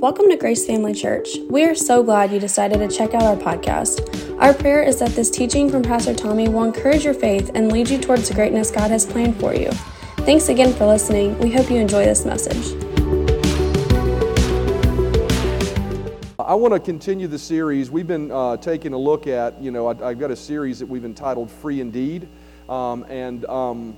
Welcome 0.00 0.28
to 0.28 0.36
Grace 0.36 0.64
Family 0.64 0.94
Church. 0.94 1.38
We 1.50 1.64
are 1.64 1.74
so 1.74 2.04
glad 2.04 2.30
you 2.30 2.38
decided 2.38 2.78
to 2.78 2.96
check 2.96 3.14
out 3.14 3.22
our 3.24 3.34
podcast. 3.34 4.38
Our 4.40 4.54
prayer 4.54 4.80
is 4.80 5.00
that 5.00 5.10
this 5.10 5.28
teaching 5.28 5.68
from 5.68 5.82
Pastor 5.82 6.14
Tommy 6.14 6.48
will 6.48 6.62
encourage 6.62 7.04
your 7.04 7.14
faith 7.14 7.50
and 7.56 7.72
lead 7.72 7.90
you 7.90 7.98
towards 7.98 8.28
the 8.28 8.34
greatness 8.34 8.70
God 8.70 8.92
has 8.92 9.04
planned 9.04 9.40
for 9.40 9.56
you. 9.56 9.72
Thanks 10.18 10.50
again 10.50 10.72
for 10.72 10.86
listening. 10.86 11.36
We 11.40 11.50
hope 11.50 11.68
you 11.68 11.78
enjoy 11.78 12.04
this 12.04 12.24
message. 12.24 12.80
I 16.38 16.54
want 16.54 16.74
to 16.74 16.78
continue 16.78 17.26
the 17.26 17.36
series. 17.36 17.90
We've 17.90 18.06
been 18.06 18.30
uh, 18.30 18.56
taking 18.58 18.92
a 18.92 18.98
look 18.98 19.26
at, 19.26 19.60
you 19.60 19.72
know, 19.72 19.88
I, 19.88 20.10
have 20.10 20.20
got 20.20 20.30
a 20.30 20.36
series 20.36 20.78
that 20.78 20.86
we've 20.86 21.04
entitled 21.04 21.50
Free 21.50 21.80
Indeed. 21.80 22.28
Um, 22.68 23.04
and 23.08 23.44
um, 23.46 23.96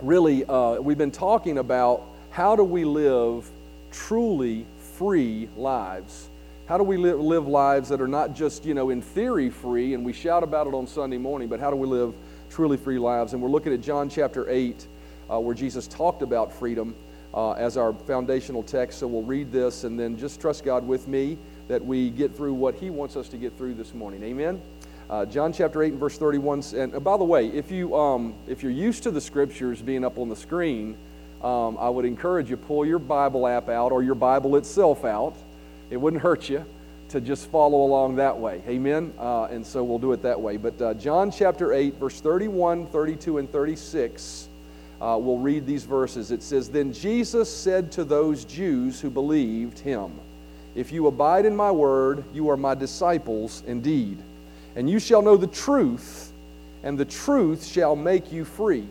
really, 0.00 0.46
uh, 0.46 0.80
we've 0.80 0.96
been 0.96 1.10
talking 1.10 1.58
about 1.58 2.04
how 2.30 2.56
do 2.56 2.64
we 2.64 2.86
live 2.86 3.50
truly 3.92 4.64
free 4.96 5.48
lives? 5.56 6.28
How 6.66 6.78
do 6.78 6.84
we 6.84 6.96
live, 6.96 7.20
live 7.20 7.46
lives 7.46 7.88
that 7.90 8.00
are 8.00 8.08
not 8.08 8.34
just, 8.34 8.64
you 8.64 8.74
know, 8.74 8.90
in 8.90 9.02
theory 9.02 9.50
free 9.50 9.94
and 9.94 10.04
we 10.04 10.12
shout 10.12 10.42
about 10.42 10.66
it 10.66 10.74
on 10.74 10.86
Sunday 10.86 11.18
morning, 11.18 11.48
but 11.48 11.60
how 11.60 11.70
do 11.70 11.76
we 11.76 11.86
live 11.86 12.14
truly 12.50 12.76
free 12.76 12.98
lives? 12.98 13.32
And 13.32 13.42
we're 13.42 13.50
looking 13.50 13.72
at 13.72 13.80
John 13.80 14.08
chapter 14.08 14.48
8, 14.48 14.86
uh, 15.30 15.38
where 15.38 15.54
Jesus 15.54 15.86
talked 15.86 16.22
about 16.22 16.52
freedom 16.52 16.94
uh, 17.34 17.52
as 17.52 17.76
our 17.76 17.92
foundational 17.92 18.62
text. 18.62 18.98
So 18.98 19.06
we'll 19.06 19.22
read 19.22 19.52
this 19.52 19.84
and 19.84 20.00
then 20.00 20.16
just 20.16 20.40
trust 20.40 20.64
God 20.64 20.86
with 20.86 21.06
me 21.06 21.36
that 21.68 21.84
we 21.84 22.10
get 22.10 22.34
through 22.34 22.54
what 22.54 22.74
He 22.74 22.90
wants 22.90 23.16
us 23.16 23.28
to 23.28 23.36
get 23.36 23.56
through 23.58 23.74
this 23.74 23.92
morning. 23.92 24.22
Amen. 24.22 24.60
Uh, 25.08 25.24
John 25.26 25.52
chapter 25.52 25.82
8 25.82 25.92
and 25.92 26.00
verse 26.00 26.18
31. 26.18 26.62
And 26.74 26.94
uh, 26.94 27.00
by 27.00 27.16
the 27.16 27.24
way, 27.24 27.48
if, 27.48 27.70
you, 27.70 27.94
um, 27.94 28.34
if 28.48 28.62
you're 28.62 28.72
used 28.72 29.02
to 29.04 29.10
the 29.10 29.20
scriptures 29.20 29.82
being 29.82 30.04
up 30.04 30.18
on 30.18 30.28
the 30.28 30.36
screen, 30.36 30.96
um, 31.46 31.78
I 31.78 31.88
would 31.88 32.04
encourage 32.04 32.50
you 32.50 32.56
pull 32.56 32.84
your 32.84 32.98
Bible 32.98 33.46
app 33.46 33.68
out 33.68 33.92
or 33.92 34.02
your 34.02 34.16
Bible 34.16 34.56
itself 34.56 35.04
out. 35.04 35.36
It 35.90 35.96
wouldn't 35.96 36.20
hurt 36.20 36.48
you 36.48 36.64
to 37.10 37.20
just 37.20 37.48
follow 37.50 37.84
along 37.84 38.16
that 38.16 38.36
way. 38.36 38.62
Amen? 38.66 39.12
Uh, 39.16 39.44
and 39.44 39.64
so 39.64 39.84
we'll 39.84 40.00
do 40.00 40.10
it 40.10 40.22
that 40.22 40.40
way. 40.40 40.56
But 40.56 40.82
uh, 40.82 40.94
John 40.94 41.30
chapter 41.30 41.72
8, 41.72 41.94
verse 41.94 42.20
31, 42.20 42.88
32, 42.88 43.38
and 43.38 43.48
36, 43.52 44.48
uh, 45.00 45.16
we'll 45.20 45.38
read 45.38 45.66
these 45.66 45.84
verses. 45.84 46.32
It 46.32 46.42
says, 46.42 46.68
Then 46.68 46.92
Jesus 46.92 47.54
said 47.54 47.92
to 47.92 48.02
those 48.02 48.44
Jews 48.44 49.00
who 49.00 49.08
believed 49.08 49.78
him, 49.78 50.10
If 50.74 50.90
you 50.90 51.06
abide 51.06 51.46
in 51.46 51.54
my 51.54 51.70
word, 51.70 52.24
you 52.34 52.50
are 52.50 52.56
my 52.56 52.74
disciples 52.74 53.62
indeed. 53.68 54.18
And 54.74 54.90
you 54.90 54.98
shall 54.98 55.22
know 55.22 55.36
the 55.36 55.46
truth, 55.46 56.32
and 56.82 56.98
the 56.98 57.04
truth 57.04 57.64
shall 57.64 57.94
make 57.94 58.32
you 58.32 58.44
free. 58.44 58.88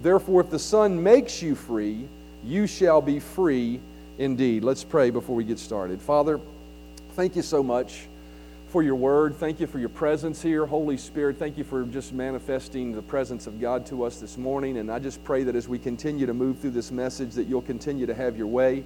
Therefore, 0.00 0.40
if 0.40 0.50
the 0.50 0.58
Son 0.58 1.02
makes 1.02 1.42
you 1.42 1.54
free, 1.54 2.06
you 2.44 2.66
shall 2.66 3.00
be 3.00 3.18
free 3.18 3.80
indeed. 4.18 4.64
Let's 4.64 4.84
pray 4.84 5.10
before 5.10 5.34
we 5.36 5.44
get 5.44 5.58
started. 5.58 6.00
Father, 6.00 6.40
thank 7.12 7.36
you 7.36 7.42
so 7.42 7.62
much 7.62 8.06
for 8.68 8.82
your 8.82 8.94
word. 8.96 9.34
Thank 9.36 9.60
you 9.60 9.66
for 9.66 9.78
your 9.78 9.88
presence 9.88 10.42
here. 10.42 10.66
Holy 10.66 10.96
Spirit, 10.96 11.38
thank 11.38 11.56
you 11.56 11.64
for 11.64 11.84
just 11.84 12.12
manifesting 12.12 12.92
the 12.92 13.02
presence 13.02 13.46
of 13.46 13.60
God 13.60 13.86
to 13.86 14.04
us 14.04 14.20
this 14.20 14.36
morning. 14.36 14.76
And 14.76 14.90
I 14.90 14.98
just 14.98 15.24
pray 15.24 15.42
that 15.44 15.56
as 15.56 15.68
we 15.68 15.78
continue 15.78 16.26
to 16.26 16.34
move 16.34 16.58
through 16.58 16.72
this 16.72 16.90
message, 16.90 17.32
that 17.34 17.44
you'll 17.44 17.62
continue 17.62 18.06
to 18.06 18.14
have 18.14 18.36
your 18.36 18.46
way, 18.46 18.84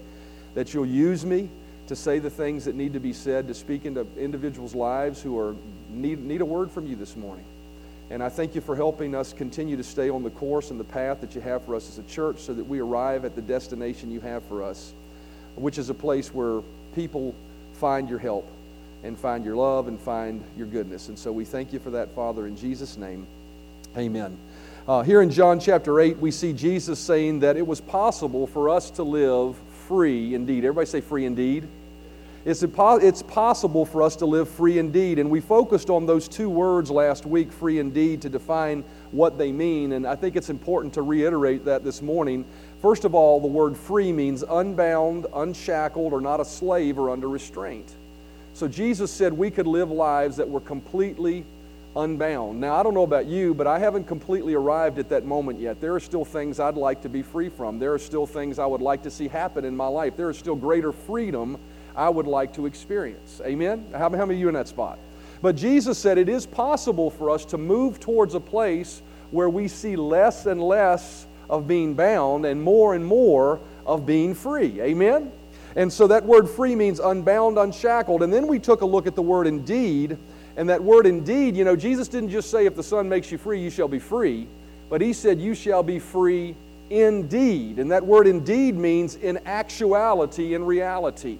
that 0.54 0.72
you'll 0.72 0.86
use 0.86 1.26
me 1.26 1.50
to 1.88 1.96
say 1.96 2.20
the 2.20 2.30
things 2.30 2.64
that 2.64 2.76
need 2.76 2.92
to 2.92 3.00
be 3.00 3.12
said, 3.12 3.48
to 3.48 3.54
speak 3.54 3.84
into 3.84 4.06
individuals' 4.16 4.74
lives 4.74 5.20
who 5.20 5.36
are 5.38 5.56
need, 5.90 6.20
need 6.20 6.40
a 6.40 6.44
word 6.44 6.70
from 6.70 6.86
you 6.86 6.94
this 6.94 7.16
morning. 7.16 7.44
And 8.12 8.22
I 8.22 8.28
thank 8.28 8.54
you 8.54 8.60
for 8.60 8.76
helping 8.76 9.14
us 9.14 9.32
continue 9.32 9.74
to 9.78 9.82
stay 9.82 10.10
on 10.10 10.22
the 10.22 10.28
course 10.28 10.70
and 10.70 10.78
the 10.78 10.84
path 10.84 11.22
that 11.22 11.34
you 11.34 11.40
have 11.40 11.64
for 11.64 11.74
us 11.74 11.88
as 11.88 11.98
a 11.98 12.02
church 12.02 12.40
so 12.40 12.52
that 12.52 12.64
we 12.64 12.78
arrive 12.78 13.24
at 13.24 13.34
the 13.34 13.40
destination 13.40 14.10
you 14.10 14.20
have 14.20 14.44
for 14.44 14.62
us, 14.62 14.92
which 15.56 15.78
is 15.78 15.88
a 15.88 15.94
place 15.94 16.28
where 16.34 16.60
people 16.94 17.34
find 17.72 18.10
your 18.10 18.18
help 18.18 18.46
and 19.02 19.18
find 19.18 19.46
your 19.46 19.56
love 19.56 19.88
and 19.88 19.98
find 19.98 20.44
your 20.58 20.66
goodness. 20.66 21.08
And 21.08 21.18
so 21.18 21.32
we 21.32 21.46
thank 21.46 21.72
you 21.72 21.78
for 21.78 21.88
that, 21.92 22.14
Father, 22.14 22.46
in 22.46 22.54
Jesus' 22.54 22.98
name. 22.98 23.26
Amen. 23.96 24.36
Uh, 24.86 25.00
here 25.00 25.22
in 25.22 25.30
John 25.30 25.58
chapter 25.58 25.98
8, 25.98 26.18
we 26.18 26.32
see 26.32 26.52
Jesus 26.52 26.98
saying 26.98 27.40
that 27.40 27.56
it 27.56 27.66
was 27.66 27.80
possible 27.80 28.46
for 28.46 28.68
us 28.68 28.90
to 28.90 29.04
live 29.04 29.56
free 29.88 30.34
indeed. 30.34 30.66
Everybody 30.66 30.84
say 30.84 31.00
free 31.00 31.24
indeed. 31.24 31.66
It's, 32.44 32.64
it's 32.64 33.22
possible 33.22 33.86
for 33.86 34.02
us 34.02 34.16
to 34.16 34.26
live 34.26 34.48
free 34.48 34.78
indeed. 34.78 35.18
And 35.18 35.30
we 35.30 35.40
focused 35.40 35.90
on 35.90 36.06
those 36.06 36.26
two 36.26 36.50
words 36.50 36.90
last 36.90 37.24
week, 37.24 37.52
free 37.52 37.78
indeed, 37.78 38.22
to 38.22 38.28
define 38.28 38.82
what 39.12 39.38
they 39.38 39.52
mean. 39.52 39.92
And 39.92 40.06
I 40.06 40.16
think 40.16 40.34
it's 40.34 40.50
important 40.50 40.94
to 40.94 41.02
reiterate 41.02 41.64
that 41.66 41.84
this 41.84 42.02
morning. 42.02 42.44
First 42.80 43.04
of 43.04 43.14
all, 43.14 43.40
the 43.40 43.46
word 43.46 43.76
free 43.76 44.12
means 44.12 44.42
unbound, 44.42 45.26
unshackled, 45.34 46.12
or 46.12 46.20
not 46.20 46.40
a 46.40 46.44
slave 46.44 46.98
or 46.98 47.10
under 47.10 47.28
restraint. 47.28 47.94
So 48.54 48.66
Jesus 48.66 49.12
said 49.12 49.32
we 49.32 49.50
could 49.50 49.68
live 49.68 49.90
lives 49.90 50.36
that 50.36 50.48
were 50.48 50.60
completely 50.60 51.44
unbound. 51.94 52.60
Now, 52.60 52.74
I 52.74 52.82
don't 52.82 52.94
know 52.94 53.02
about 53.02 53.26
you, 53.26 53.54
but 53.54 53.66
I 53.66 53.78
haven't 53.78 54.08
completely 54.08 54.54
arrived 54.54 54.98
at 54.98 55.08
that 55.10 55.24
moment 55.24 55.60
yet. 55.60 55.80
There 55.80 55.94
are 55.94 56.00
still 56.00 56.24
things 56.24 56.58
I'd 56.58 56.76
like 56.76 57.02
to 57.02 57.08
be 57.08 57.22
free 57.22 57.50
from. 57.50 57.78
There 57.78 57.92
are 57.92 57.98
still 57.98 58.26
things 58.26 58.58
I 58.58 58.66
would 58.66 58.80
like 58.80 59.02
to 59.04 59.10
see 59.10 59.28
happen 59.28 59.64
in 59.64 59.76
my 59.76 59.86
life. 59.86 60.16
There 60.16 60.30
is 60.30 60.38
still 60.38 60.56
greater 60.56 60.90
freedom 60.90 61.58
I 61.96 62.08
would 62.08 62.26
like 62.26 62.54
to 62.54 62.66
experience. 62.66 63.40
Amen? 63.44 63.86
How, 63.92 64.08
many 64.08 64.34
of 64.34 64.40
you 64.40 64.48
in 64.48 64.54
that 64.54 64.68
spot? 64.68 64.98
But 65.40 65.56
Jesus 65.56 65.98
said 65.98 66.18
it 66.18 66.28
is 66.28 66.46
possible 66.46 67.10
for 67.10 67.30
us 67.30 67.44
to 67.46 67.58
move 67.58 67.98
towards 68.00 68.34
a 68.34 68.40
place 68.40 69.02
where 69.30 69.48
we 69.48 69.68
see 69.68 69.96
less 69.96 70.46
and 70.46 70.62
less 70.62 71.26
of 71.50 71.66
being 71.66 71.94
bound 71.94 72.46
and 72.46 72.62
more 72.62 72.94
and 72.94 73.04
more 73.04 73.60
of 73.84 74.06
being 74.06 74.34
free. 74.34 74.80
Amen? 74.80 75.32
And 75.74 75.92
so 75.92 76.06
that 76.06 76.24
word 76.24 76.48
free 76.48 76.76
means 76.76 77.00
unbound, 77.00 77.58
unshackled. 77.58 78.22
And 78.22 78.32
then 78.32 78.46
we 78.46 78.58
took 78.58 78.82
a 78.82 78.86
look 78.86 79.06
at 79.06 79.14
the 79.14 79.22
word 79.22 79.46
indeed. 79.46 80.16
And 80.56 80.68
that 80.68 80.82
word 80.82 81.06
indeed, 81.06 81.56
you 81.56 81.64
know, 81.64 81.76
Jesus 81.76 82.08
didn't 82.08 82.28
just 82.28 82.50
say, 82.50 82.66
if 82.66 82.76
the 82.76 82.82
Son 82.82 83.08
makes 83.08 83.32
you 83.32 83.38
free, 83.38 83.60
you 83.60 83.70
shall 83.70 83.88
be 83.88 83.98
free. 83.98 84.46
But 84.90 85.00
he 85.00 85.12
said, 85.12 85.40
you 85.40 85.54
shall 85.54 85.82
be 85.82 85.98
free 85.98 86.54
indeed. 86.90 87.78
And 87.78 87.90
that 87.90 88.04
word 88.04 88.26
indeed 88.26 88.76
means 88.76 89.14
in 89.16 89.38
actuality, 89.46 90.54
in 90.54 90.64
reality. 90.64 91.38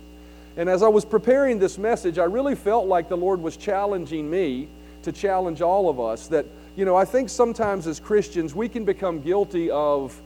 And 0.57 0.69
as 0.69 0.83
I 0.83 0.89
was 0.89 1.05
preparing 1.05 1.59
this 1.59 1.79
message, 1.79 2.19
I 2.19 2.25
really 2.25 2.55
felt 2.55 2.87
like 2.87 3.09
the 3.09 3.17
Lord 3.17 3.41
was 3.41 3.57
challenging 3.57 4.29
me 4.29 4.69
to 5.03 5.13
challenge 5.13 5.63
all 5.63 5.89
of 5.89 5.99
us 5.99 6.29
that, 6.29 6.47
you 6.77 6.85
know, 6.85 6.95
I 6.97 7.05
think 7.05 7.29
sometimes 7.29 7.87
as 7.87 7.99
Christians 7.99 8.55
we 8.55 8.69
can 8.69 8.85
become 8.85 9.21
guilty 9.21 9.71
of 9.71 10.21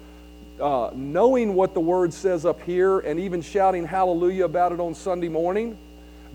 uh, 0.61 0.91
knowing 0.95 1.55
what 1.55 1.75
the 1.75 1.81
Word 1.81 2.13
says 2.13 2.45
up 2.45 2.61
here 2.63 3.01
and 3.01 3.21
even 3.21 3.41
shouting 3.41 3.87
hallelujah 3.87 4.45
about 4.45 4.73
it 4.73 4.81
on 4.81 4.95
Sunday 4.95 5.29
morning, 5.29 5.79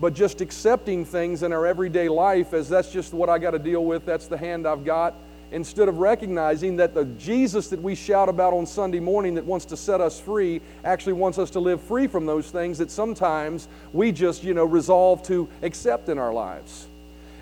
but 0.00 0.14
just 0.14 0.40
accepting 0.40 1.04
things 1.04 1.42
in 1.42 1.52
our 1.52 1.66
everyday 1.66 2.08
life 2.08 2.54
as 2.54 2.68
that's 2.68 2.90
just 2.90 3.12
what 3.12 3.28
I 3.28 3.38
got 3.38 3.50
to 3.50 3.58
deal 3.58 3.84
with, 3.84 4.06
that's 4.06 4.26
the 4.26 4.38
hand 4.38 4.66
I've 4.66 4.84
got 4.84 5.14
instead 5.52 5.88
of 5.88 5.98
recognizing 5.98 6.76
that 6.76 6.94
the 6.94 7.04
Jesus 7.04 7.68
that 7.68 7.80
we 7.80 7.94
shout 7.94 8.28
about 8.28 8.52
on 8.52 8.66
Sunday 8.66 9.00
morning 9.00 9.34
that 9.34 9.44
wants 9.44 9.66
to 9.66 9.76
set 9.76 10.00
us 10.00 10.18
free 10.18 10.60
actually 10.84 11.12
wants 11.12 11.38
us 11.38 11.50
to 11.50 11.60
live 11.60 11.80
free 11.80 12.06
from 12.06 12.26
those 12.26 12.50
things 12.50 12.78
that 12.78 12.90
sometimes 12.90 13.68
we 13.92 14.10
just, 14.10 14.42
you 14.42 14.54
know, 14.54 14.64
resolve 14.64 15.22
to 15.24 15.48
accept 15.62 16.08
in 16.08 16.18
our 16.18 16.32
lives. 16.32 16.86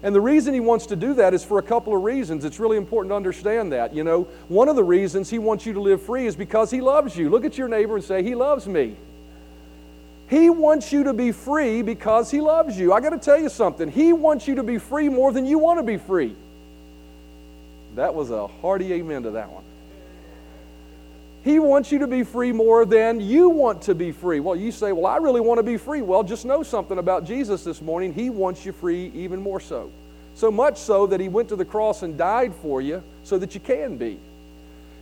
And 0.03 0.15
the 0.15 0.21
reason 0.21 0.55
he 0.55 0.61
wants 0.61 0.87
to 0.87 0.97
do 0.97 1.15
that 1.15 1.35
is 1.35 1.45
for 1.45 1.59
a 1.59 1.63
couple 1.63 1.95
of 1.95 2.03
reasons. 2.03 2.45
It's 2.45 2.59
really 2.59 2.79
important 2.79 3.11
to 3.13 3.17
understand 3.17 3.73
that. 3.73 3.95
You 3.95 4.03
know, 4.03 4.23
one 4.49 4.69
of 4.69 4.77
the 4.77 4.85
reasons 4.85 5.29
he 5.29 5.39
wants 5.39 5.67
you 5.67 5.75
to 5.75 5.81
live 5.81 6.03
free 6.03 6.27
is 6.27 6.35
because 6.35 6.71
he 6.71 6.81
loves 6.81 7.17
you. 7.17 7.29
Look 7.29 7.45
at 7.45 7.59
your 7.59 7.69
neighbor 7.69 7.97
and 7.97 8.05
say, 8.05 8.23
He 8.23 8.35
loves 8.35 8.67
me. 8.67 8.97
He 10.31 10.49
wants 10.49 10.93
you 10.93 11.05
to 11.05 11.13
be 11.13 11.33
free 11.33 11.83
because 11.83 12.31
he 12.31 12.41
loves 12.41 12.79
you. 12.79 12.93
I 12.93 13.01
got 13.01 13.11
to 13.11 13.19
tell 13.19 13.37
you 13.37 13.49
something. 13.49 13.91
He 13.91 14.13
wants 14.13 14.47
you 14.47 14.55
to 14.55 14.63
be 14.63 14.79
free 14.79 15.09
more 15.09 15.33
than 15.33 15.45
you 15.45 15.59
want 15.59 15.81
to 15.81 15.83
be 15.83 15.97
free. 15.97 16.37
That 17.97 18.15
was 18.15 18.31
a 18.31 18.47
hearty 18.47 18.93
amen 18.93 19.25
to 19.25 19.31
that 19.33 19.51
one. 19.51 19.65
He 21.43 21.59
wants 21.59 21.91
you 21.91 22.01
to 22.01 22.07
be 22.07 22.23
free 22.23 22.53
more 22.53 22.85
than 22.85 23.19
you 23.21 23.49
want 23.49 23.83
to 23.83 23.95
be 23.95 24.13
free. 24.13 24.41
Well, 24.41 24.57
you 24.57 24.71
say, 24.71 24.93
Well, 24.93 25.07
I 25.07 25.17
really 25.17 25.41
want 25.41 25.59
to 25.59 25.63
be 25.63 25.79
free. 25.79 26.03
Well, 26.03 26.23
just 26.23 26.45
know 26.45 26.63
something 26.63 26.99
about 26.99 27.25
Jesus 27.25 27.65
this 27.65 27.81
morning. 27.81 28.13
He 28.13 28.29
wants 28.29 28.65
you 28.67 28.73
free 28.73 29.11
even 29.15 29.41
more 29.41 29.61
so. 29.61 29.91
So 30.35 30.51
much 30.51 30.77
so 30.77 31.07
that 31.07 31.19
He 31.19 31.29
went 31.29 31.49
to 31.49 31.57
the 31.57 31.65
cross 31.65 32.03
and 32.03 32.19
died 32.19 32.55
for 32.55 32.83
you 32.83 33.03
so 33.25 33.39
that 33.39 33.55
you 33.55 33.61
can 33.61 33.97
be. 33.97 34.19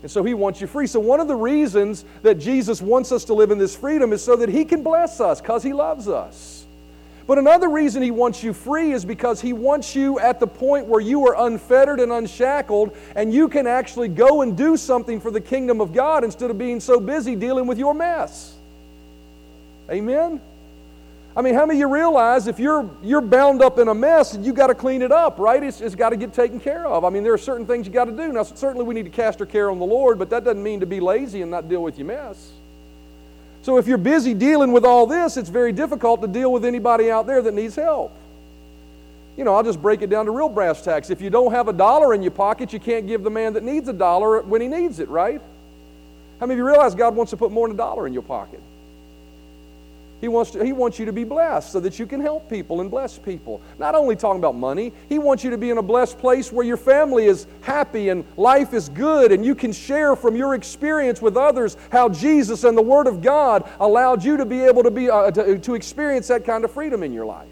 And 0.01 0.09
so 0.09 0.23
He 0.23 0.33
wants 0.33 0.61
you 0.61 0.67
free. 0.67 0.87
So, 0.87 1.01
one 1.01 1.19
of 1.19 1.27
the 1.27 1.35
reasons 1.35 2.05
that 2.21 2.35
Jesus 2.35 2.81
wants 2.81 3.11
us 3.11 3.25
to 3.25 3.33
live 3.33 3.51
in 3.51 3.57
this 3.57 3.75
freedom 3.75 4.13
is 4.13 4.23
so 4.23 4.37
that 4.37 4.47
He 4.47 4.63
can 4.63 4.81
bless 4.81 5.19
us 5.19 5.41
because 5.41 5.61
He 5.61 5.73
loves 5.73 6.07
us. 6.07 6.58
But 7.29 7.37
another 7.37 7.69
reason 7.69 8.01
he 8.01 8.09
wants 8.09 8.41
you 8.41 8.53
free 8.53 8.91
is 8.91 9.05
because 9.05 9.39
he 9.39 9.53
wants 9.53 9.95
you 9.95 10.17
at 10.17 10.39
the 10.39 10.47
point 10.47 10.87
where 10.87 10.99
you 10.99 11.27
are 11.27 11.45
unfettered 11.45 11.99
and 11.99 12.11
unshackled 12.11 12.97
and 13.15 13.31
you 13.31 13.47
can 13.47 13.67
actually 13.67 14.07
go 14.07 14.41
and 14.41 14.57
do 14.57 14.75
something 14.75 15.21
for 15.21 15.29
the 15.29 15.39
kingdom 15.39 15.79
of 15.79 15.93
God 15.93 16.23
instead 16.23 16.49
of 16.49 16.57
being 16.57 16.79
so 16.79 16.99
busy 16.99 17.35
dealing 17.35 17.67
with 17.67 17.77
your 17.77 17.93
mess. 17.93 18.55
Amen? 19.91 20.41
I 21.37 21.43
mean, 21.43 21.53
how 21.53 21.67
many 21.67 21.77
of 21.77 21.81
you 21.81 21.93
realize 21.93 22.47
if 22.47 22.57
you're, 22.57 22.89
you're 23.03 23.21
bound 23.21 23.61
up 23.61 23.77
in 23.77 23.89
a 23.89 23.93
mess 23.93 24.33
and 24.33 24.43
you 24.43 24.51
got 24.51 24.67
to 24.67 24.73
clean 24.73 25.03
it 25.03 25.11
up, 25.11 25.37
right? 25.37 25.61
It's, 25.61 25.81
it's 25.81 25.93
got 25.93 26.09
to 26.09 26.17
get 26.17 26.33
taken 26.33 26.59
care 26.59 26.87
of. 26.87 27.05
I 27.05 27.11
mean, 27.11 27.21
there 27.21 27.33
are 27.33 27.37
certain 27.37 27.67
things 27.67 27.85
you 27.85 27.93
got 27.93 28.05
to 28.05 28.11
do. 28.11 28.33
Now, 28.33 28.41
certainly 28.41 28.87
we 28.87 28.95
need 28.95 29.05
to 29.05 29.11
cast 29.11 29.39
our 29.39 29.45
care 29.45 29.69
on 29.69 29.77
the 29.77 29.85
Lord, 29.85 30.17
but 30.17 30.31
that 30.31 30.45
doesn't 30.45 30.63
mean 30.63 30.79
to 30.79 30.87
be 30.87 30.99
lazy 30.99 31.43
and 31.43 31.51
not 31.51 31.69
deal 31.69 31.83
with 31.83 31.99
your 31.99 32.07
mess. 32.07 32.53
So 33.69 33.77
if 33.77 33.85
you're 33.85 33.99
busy 33.99 34.33
dealing 34.33 34.71
with 34.71 34.83
all 34.83 35.05
this, 35.05 35.37
it's 35.37 35.47
very 35.47 35.71
difficult 35.71 36.21
to 36.21 36.27
deal 36.27 36.51
with 36.51 36.65
anybody 36.65 37.11
out 37.11 37.27
there 37.27 37.39
that 37.39 37.53
needs 37.53 37.75
help. 37.75 38.17
You 39.37 39.43
know, 39.43 39.53
I'll 39.53 39.61
just 39.61 39.79
break 39.79 40.01
it 40.01 40.09
down 40.09 40.25
to 40.25 40.31
real 40.31 40.49
brass 40.49 40.81
tacks. 40.81 41.11
If 41.11 41.21
you 41.21 41.29
don't 41.29 41.51
have 41.51 41.67
a 41.67 41.73
dollar 41.73 42.15
in 42.15 42.23
your 42.23 42.31
pocket, 42.31 42.73
you 42.73 42.79
can't 42.79 43.05
give 43.05 43.21
the 43.21 43.29
man 43.29 43.53
that 43.53 43.61
needs 43.61 43.87
a 43.87 43.93
dollar 43.93 44.41
when 44.41 44.59
he 44.59 44.67
needs 44.67 44.97
it, 44.97 45.07
right? 45.07 45.39
How 46.39 46.47
many 46.47 46.53
of 46.53 46.57
you 46.57 46.65
realize 46.65 46.95
God 46.95 47.15
wants 47.15 47.29
to 47.29 47.37
put 47.37 47.51
more 47.51 47.67
than 47.67 47.75
a 47.75 47.77
dollar 47.77 48.07
in 48.07 48.13
your 48.13 48.23
pocket? 48.23 48.59
He 50.21 50.27
wants, 50.27 50.51
to, 50.51 50.63
he 50.63 50.73
wants 50.73 50.99
you 50.99 51.05
to 51.05 51.13
be 51.13 51.23
blessed 51.23 51.71
so 51.71 51.79
that 51.79 51.97
you 51.97 52.05
can 52.05 52.19
help 52.19 52.49
people 52.49 52.81
and 52.81 52.91
bless 52.91 53.17
people. 53.17 53.61
Not 53.77 53.95
only 53.95 54.17
talking 54.17 54.39
about 54.39 54.55
money, 54.55 54.91
He 55.07 55.17
wants 55.17 55.45
you 55.45 55.49
to 55.49 55.57
be 55.57 55.69
in 55.69 55.77
a 55.77 55.81
blessed 55.81 56.19
place 56.19 56.51
where 56.51 56.65
your 56.65 56.77
family 56.77 57.25
is 57.25 57.47
happy 57.61 58.09
and 58.09 58.25
life 58.35 58.73
is 58.73 58.89
good 58.89 59.31
and 59.31 59.45
you 59.45 59.55
can 59.55 59.71
share 59.71 60.17
from 60.17 60.35
your 60.35 60.55
experience 60.55 61.21
with 61.21 61.37
others 61.37 61.77
how 61.89 62.09
Jesus 62.09 62.65
and 62.65 62.77
the 62.77 62.81
Word 62.81 63.07
of 63.07 63.21
God 63.21 63.69
allowed 63.79 64.21
you 64.21 64.35
to 64.35 64.45
be 64.45 64.59
able 64.61 64.83
to, 64.83 64.91
be, 64.91 65.09
uh, 65.09 65.31
to, 65.31 65.57
to 65.57 65.75
experience 65.75 66.27
that 66.27 66.43
kind 66.43 66.65
of 66.65 66.71
freedom 66.71 67.01
in 67.01 67.13
your 67.13 67.25
life. 67.25 67.47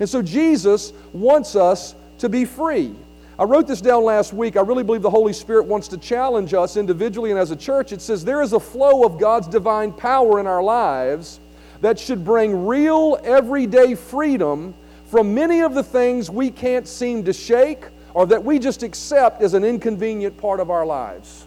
And 0.00 0.08
so 0.08 0.20
Jesus 0.20 0.92
wants 1.14 1.56
us 1.56 1.94
to 2.18 2.28
be 2.28 2.44
free. 2.44 2.94
I 3.38 3.44
wrote 3.44 3.66
this 3.66 3.80
down 3.80 4.04
last 4.04 4.34
week. 4.34 4.58
I 4.58 4.60
really 4.60 4.82
believe 4.82 5.00
the 5.00 5.08
Holy 5.08 5.32
Spirit 5.32 5.64
wants 5.64 5.88
to 5.88 5.96
challenge 5.96 6.52
us 6.52 6.76
individually 6.76 7.30
and 7.30 7.40
as 7.40 7.50
a 7.50 7.56
church. 7.56 7.90
It 7.90 8.02
says 8.02 8.22
there 8.22 8.42
is 8.42 8.52
a 8.52 8.60
flow 8.60 9.02
of 9.02 9.18
God's 9.18 9.48
divine 9.48 9.92
power 9.92 10.40
in 10.40 10.46
our 10.46 10.62
lives 10.62 11.40
that 11.80 11.98
should 11.98 12.24
bring 12.24 12.66
real, 12.66 13.18
everyday 13.22 13.94
freedom 13.94 14.74
from 15.06 15.34
many 15.34 15.60
of 15.60 15.74
the 15.74 15.82
things 15.82 16.30
we 16.30 16.50
can't 16.50 16.86
seem 16.86 17.24
to 17.24 17.32
shake 17.32 17.84
or 18.14 18.26
that 18.26 18.44
we 18.44 18.58
just 18.58 18.82
accept 18.82 19.42
as 19.42 19.54
an 19.54 19.64
inconvenient 19.64 20.36
part 20.36 20.60
of 20.60 20.70
our 20.70 20.84
lives. 20.84 21.46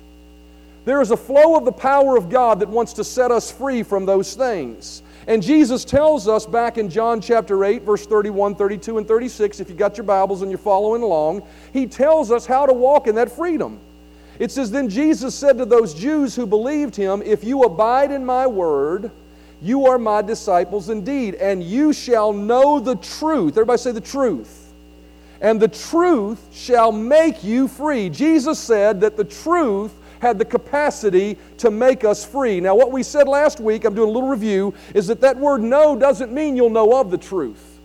There 0.86 1.02
is 1.02 1.12
a 1.12 1.18
flow 1.18 1.56
of 1.56 1.64
the 1.64 1.72
power 1.72 2.18
of 2.18 2.30
God 2.30 2.60
that 2.60 2.68
wants 2.68 2.94
to 2.94 3.04
set 3.04 3.32
us 3.32 3.50
free 3.52 3.84
from 3.84 4.06
those 4.06 4.34
things. 4.34 5.02
And 5.28 5.42
Jesus 5.42 5.86
tells 5.86 6.28
us 6.28 6.46
back 6.46 6.78
in 6.78 6.90
John 6.90 7.22
chapter 7.22 7.64
8, 7.64 7.84
verse 7.84 8.06
31, 8.06 8.56
32, 8.56 8.98
and 8.98 9.08
36, 9.08 9.62
if 9.62 9.70
you 9.70 9.76
got 9.76 9.96
your 9.96 10.04
Bibles 10.04 10.42
and 10.42 10.52
you're 10.52 10.58
following 10.58 11.02
along, 11.02 11.44
he 11.72 11.88
tells 11.88 12.32
us 12.32 12.46
how 12.46 12.66
to 12.66 12.74
walk 12.74 13.08
in 13.08 13.16
that 13.16 13.32
freedom. 13.32 13.80
It 14.40 14.52
says, 14.52 14.72
Then 14.72 14.90
Jesus 14.90 15.34
said 15.34 15.58
to 15.60 15.66
those 15.66 15.94
Jews 15.94 16.36
who 16.36 16.46
believed 16.46 16.96
him, 16.98 17.22
If 17.22 17.46
you 17.46 17.64
abide 17.64 18.12
in 18.12 18.26
my 18.26 18.46
word, 18.46 19.10
you 19.64 19.86
are 19.88 19.98
my 19.98 20.22
disciples 20.22 20.90
indeed, 20.90 21.36
and 21.36 21.64
you 21.64 21.94
shall 21.94 22.34
know 22.34 22.82
the 22.82 22.96
truth. 22.98 23.54
Everybody 23.54 23.78
say 23.78 23.92
the 23.94 24.02
truth. 24.02 24.74
And 25.40 25.58
the 25.58 25.70
truth 25.70 26.46
shall 26.52 26.92
make 26.92 27.46
you 27.46 27.70
free. 27.70 28.10
Jesus 28.10 28.60
said 28.60 29.00
that 29.02 29.16
the 29.16 29.24
truth 29.24 29.94
had 30.20 30.38
the 30.38 30.46
capacity 30.46 31.38
to 31.60 31.72
make 31.72 32.04
us 32.04 32.26
free. 32.26 32.60
Now, 32.60 32.76
what 32.76 32.92
we 32.92 33.04
said 33.04 33.28
last 33.28 33.62
week, 33.62 33.86
I'm 33.86 33.96
doing 33.96 34.10
a 34.10 34.12
little 34.12 34.30
review, 34.30 34.74
is 34.94 35.08
that 35.08 35.22
that 35.22 35.38
word 35.38 35.62
know 35.62 35.96
doesn't 35.96 36.34
mean 36.34 36.58
you'll 36.58 36.70
know 36.70 37.00
of 37.00 37.10
the 37.10 37.18
truth. 37.18 37.80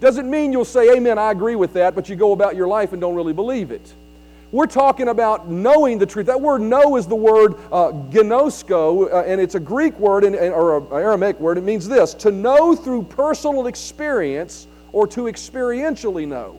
Doesn't 0.00 0.30
mean 0.30 0.52
you'll 0.52 0.64
say, 0.64 0.96
Amen, 0.96 1.18
I 1.18 1.30
agree 1.30 1.56
with 1.56 1.74
that, 1.74 1.94
but 1.94 2.08
you 2.08 2.16
go 2.16 2.32
about 2.32 2.56
your 2.56 2.66
life 2.66 2.92
and 2.92 3.00
don't 3.00 3.14
really 3.14 3.34
believe 3.34 3.70
it. 3.70 3.94
We're 4.52 4.66
talking 4.66 5.08
about 5.08 5.48
knowing 5.48 5.98
the 5.98 6.06
truth. 6.06 6.26
That 6.26 6.40
word 6.40 6.60
know 6.60 6.96
is 6.96 7.06
the 7.06 7.14
word 7.14 7.54
uh, 7.70 7.92
gnosko, 7.92 9.12
uh, 9.12 9.22
and 9.22 9.40
it's 9.40 9.54
a 9.54 9.60
Greek 9.60 9.96
word 9.98 10.24
in, 10.24 10.34
or 10.34 10.78
an 10.78 10.86
Aramaic 10.92 11.38
word. 11.38 11.56
It 11.56 11.64
means 11.64 11.86
this 11.86 12.14
to 12.14 12.32
know 12.32 12.74
through 12.74 13.04
personal 13.04 13.68
experience 13.68 14.66
or 14.92 15.06
to 15.08 15.22
experientially 15.22 16.26
know. 16.26 16.58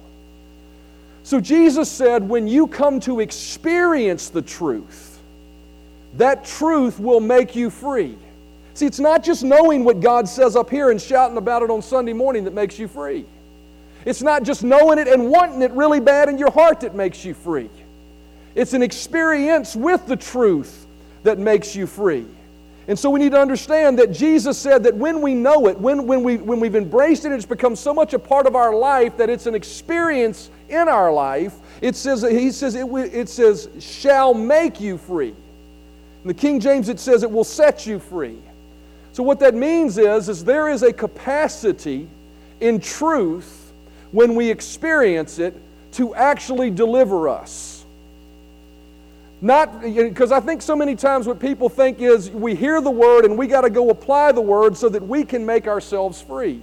So 1.24 1.42
Jesus 1.42 1.92
said, 1.92 2.28
when 2.28 2.48
you 2.48 2.66
come 2.66 3.00
to 3.02 3.20
experience 3.20 4.30
the 4.30 4.42
truth, 4.42 5.20
that 6.16 6.46
truth 6.46 6.98
will 7.00 7.20
make 7.20 7.56
you 7.56 7.70
free. 7.70 8.18
See, 8.74 8.86
it's 8.86 9.00
not 9.00 9.22
just 9.22 9.44
knowing 9.44 9.84
what 9.84 10.00
God 10.00 10.30
says 10.30 10.56
up 10.56 10.70
here 10.70 10.92
and 10.92 11.02
shouting 11.02 11.38
about 11.38 11.62
it 11.62 11.70
on 11.70 11.82
Sunday 11.82 12.14
morning 12.14 12.46
that 12.46 12.54
makes 12.54 12.80
you 12.80 12.88
free. 12.88 13.26
It's 14.06 14.22
not 14.22 14.44
just 14.44 14.64
knowing 14.64 14.98
it 14.98 15.08
and 15.08 15.30
wanting 15.30 15.62
it 15.62 15.72
really 15.72 16.00
bad 16.00 16.30
in 16.30 16.38
your 16.38 16.52
heart 16.52 16.80
that 16.80 16.96
makes 16.96 17.24
you 17.24 17.34
free. 17.34 17.70
It's 18.56 18.74
an 18.74 18.84
experience 18.84 19.76
with 19.76 20.06
the 20.08 20.16
truth 20.16 20.86
that 21.24 21.40
makes 21.40 21.76
you 21.76 21.88
free. 21.88 22.26
And 22.88 22.98
so 22.98 23.10
we 23.10 23.20
need 23.20 23.32
to 23.32 23.40
understand 23.40 24.00
that 24.00 24.12
Jesus 24.12 24.58
said 24.58 24.84
that 24.84 24.96
when 24.96 25.22
we 25.22 25.34
know 25.34 25.68
it, 25.68 25.80
when, 25.80 26.08
when, 26.08 26.24
we, 26.24 26.38
when 26.38 26.60
we've 26.60 26.76
embraced 26.76 27.26
it, 27.26 27.32
it's 27.32 27.46
become 27.46 27.76
so 27.76 27.94
much 27.94 28.14
a 28.14 28.20
part 28.20 28.48
of 28.48 28.56
our 28.56 28.76
life 28.76 29.18
that 29.18 29.30
it's 29.30 29.46
an 29.46 29.56
experience 29.56 30.50
in 30.68 30.90
our 30.90 31.14
life. 31.14 31.56
It 31.82 31.96
says, 31.96 32.24
he 32.24 32.52
says, 32.52 32.76
it, 32.76 32.88
it 32.92 33.30
says, 33.30 33.70
shall 33.80 34.34
make 34.34 34.82
you 34.82 34.98
free. 34.98 35.30
In 36.24 36.28
the 36.28 36.34
King 36.34 36.60
James, 36.60 36.90
it 36.90 37.00
says 37.00 37.24
it 37.24 37.32
will 37.32 37.44
set 37.44 37.86
you 37.86 38.00
free. 38.00 38.40
So 39.14 39.24
what 39.24 39.40
that 39.40 39.54
means 39.54 39.98
is, 39.98 40.28
is 40.28 40.44
there 40.44 40.68
is 40.68 40.84
a 40.84 40.92
capacity 40.92 42.08
in 42.60 42.80
truth 42.80 43.72
when 44.12 44.36
we 44.36 44.50
experience 44.50 45.40
it 45.40 45.56
to 45.94 46.16
actually 46.16 46.72
deliver 46.72 47.30
us. 47.30 47.71
Not 49.42 49.82
because 49.82 50.32
I 50.32 50.40
think 50.40 50.62
so 50.62 50.76
many 50.76 50.96
times 50.96 51.26
what 51.26 51.40
people 51.40 51.68
think 51.68 52.00
is 52.00 52.30
we 52.30 52.54
hear 52.54 52.80
the 52.80 52.92
word 52.92 53.26
and 53.26 53.38
we 53.38 53.48
got 53.48 53.62
to 53.62 53.72
go 53.72 53.90
apply 53.90 54.32
the 54.34 54.42
word 54.42 54.78
so 54.78 54.88
that 54.90 55.02
we 55.02 55.24
can 55.24 55.46
make 55.46 55.68
ourselves 55.68 56.22
free. 56.22 56.62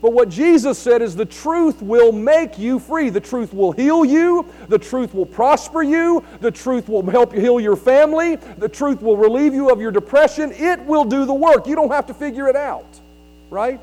But 0.00 0.12
what 0.12 0.28
Jesus 0.28 0.78
said 0.78 1.02
is 1.02 1.16
the 1.16 1.24
truth 1.24 1.80
will 1.80 2.12
make 2.12 2.58
you 2.58 2.78
free. 2.78 3.08
The 3.08 3.20
truth 3.20 3.52
will 3.52 3.72
heal 3.72 4.04
you. 4.04 4.46
The 4.68 4.78
truth 4.78 5.14
will 5.14 5.26
prosper 5.26 5.82
you. 5.82 6.22
The 6.40 6.50
truth 6.50 6.88
will 6.88 7.04
help 7.10 7.34
you 7.34 7.40
heal 7.40 7.58
your 7.58 7.74
family. 7.74 8.36
The 8.36 8.68
truth 8.68 9.00
will 9.00 9.16
relieve 9.16 9.54
you 9.54 9.70
of 9.70 9.80
your 9.80 9.90
depression. 9.90 10.52
It 10.52 10.80
will 10.80 11.04
do 11.04 11.24
the 11.24 11.34
work. 11.34 11.66
You 11.66 11.74
don't 11.74 11.90
have 11.90 12.06
to 12.08 12.14
figure 12.14 12.48
it 12.48 12.54
out, 12.54 13.00
right? 13.48 13.80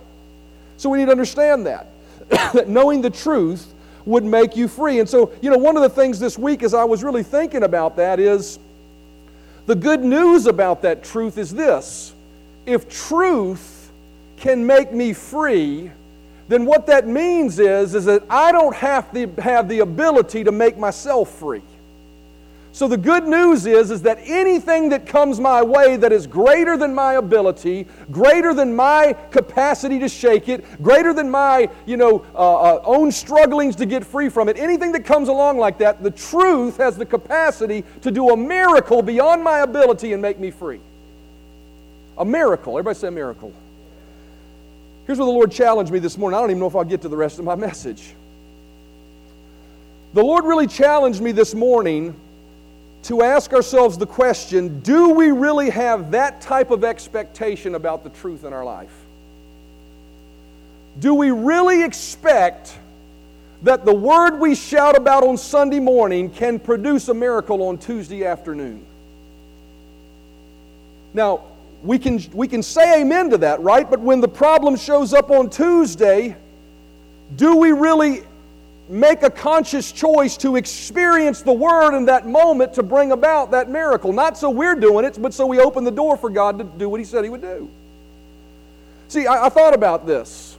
So 0.78 0.90
we 0.90 1.00
need 1.00 1.06
to 1.06 1.12
understand 1.12 1.66
that. 1.66 1.88
that 2.30 2.68
knowing 2.70 3.02
the 3.02 3.10
truth 3.10 3.74
would 4.06 4.24
make 4.24 4.56
you 4.56 4.68
free. 4.68 5.00
And 5.00 5.08
so, 5.08 5.32
you 5.42 5.50
know, 5.50 5.58
one 5.58 5.76
of 5.76 5.84
the 5.84 5.90
things 5.90 6.20
this 6.20 6.38
week 6.38 6.64
as 6.64 6.74
I 6.74 6.84
was 6.84 7.04
really 7.04 7.24
thinking 7.24 7.64
about 7.64 7.96
that 7.98 8.20
is 8.20 8.60
the 9.66 9.76
good 9.76 10.04
news 10.04 10.48
about 10.48 10.82
that 10.82 11.04
truth 11.04 11.38
is 11.38 11.54
this 11.54 12.14
if 12.66 12.90
truth 12.90 13.92
can 14.38 14.66
make 14.66 14.92
me 14.92 15.14
free, 15.14 15.92
then 16.48 16.66
what 16.66 16.88
that 16.88 17.08
means 17.08 17.60
is, 17.60 17.96
is 17.96 18.06
that 18.06 18.24
I 18.30 18.52
don't 18.52 18.76
have 18.76 19.12
to 19.14 19.28
have 19.42 19.70
the 19.70 19.80
ability 19.80 20.44
to 20.44 20.52
make 20.52 20.78
myself 20.78 21.30
free. 21.30 21.62
So 22.74 22.88
the 22.88 22.98
good 22.98 23.28
news 23.28 23.66
is, 23.66 23.92
is 23.92 24.02
that 24.04 24.20
anything 24.24 24.90
that 24.90 25.06
comes 25.06 25.42
my 25.42 25.62
way 25.62 25.98
that 25.98 26.14
is 26.14 26.26
greater 26.26 26.78
than 26.78 26.96
my 26.96 27.16
ability, 27.16 27.86
greater 28.12 28.54
than 28.54 28.74
my 28.74 29.14
capacity 29.30 30.00
to 30.00 30.08
shake 30.08 30.48
it, 30.48 30.82
greater 30.82 31.14
than 31.14 31.30
my 31.30 31.70
you 31.86 31.98
know 31.98 32.26
uh, 32.34 32.56
uh, 32.56 32.82
own 32.86 33.12
strugglings 33.12 33.76
to 33.76 33.86
get 33.86 34.06
free 34.06 34.30
from 34.30 34.48
it, 34.48 34.58
anything 34.58 34.94
that 34.94 35.04
comes 35.04 35.28
along 35.28 35.58
like 35.58 35.78
that, 35.80 36.02
the 36.02 36.12
truth 36.12 36.78
has 36.78 36.96
the 36.96 37.06
capacity 37.06 37.84
to 38.02 38.10
do 38.10 38.30
a 38.30 38.38
miracle 38.38 39.02
beyond 39.02 39.44
my 39.44 39.60
ability 39.60 40.14
and 40.14 40.22
make 40.22 40.40
me 40.40 40.50
free. 40.50 40.80
A 42.18 42.26
miracle. 42.26 42.78
Everybody 42.78 42.98
say 42.98 43.10
a 43.10 43.12
miracle. 43.12 43.52
Here's 45.06 45.18
where 45.18 45.26
the 45.26 45.32
Lord 45.32 45.52
challenged 45.52 45.92
me 45.92 46.00
this 46.00 46.18
morning. 46.18 46.38
I 46.38 46.42
don't 46.42 46.52
even 46.52 46.60
know 46.62 46.68
if 46.68 46.76
I'll 46.76 46.86
get 46.86 47.02
to 47.02 47.10
the 47.10 47.18
rest 47.18 47.38
of 47.38 47.44
my 47.44 47.56
message. 47.68 48.14
The 50.14 50.24
Lord 50.24 50.46
really 50.46 50.68
challenged 50.68 51.22
me 51.22 51.34
this 51.34 51.54
morning 51.54 52.16
to 53.04 53.24
ask 53.24 53.54
ourselves 53.54 53.98
the 53.98 54.06
question 54.06 54.80
do 54.82 55.10
we 55.10 55.32
really 55.32 55.70
have 55.70 56.12
that 56.12 56.42
type 56.42 56.72
of 56.72 56.84
expectation 56.84 57.76
about 57.76 58.04
the 58.04 58.10
truth 58.10 58.44
in 58.44 58.54
our 58.54 58.64
life? 58.64 58.94
Do 61.00 61.14
we 61.14 61.32
really 61.32 61.84
expect 61.84 62.78
that 63.64 63.86
the 63.86 63.94
word 63.94 64.40
we 64.40 64.56
shout 64.56 64.98
about 64.98 65.24
on 65.24 65.38
Sunday 65.38 65.80
morning 65.80 66.30
can 66.30 66.60
produce 66.60 67.08
a 67.08 67.14
miracle 67.14 67.64
on 67.64 67.78
Tuesday 67.78 68.26
afternoon? 68.26 68.86
Now, 71.14 71.44
we 71.84 71.98
can, 71.98 72.22
we 72.34 72.48
can 72.48 72.62
say 72.62 73.02
amen 73.02 73.32
to 73.32 73.38
that, 73.40 73.62
right? 73.62 73.90
But 73.90 74.00
when 74.00 74.22
the 74.22 74.28
problem 74.28 74.76
shows 74.76 75.14
up 75.14 75.32
on 75.32 75.50
Tuesday, 75.50 76.36
do 77.36 77.56
we 77.56 77.72
really 77.72 78.24
make 78.92 79.24
a 79.24 79.30
conscious 79.30 79.92
choice 79.92 80.36
to 80.38 80.58
experience 80.58 81.42
the 81.42 81.54
Word 81.54 81.96
in 81.96 82.06
that 82.06 82.28
moment 82.28 82.74
to 82.74 82.84
bring 82.84 83.14
about 83.14 83.52
that 83.52 83.70
miracle. 83.70 84.12
Not 84.12 84.38
so 84.38 84.50
we're 84.50 84.76
doing 84.76 85.06
it, 85.06 85.18
but 85.22 85.34
so 85.34 85.48
we 85.48 85.60
open 85.60 85.86
the 85.86 85.92
door 85.92 86.18
for 86.18 86.30
God 86.30 86.58
to 86.58 86.66
do 86.66 86.90
what 86.90 87.00
He 87.00 87.06
said 87.06 87.24
He 87.24 87.30
would 87.30 87.42
do. 87.42 87.70
See, 89.08 89.28
I, 89.28 89.46
I 89.46 89.50
thought 89.50 89.74
about 89.74 90.06
this. 90.06 90.58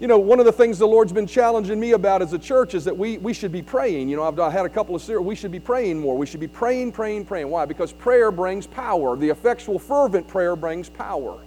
You 0.00 0.08
know, 0.08 0.18
one 0.18 0.40
of 0.40 0.46
the 0.46 0.52
things 0.52 0.78
the 0.78 0.86
Lord's 0.86 1.12
been 1.12 1.28
challenging 1.28 1.78
me 1.78 1.92
about 1.92 2.22
as 2.22 2.32
a 2.32 2.38
church 2.38 2.74
is 2.74 2.84
that 2.86 2.96
we, 2.96 3.18
we 3.18 3.32
should 3.32 3.52
be 3.52 3.62
praying. 3.62 4.08
You 4.08 4.16
know, 4.16 4.24
I've, 4.24 4.40
I 4.40 4.50
had 4.50 4.66
a 4.66 4.68
couple 4.68 4.96
of 4.96 5.02
series, 5.02 5.24
we 5.24 5.36
should 5.36 5.52
be 5.52 5.60
praying 5.60 6.00
more. 6.00 6.16
We 6.16 6.26
should 6.26 6.40
be 6.40 6.48
praying, 6.48 6.92
praying, 6.92 7.26
praying. 7.26 7.48
Why? 7.48 7.66
Because 7.66 7.92
prayer 7.92 8.32
brings 8.32 8.66
power. 8.66 9.16
The 9.16 9.28
effectual, 9.28 9.78
fervent 9.78 10.26
prayer 10.26 10.56
brings 10.56 10.88
power. 10.88 11.38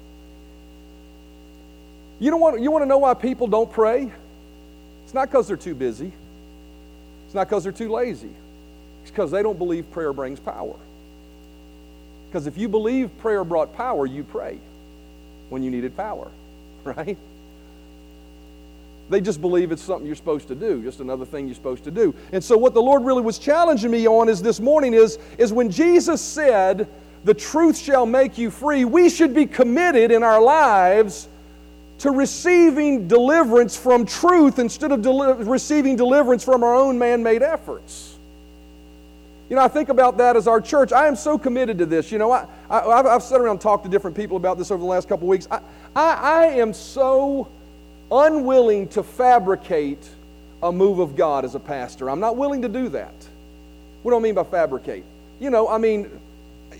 You, 2.19 2.31
don't 2.31 2.39
want, 2.39 2.61
you 2.61 2.71
want 2.71 2.83
to 2.83 2.87
know 2.87 2.99
why 2.99 3.13
people 3.13 3.47
don't 3.47 3.69
pray? 3.69 4.11
Not 5.15 5.29
because 5.29 5.47
they're 5.47 5.57
too 5.57 5.73
busy, 5.73 6.11
it's 7.25 7.33
not 7.33 7.47
because 7.47 7.63
they're 7.63 7.73
too 7.73 7.91
lazy. 7.91 8.29
It's 9.01 9.11
because 9.11 9.31
they 9.31 9.41
don't 9.41 9.57
believe 9.57 9.89
prayer 9.91 10.13
brings 10.13 10.39
power. 10.39 10.75
Because 12.27 12.47
if 12.47 12.57
you 12.57 12.67
believe 12.67 13.15
prayer 13.19 13.43
brought 13.43 13.75
power, 13.75 14.05
you 14.05 14.23
pray 14.23 14.59
when 15.49 15.63
you 15.63 15.71
needed 15.71 15.95
power, 15.95 16.29
right? 16.83 17.17
They 19.09 19.21
just 19.21 19.39
believe 19.39 19.71
it's 19.71 19.83
something 19.83 20.07
you're 20.07 20.15
supposed 20.15 20.47
to 20.47 20.55
do, 20.55 20.81
just 20.83 20.99
another 20.99 21.25
thing 21.25 21.45
you're 21.45 21.55
supposed 21.55 21.83
to 21.83 21.91
do. 21.91 22.15
And 22.31 22.43
so 22.43 22.57
what 22.57 22.73
the 22.73 22.81
Lord 22.81 23.03
really 23.03 23.21
was 23.21 23.37
challenging 23.37 23.91
me 23.91 24.07
on 24.07 24.27
is 24.27 24.41
this 24.41 24.59
morning 24.59 24.93
is, 24.93 25.19
is 25.37 25.53
when 25.53 25.69
Jesus 25.69 26.21
said, 26.21 26.87
the 27.23 27.33
truth 27.33 27.77
shall 27.77 28.05
make 28.05 28.37
you 28.37 28.49
free, 28.51 28.85
we 28.85 29.09
should 29.09 29.33
be 29.33 29.45
committed 29.45 30.11
in 30.11 30.23
our 30.23 30.41
lives 30.41 31.27
to 31.99 32.11
receiving 32.11 33.07
deliverance 33.07 33.77
from 33.77 34.05
truth 34.05 34.59
instead 34.59 34.91
of 34.91 35.01
deli- 35.01 35.43
receiving 35.43 35.95
deliverance 35.95 36.43
from 36.43 36.63
our 36.63 36.75
own 36.75 36.99
man 36.99 37.23
made 37.23 37.41
efforts. 37.41 38.17
You 39.49 39.55
know, 39.55 39.61
I 39.61 39.67
think 39.67 39.89
about 39.89 40.17
that 40.17 40.35
as 40.35 40.47
our 40.47 40.59
church. 40.59 40.91
I 40.91 41.07
am 41.07 41.15
so 41.15 41.37
committed 41.37 41.77
to 41.77 41.85
this. 41.85 42.11
You 42.11 42.17
know, 42.17 42.31
I, 42.31 42.47
I, 42.69 43.03
have 43.03 43.21
sat 43.21 43.39
around 43.39 43.51
and 43.51 43.61
talked 43.61 43.83
to 43.83 43.89
different 43.89 44.17
people 44.17 44.37
about 44.37 44.57
this 44.57 44.71
over 44.71 44.81
the 44.81 44.87
last 44.87 45.07
couple 45.07 45.27
of 45.27 45.29
weeks. 45.29 45.47
I, 45.51 45.59
I, 45.95 46.13
I 46.13 46.45
am 46.55 46.73
so 46.73 47.47
unwilling 48.11 48.87
to 48.89 49.03
fabricate 49.03 50.09
a 50.63 50.71
move 50.71 50.97
of 50.99 51.15
God 51.15 51.45
as 51.45 51.53
a 51.53 51.59
pastor. 51.59 52.09
I'm 52.09 52.19
not 52.19 52.37
willing 52.37 52.63
to 52.63 52.69
do 52.69 52.89
that. 52.89 53.13
What 54.01 54.11
do 54.11 54.17
I 54.17 54.19
mean 54.19 54.35
by 54.35 54.43
fabricate? 54.43 55.03
You 55.39 55.51
know, 55.51 55.67
I 55.67 55.77
mean, 55.77 56.09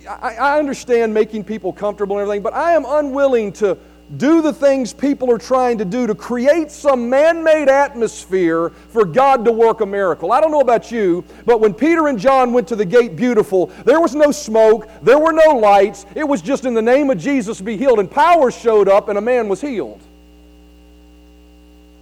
I, 0.10 0.36
I 0.36 0.60
understand 0.60 1.14
making 1.14 1.44
people 1.44 1.72
comfortable 1.72 2.18
and 2.18 2.24
everything, 2.24 2.42
but 2.42 2.54
I 2.54 2.74
am 2.74 2.86
unwilling 2.86 3.52
to 3.54 3.78
do 4.18 4.42
the 4.42 4.54
things 4.54 4.94
people 4.94 5.32
are 5.32 5.38
trying 5.38 5.80
to 5.80 5.86
do 5.86 6.06
to 6.06 6.14
create 6.14 6.70
some 6.70 7.10
man 7.10 7.44
made 7.44 7.68
atmosphere 7.70 8.70
for 8.70 9.04
God 9.04 9.44
to 9.46 9.52
work 9.52 9.82
a 9.82 9.86
miracle. 9.86 10.32
I 10.32 10.40
don't 10.40 10.52
know 10.52 10.60
about 10.60 10.92
you, 10.92 11.24
but 11.46 11.60
when 11.60 11.74
Peter 11.74 12.08
and 12.08 12.20
John 12.20 12.54
went 12.54 12.68
to 12.68 12.76
the 12.76 12.86
gate 12.86 13.16
beautiful, 13.16 13.68
there 13.84 14.00
was 14.00 14.14
no 14.14 14.32
smoke, 14.32 14.88
there 15.02 15.18
were 15.18 15.32
no 15.34 15.56
lights. 15.56 16.06
It 16.14 16.24
was 16.24 16.44
just 16.44 16.66
in 16.66 16.76
the 16.76 16.82
name 16.82 17.10
of 17.10 17.18
Jesus 17.18 17.60
be 17.60 17.78
healed, 17.78 18.00
and 18.00 18.10
power 18.10 18.52
showed 18.52 18.88
up, 18.88 19.10
and 19.10 19.18
a 19.18 19.22
man 19.22 19.50
was 19.50 19.60
healed. 19.60 20.02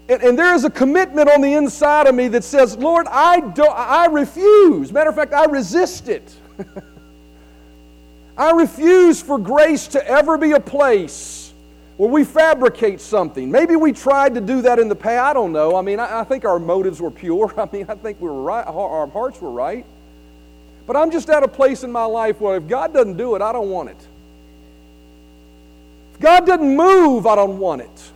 And, 0.10 0.22
and, 0.22 0.38
there 0.38 0.54
is 0.54 0.66
a 0.66 0.70
commitment 0.70 1.30
on 1.30 1.40
the 1.40 1.54
inside 1.54 2.08
of 2.08 2.16
me 2.16 2.28
that 2.28 2.44
says, 2.44 2.76
Lord, 2.78 3.08
I, 3.10 3.40
don't, 3.40 3.72
I 3.74 4.08
refuse. 4.08 4.92
Matter 4.92 5.10
of 5.10 5.16
fact, 5.16 5.32
I 5.32 5.46
resist 5.46 6.10
it. 6.10 6.36
I 8.38 8.52
refuse 8.52 9.22
for 9.22 9.38
grace 9.38 9.88
to 9.88 10.06
ever 10.06 10.38
be 10.38 10.52
a 10.52 10.60
place 10.60 11.43
where 11.98 12.10
we 12.10 12.24
fabricate 12.24 13.00
something. 13.00 13.52
Maybe 13.52 13.76
we 13.76 13.92
tried 13.92 14.34
to 14.36 14.42
do 14.42 14.64
that 14.64 14.80
in 14.80 14.90
the 14.90 14.96
past. 14.96 15.30
I 15.30 15.34
don't 15.34 15.52
know. 15.52 15.76
I 15.76 15.82
mean, 15.82 16.00
I, 16.00 16.22
I 16.22 16.24
think 16.24 16.44
our 16.46 16.60
motives 16.60 17.00
were 17.02 17.12
pure. 17.12 17.54
I 17.60 17.68
mean, 17.72 17.86
I 17.88 17.96
think 17.96 18.20
we 18.20 18.30
were 18.30 18.42
right. 18.42 18.66
Our 18.66 19.08
hearts 19.08 19.42
were 19.42 19.52
right. 19.52 19.86
But 20.86 20.98
I'm 20.98 21.12
just 21.12 21.30
at 21.30 21.44
a 21.44 21.48
place 21.48 21.84
in 21.84 21.92
my 21.92 22.06
life 22.06 22.42
where 22.42 22.58
if 22.58 22.68
God 22.68 22.94
doesn't 22.94 23.18
do 23.18 23.36
it, 23.36 23.42
I 23.42 23.54
don't 23.54 23.70
want 23.70 23.90
it. 23.90 24.08
If 26.14 26.20
God 26.20 26.46
doesn't 26.46 26.76
move, 26.76 27.26
I 27.26 27.36
don't 27.36 27.58
want 27.58 27.82
it. 27.82 28.12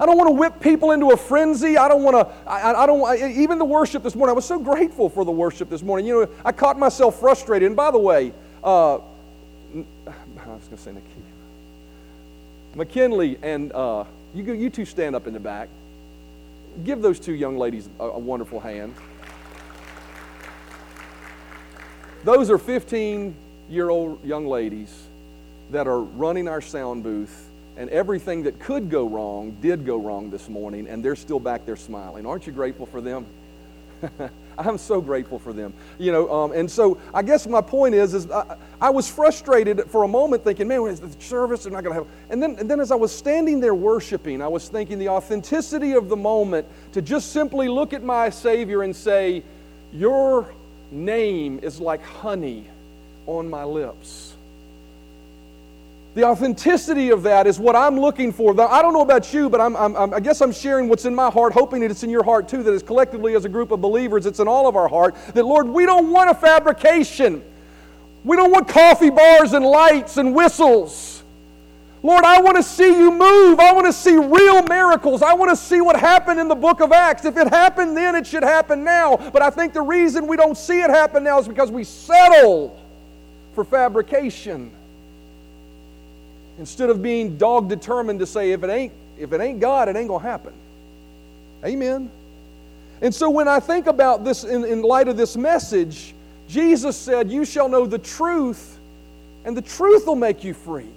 I 0.00 0.06
don't 0.06 0.16
want 0.16 0.28
to 0.28 0.34
whip 0.34 0.60
people 0.60 0.92
into 0.92 1.10
a 1.10 1.16
frenzy. 1.16 1.76
I 1.76 1.88
don't 1.88 2.04
want 2.04 2.16
to, 2.16 2.48
I, 2.48 2.84
I 2.84 2.86
don't, 2.86 3.04
I, 3.04 3.32
even 3.32 3.58
the 3.58 3.64
worship 3.64 4.04
this 4.04 4.14
morning, 4.14 4.30
I 4.30 4.34
was 4.34 4.44
so 4.44 4.58
grateful 4.58 5.10
for 5.10 5.24
the 5.24 5.32
worship 5.32 5.68
this 5.68 5.82
morning. 5.82 6.06
You 6.06 6.20
know, 6.20 6.28
I 6.44 6.52
caught 6.52 6.78
myself 6.78 7.18
frustrated. 7.18 7.66
And 7.66 7.76
by 7.76 7.90
the 7.90 7.98
way, 7.98 8.32
uh, 8.62 8.94
I 8.96 9.00
was 10.46 10.64
going 10.64 10.76
to 10.76 10.78
say 10.78 10.92
McKinley 12.78 13.36
and 13.42 13.72
uh, 13.72 14.04
you, 14.32 14.54
you 14.54 14.70
two 14.70 14.84
stand 14.84 15.16
up 15.16 15.26
in 15.26 15.34
the 15.34 15.40
back. 15.40 15.68
Give 16.84 17.02
those 17.02 17.18
two 17.18 17.32
young 17.32 17.58
ladies 17.58 17.88
a, 17.98 18.04
a 18.04 18.18
wonderful 18.18 18.60
hand. 18.60 18.94
Those 22.22 22.50
are 22.50 22.58
15 22.58 23.34
year 23.68 23.90
old 23.90 24.24
young 24.24 24.46
ladies 24.46 24.94
that 25.72 25.88
are 25.88 26.00
running 26.00 26.46
our 26.46 26.60
sound 26.60 27.02
booth 27.02 27.48
and 27.76 27.90
everything 27.90 28.44
that 28.44 28.60
could 28.60 28.90
go 28.90 29.08
wrong 29.08 29.56
did 29.60 29.84
go 29.84 29.96
wrong 29.96 30.30
this 30.30 30.48
morning, 30.48 30.86
and 30.86 31.04
they're 31.04 31.16
still 31.16 31.40
back 31.40 31.66
there 31.66 31.76
smiling. 31.76 32.26
Aren't 32.26 32.46
you 32.46 32.52
grateful 32.52 32.86
for 32.86 33.00
them? 33.00 33.26
I'm 34.58 34.78
so 34.78 35.00
grateful 35.00 35.38
for 35.38 35.52
them. 35.52 35.72
You 35.98 36.12
know, 36.12 36.30
um, 36.32 36.52
and 36.52 36.70
so 36.70 36.98
I 37.14 37.22
guess 37.22 37.46
my 37.46 37.60
point 37.60 37.94
is, 37.94 38.14
is 38.14 38.30
I, 38.30 38.56
I, 38.80 38.90
was 38.90 39.08
frustrated 39.08 39.84
for 39.90 40.02
a 40.02 40.08
moment, 40.08 40.42
thinking, 40.44 40.66
"Man, 40.68 40.82
is 40.88 41.00
the 41.00 41.14
service? 41.22 41.64
They're 41.64 41.72
not 41.72 41.84
going 41.84 41.96
to 41.96 42.04
have." 42.04 42.12
And 42.30 42.42
then, 42.42 42.56
and 42.58 42.68
then 42.68 42.80
as 42.80 42.90
I 42.90 42.96
was 42.96 43.14
standing 43.14 43.60
there 43.60 43.74
worshiping, 43.74 44.42
I 44.42 44.48
was 44.48 44.68
thinking 44.68 44.98
the 44.98 45.08
authenticity 45.08 45.92
of 45.92 46.08
the 46.08 46.16
moment 46.16 46.66
to 46.92 47.02
just 47.02 47.32
simply 47.32 47.68
look 47.68 47.92
at 47.92 48.02
my 48.02 48.30
Savior 48.30 48.82
and 48.82 48.94
say, 48.94 49.44
"Your 49.92 50.52
name 50.90 51.60
is 51.62 51.80
like 51.80 52.02
honey 52.02 52.66
on 53.26 53.48
my 53.48 53.64
lips." 53.64 54.34
The 56.14 56.24
authenticity 56.24 57.10
of 57.10 57.22
that 57.24 57.46
is 57.46 57.58
what 57.58 57.76
I'm 57.76 57.98
looking 58.00 58.32
for. 58.32 58.58
I 58.60 58.82
don't 58.82 58.92
know 58.92 59.02
about 59.02 59.32
you, 59.32 59.48
but 59.48 59.60
I'm, 59.60 59.76
I'm, 59.76 60.14
i 60.14 60.20
guess 60.20 60.40
I'm 60.40 60.52
sharing 60.52 60.88
what's 60.88 61.04
in 61.04 61.14
my 61.14 61.30
heart, 61.30 61.52
hoping 61.52 61.80
that 61.82 61.90
it's 61.90 62.02
in 62.02 62.10
your 62.10 62.24
heart 62.24 62.48
too, 62.48 62.62
that 62.62 62.72
is 62.72 62.82
collectively 62.82 63.36
as 63.36 63.44
a 63.44 63.48
group 63.48 63.70
of 63.70 63.80
believers, 63.80 64.26
it's 64.26 64.40
in 64.40 64.48
all 64.48 64.66
of 64.66 64.74
our 64.74 64.88
heart. 64.88 65.14
That, 65.34 65.44
Lord, 65.44 65.68
we 65.68 65.86
don't 65.86 66.10
want 66.10 66.30
a 66.30 66.34
fabrication. 66.34 67.44
We 68.24 68.36
don't 68.36 68.50
want 68.50 68.68
coffee 68.68 69.10
bars 69.10 69.52
and 69.52 69.64
lights 69.64 70.16
and 70.16 70.34
whistles. 70.34 71.22
Lord, 72.02 72.24
I 72.24 72.40
want 72.40 72.56
to 72.56 72.62
see 72.62 72.96
you 72.96 73.10
move. 73.10 73.58
I 73.58 73.72
want 73.72 73.86
to 73.86 73.92
see 73.92 74.16
real 74.16 74.62
miracles. 74.62 75.20
I 75.22 75.34
want 75.34 75.50
to 75.50 75.56
see 75.56 75.80
what 75.80 75.98
happened 75.98 76.38
in 76.38 76.48
the 76.48 76.54
book 76.54 76.80
of 76.80 76.92
Acts. 76.92 77.24
If 77.24 77.36
it 77.36 77.48
happened 77.48 77.96
then, 77.96 78.14
it 78.14 78.26
should 78.26 78.44
happen 78.44 78.84
now. 78.84 79.16
But 79.16 79.42
I 79.42 79.50
think 79.50 79.72
the 79.72 79.82
reason 79.82 80.26
we 80.26 80.36
don't 80.36 80.56
see 80.56 80.80
it 80.80 80.90
happen 80.90 81.24
now 81.24 81.38
is 81.38 81.48
because 81.48 81.70
we 81.70 81.84
settle 81.84 82.80
for 83.52 83.64
fabrication 83.64 84.72
instead 86.58 86.90
of 86.90 87.02
being 87.02 87.38
dog 87.38 87.68
determined 87.68 88.20
to 88.20 88.26
say 88.26 88.52
if 88.52 88.62
it 88.62 88.70
ain't 88.70 88.92
if 89.18 89.32
it 89.32 89.40
ain't 89.40 89.60
God, 89.60 89.88
it 89.88 89.96
ain't 89.96 90.08
gonna 90.08 90.22
happen. 90.22 90.52
Amen. 91.64 92.10
And 93.00 93.14
so 93.14 93.30
when 93.30 93.48
I 93.48 93.60
think 93.60 93.86
about 93.86 94.24
this 94.24 94.44
in, 94.44 94.64
in 94.64 94.82
light 94.82 95.08
of 95.08 95.16
this 95.16 95.36
message, 95.36 96.14
Jesus 96.48 96.96
said, 96.96 97.30
You 97.30 97.44
shall 97.44 97.68
know 97.68 97.86
the 97.86 97.98
truth, 97.98 98.78
and 99.44 99.56
the 99.56 99.62
truth 99.62 100.06
will 100.06 100.16
make 100.16 100.44
you 100.44 100.54
free. 100.54 100.88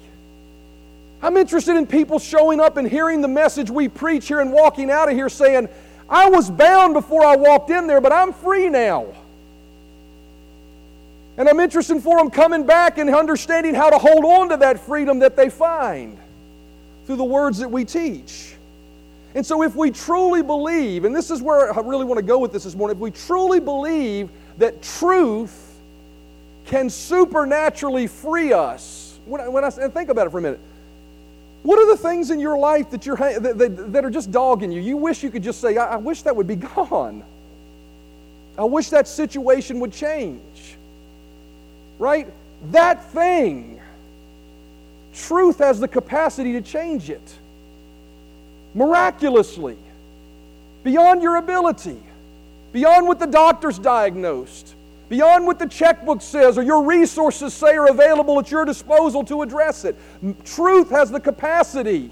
I'm 1.22 1.38
interested 1.38 1.78
in 1.78 1.86
people 1.86 2.18
showing 2.18 2.60
up 2.60 2.78
and 2.78 2.88
hearing 2.88 3.22
the 3.22 3.28
message 3.28 3.70
we 3.70 3.88
preach 3.88 4.28
here 4.28 4.40
and 4.40 4.52
walking 4.52 4.90
out 4.90 5.10
of 5.10 5.16
here 5.16 5.30
saying, 5.30 5.70
I 6.10 6.30
was 6.30 6.50
bound 6.50 6.94
before 6.94 7.24
I 7.24 7.36
walked 7.36 7.70
in 7.70 7.86
there, 7.86 8.02
but 8.02 8.12
I'm 8.12 8.34
free 8.34 8.70
now. 8.70 9.06
And 11.38 11.48
I'm 11.48 11.60
interested 11.60 12.02
for 12.02 12.18
them 12.18 12.30
coming 12.30 12.66
back 12.66 12.98
and 12.98 13.14
understanding 13.14 13.74
how 13.74 13.90
to 13.90 13.98
hold 13.98 14.26
on 14.26 14.50
to 14.50 14.58
that 14.58 14.80
freedom 14.80 15.20
that 15.20 15.36
they 15.36 15.50
find 15.50 16.18
through 17.06 17.16
the 17.16 17.24
words 17.24 17.60
that 17.60 17.70
we 17.70 17.86
teach. 17.86 18.56
And 19.34 19.46
so, 19.46 19.64
if 19.64 19.76
we 19.76 19.92
truly 19.92 20.44
believe, 20.44 21.06
and 21.06 21.16
this 21.16 21.32
is 21.32 21.42
where 21.42 21.74
I 21.74 21.80
really 21.82 22.04
want 22.04 22.18
to 22.18 22.26
go 22.26 22.38
with 22.38 22.52
this 22.52 22.66
this 22.66 22.76
morning, 22.76 22.98
if 22.98 23.02
we 23.02 23.12
truly 23.12 23.62
believe 23.62 24.30
that 24.58 24.82
truth 24.82 25.80
can 26.66 26.90
supernaturally 26.90 28.08
free 28.08 28.52
us, 28.52 29.20
when 29.26 29.40
I, 29.40 29.48
when 29.48 29.64
I 29.64 29.70
think 29.70 30.10
about 30.10 30.28
it 30.28 30.32
for 30.32 30.40
a 30.40 30.42
minute, 30.42 30.60
what 31.64 31.80
are 31.80 31.88
the 31.88 31.98
things 31.98 32.30
in 32.30 32.42
your 32.42 32.58
life 32.58 32.90
that, 32.90 33.06
you're, 33.06 33.16
that, 33.16 33.58
that, 33.58 33.94
that 33.94 34.04
are 34.04 34.10
just 34.10 34.32
dogging 34.32 34.72
you? 34.72 34.82
You 34.82 34.98
wish 34.98 35.24
you 35.24 35.32
could 35.32 35.44
just 35.44 35.62
say, 35.62 35.78
I, 35.78 35.94
I 35.94 35.96
wish 35.96 36.24
that 36.24 36.36
would 36.36 36.48
be 36.48 36.56
gone. 36.76 37.24
I 38.58 38.66
wish 38.66 38.90
that 38.90 39.08
situation 39.08 39.80
would 39.80 39.94
change 39.94 40.76
right? 42.02 42.28
That 42.72 43.12
thing, 43.12 43.80
truth 45.14 45.60
has 45.60 45.80
the 45.80 45.88
capacity 45.88 46.54
to 46.54 46.62
change 46.62 47.10
it 47.10 47.22
miraculously, 48.74 49.78
beyond 50.84 51.22
your 51.22 51.36
ability, 51.36 52.02
beyond 52.74 53.08
what 53.08 53.20
the 53.20 53.28
doctors 53.28 53.78
diagnosed, 53.78 54.74
beyond 55.10 55.46
what 55.46 55.60
the 55.60 55.68
checkbook 55.68 56.22
says 56.22 56.58
or 56.58 56.64
your 56.64 56.84
resources 56.84 57.54
say 57.54 57.76
are 57.76 57.90
available 57.90 58.40
at 58.40 58.50
your 58.50 58.66
disposal 58.66 59.24
to 59.26 59.42
address 59.44 59.86
it. 59.86 59.96
Truth 60.46 60.90
has 60.90 61.12
the 61.12 61.20
capacity 61.20 62.10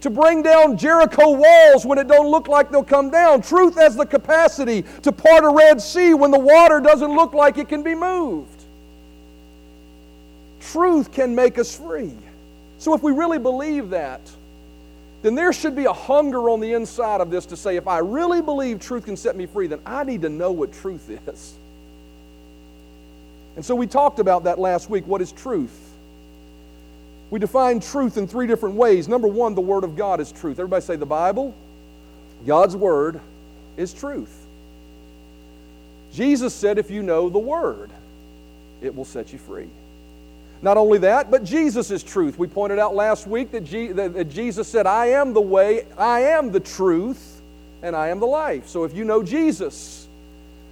to 0.00 0.08
bring 0.08 0.40
down 0.40 0.78
Jericho 0.78 1.32
walls 1.32 1.84
when 1.84 1.98
it 1.98 2.06
don't 2.06 2.28
look 2.28 2.48
like 2.48 2.70
they'll 2.70 2.84
come 2.84 3.10
down. 3.10 3.42
Truth 3.42 3.74
has 3.74 3.96
the 3.96 4.06
capacity 4.06 4.84
to 5.02 5.10
part 5.10 5.44
a 5.44 5.48
Red 5.48 5.82
Sea 5.82 6.14
when 6.14 6.30
the 6.30 6.38
water 6.38 6.80
doesn't 6.80 7.14
look 7.14 7.34
like 7.34 7.58
it 7.58 7.68
can 7.68 7.82
be 7.82 7.94
moved. 7.94 8.55
Truth 10.72 11.12
can 11.12 11.34
make 11.34 11.58
us 11.58 11.76
free. 11.76 12.12
So 12.78 12.94
if 12.94 13.02
we 13.02 13.12
really 13.12 13.38
believe 13.38 13.90
that, 13.90 14.20
then 15.22 15.34
there 15.34 15.52
should 15.52 15.74
be 15.74 15.86
a 15.86 15.92
hunger 15.92 16.50
on 16.50 16.60
the 16.60 16.74
inside 16.74 17.20
of 17.20 17.30
this 17.30 17.46
to 17.46 17.56
say, 17.56 17.76
if 17.76 17.88
I 17.88 17.98
really 17.98 18.42
believe 18.42 18.80
truth 18.80 19.06
can 19.06 19.16
set 19.16 19.34
me 19.34 19.46
free, 19.46 19.66
then 19.66 19.80
I 19.86 20.04
need 20.04 20.22
to 20.22 20.28
know 20.28 20.52
what 20.52 20.72
truth 20.72 21.08
is. 21.08 21.54
And 23.56 23.64
so 23.64 23.74
we 23.74 23.86
talked 23.86 24.18
about 24.18 24.44
that 24.44 24.58
last 24.58 24.90
week. 24.90 25.06
What 25.06 25.22
is 25.22 25.32
truth? 25.32 25.76
We 27.30 27.40
define 27.40 27.80
truth 27.80 28.18
in 28.18 28.28
three 28.28 28.46
different 28.46 28.76
ways. 28.76 29.08
Number 29.08 29.26
one, 29.26 29.54
the 29.54 29.60
Word 29.60 29.82
of 29.82 29.96
God 29.96 30.20
is 30.20 30.30
truth. 30.30 30.58
Everybody 30.58 30.84
say 30.84 30.96
the 30.96 31.06
Bible, 31.06 31.54
God's 32.46 32.76
Word 32.76 33.20
is 33.76 33.92
truth. 33.94 34.46
Jesus 36.12 36.54
said, 36.54 36.78
if 36.78 36.90
you 36.90 37.02
know 37.02 37.28
the 37.28 37.38
Word, 37.38 37.90
it 38.80 38.94
will 38.94 39.04
set 39.04 39.32
you 39.32 39.38
free. 39.38 39.68
Not 40.62 40.76
only 40.76 40.98
that, 40.98 41.30
but 41.30 41.44
Jesus 41.44 41.90
is 41.90 42.02
truth. 42.02 42.38
We 42.38 42.46
pointed 42.46 42.78
out 42.78 42.94
last 42.94 43.26
week 43.26 43.50
that, 43.52 43.66
that 44.14 44.30
Jesus 44.30 44.66
said, 44.66 44.86
I 44.86 45.06
am 45.06 45.34
the 45.34 45.40
way, 45.40 45.86
I 45.98 46.20
am 46.20 46.50
the 46.50 46.60
truth, 46.60 47.42
and 47.82 47.94
I 47.94 48.08
am 48.08 48.20
the 48.20 48.26
life. 48.26 48.68
So 48.68 48.84
if 48.84 48.94
you 48.94 49.04
know 49.04 49.22
Jesus, 49.22 50.08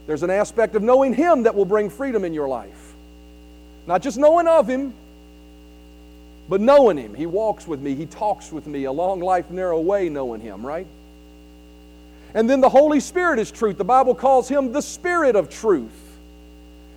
there's 0.06 0.22
an 0.22 0.30
aspect 0.30 0.74
of 0.74 0.82
knowing 0.82 1.14
Him 1.14 1.44
that 1.44 1.54
will 1.54 1.64
bring 1.64 1.90
freedom 1.90 2.24
in 2.24 2.32
your 2.32 2.48
life. 2.48 2.94
Not 3.86 4.02
just 4.02 4.16
knowing 4.16 4.48
of 4.48 4.68
Him, 4.68 4.94
but 6.48 6.60
knowing 6.60 6.96
Him. 6.96 7.14
He 7.14 7.26
walks 7.26 7.66
with 7.66 7.80
me, 7.80 7.94
He 7.94 8.06
talks 8.06 8.50
with 8.50 8.66
me, 8.66 8.84
a 8.84 8.92
long 8.92 9.20
life, 9.20 9.50
narrow 9.50 9.80
way, 9.80 10.08
knowing 10.08 10.40
Him, 10.40 10.64
right? 10.64 10.86
And 12.34 12.48
then 12.48 12.60
the 12.60 12.68
Holy 12.68 13.00
Spirit 13.00 13.38
is 13.38 13.50
truth. 13.50 13.78
The 13.78 13.84
Bible 13.84 14.14
calls 14.14 14.48
Him 14.48 14.72
the 14.72 14.82
Spirit 14.82 15.36
of 15.36 15.48
truth. 15.50 15.92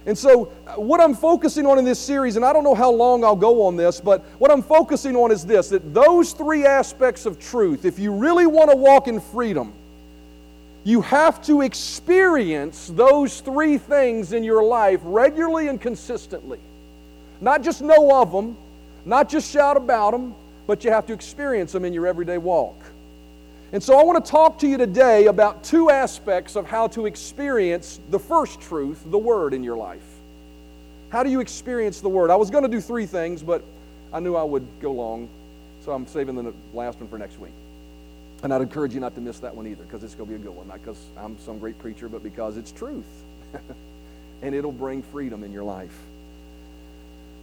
And 0.07 0.17
so, 0.17 0.53
uh, 0.65 0.75
what 0.75 1.01
I'm 1.01 1.13
focusing 1.13 1.65
on 1.65 1.77
in 1.77 1.83
this 1.83 1.99
series, 1.99 2.37
and 2.37 2.45
I 2.45 2.53
don't 2.53 2.63
know 2.63 2.73
how 2.73 2.89
long 2.89 3.25
I'll 3.25 3.35
go 3.35 3.65
on 3.65 3.75
this, 3.75 3.99
but 3.99 4.21
what 4.39 4.49
I'm 4.49 4.63
focusing 4.63 5.17
on 5.17 5.31
is 5.31 5.45
this 5.45 5.67
that 5.69 5.93
those 5.93 6.31
three 6.31 6.65
aspects 6.65 7.25
of 7.25 7.39
truth, 7.39 7.83
if 7.83 7.99
you 7.99 8.13
really 8.13 8.47
want 8.47 8.71
to 8.71 8.77
walk 8.77 9.09
in 9.09 9.19
freedom, 9.19 9.73
you 10.85 11.01
have 11.01 11.41
to 11.43 11.61
experience 11.61 12.87
those 12.95 13.41
three 13.41 13.77
things 13.77 14.31
in 14.31 14.45
your 14.45 14.63
life 14.63 15.01
regularly 15.03 15.67
and 15.67 15.81
consistently. 15.81 16.61
Not 17.41 17.61
just 17.61 17.81
know 17.81 18.21
of 18.21 18.31
them, 18.31 18.55
not 19.03 19.27
just 19.27 19.51
shout 19.51 19.75
about 19.75 20.11
them, 20.11 20.33
but 20.67 20.85
you 20.85 20.91
have 20.91 21.05
to 21.07 21.13
experience 21.13 21.73
them 21.73 21.83
in 21.83 21.91
your 21.91 22.07
everyday 22.07 22.37
walk. 22.37 22.75
And 23.73 23.83
so 23.83 23.99
I 23.99 24.03
want 24.03 24.23
to 24.23 24.31
talk 24.31 24.59
to 24.59 24.67
you 24.67 24.77
today 24.77 25.25
about 25.25 25.63
two 25.63 25.89
aspects 25.89 26.55
of 26.55 26.65
how 26.65 26.87
to 26.87 27.05
experience 27.05 27.99
the 28.09 28.19
first 28.19 28.61
truth, 28.61 29.03
the 29.05 29.17
Word, 29.17 29.53
in 29.53 29.63
your 29.63 29.75
life. 29.75 30.05
How 31.09 31.23
do 31.23 31.29
you 31.29 31.41
experience 31.41 31.99
the 31.99 32.07
Word? 32.09 32.29
I 32.29 32.35
was 32.35 32.49
going 32.49 32.63
to 32.63 32.69
do 32.69 32.79
three 32.79 33.05
things, 33.05 33.43
but 33.43 33.63
I 34.13 34.21
knew 34.21 34.35
I 34.35 34.43
would 34.43 34.65
go 34.79 34.93
long, 34.93 35.27
so 35.83 35.91
I'm 35.91 36.07
saving 36.07 36.35
the 36.35 36.53
last 36.73 36.99
one 36.99 37.09
for 37.09 37.17
next 37.17 37.39
week. 37.39 37.51
And 38.41 38.53
I'd 38.53 38.61
encourage 38.61 38.93
you 38.93 39.01
not 39.01 39.15
to 39.15 39.21
miss 39.21 39.39
that 39.39 39.53
one 39.53 39.67
either, 39.67 39.83
because 39.83 40.01
it's 40.01 40.15
going 40.15 40.29
to 40.29 40.37
be 40.37 40.41
a 40.41 40.45
good 40.45 40.55
one. 40.55 40.69
Not 40.69 40.79
because 40.79 41.01
I'm 41.17 41.37
some 41.39 41.59
great 41.59 41.77
preacher, 41.79 42.07
but 42.07 42.23
because 42.23 42.55
it's 42.55 42.71
truth. 42.71 43.05
and 44.41 44.55
it'll 44.55 44.71
bring 44.71 45.01
freedom 45.01 45.43
in 45.43 45.51
your 45.51 45.63
life. 45.63 45.97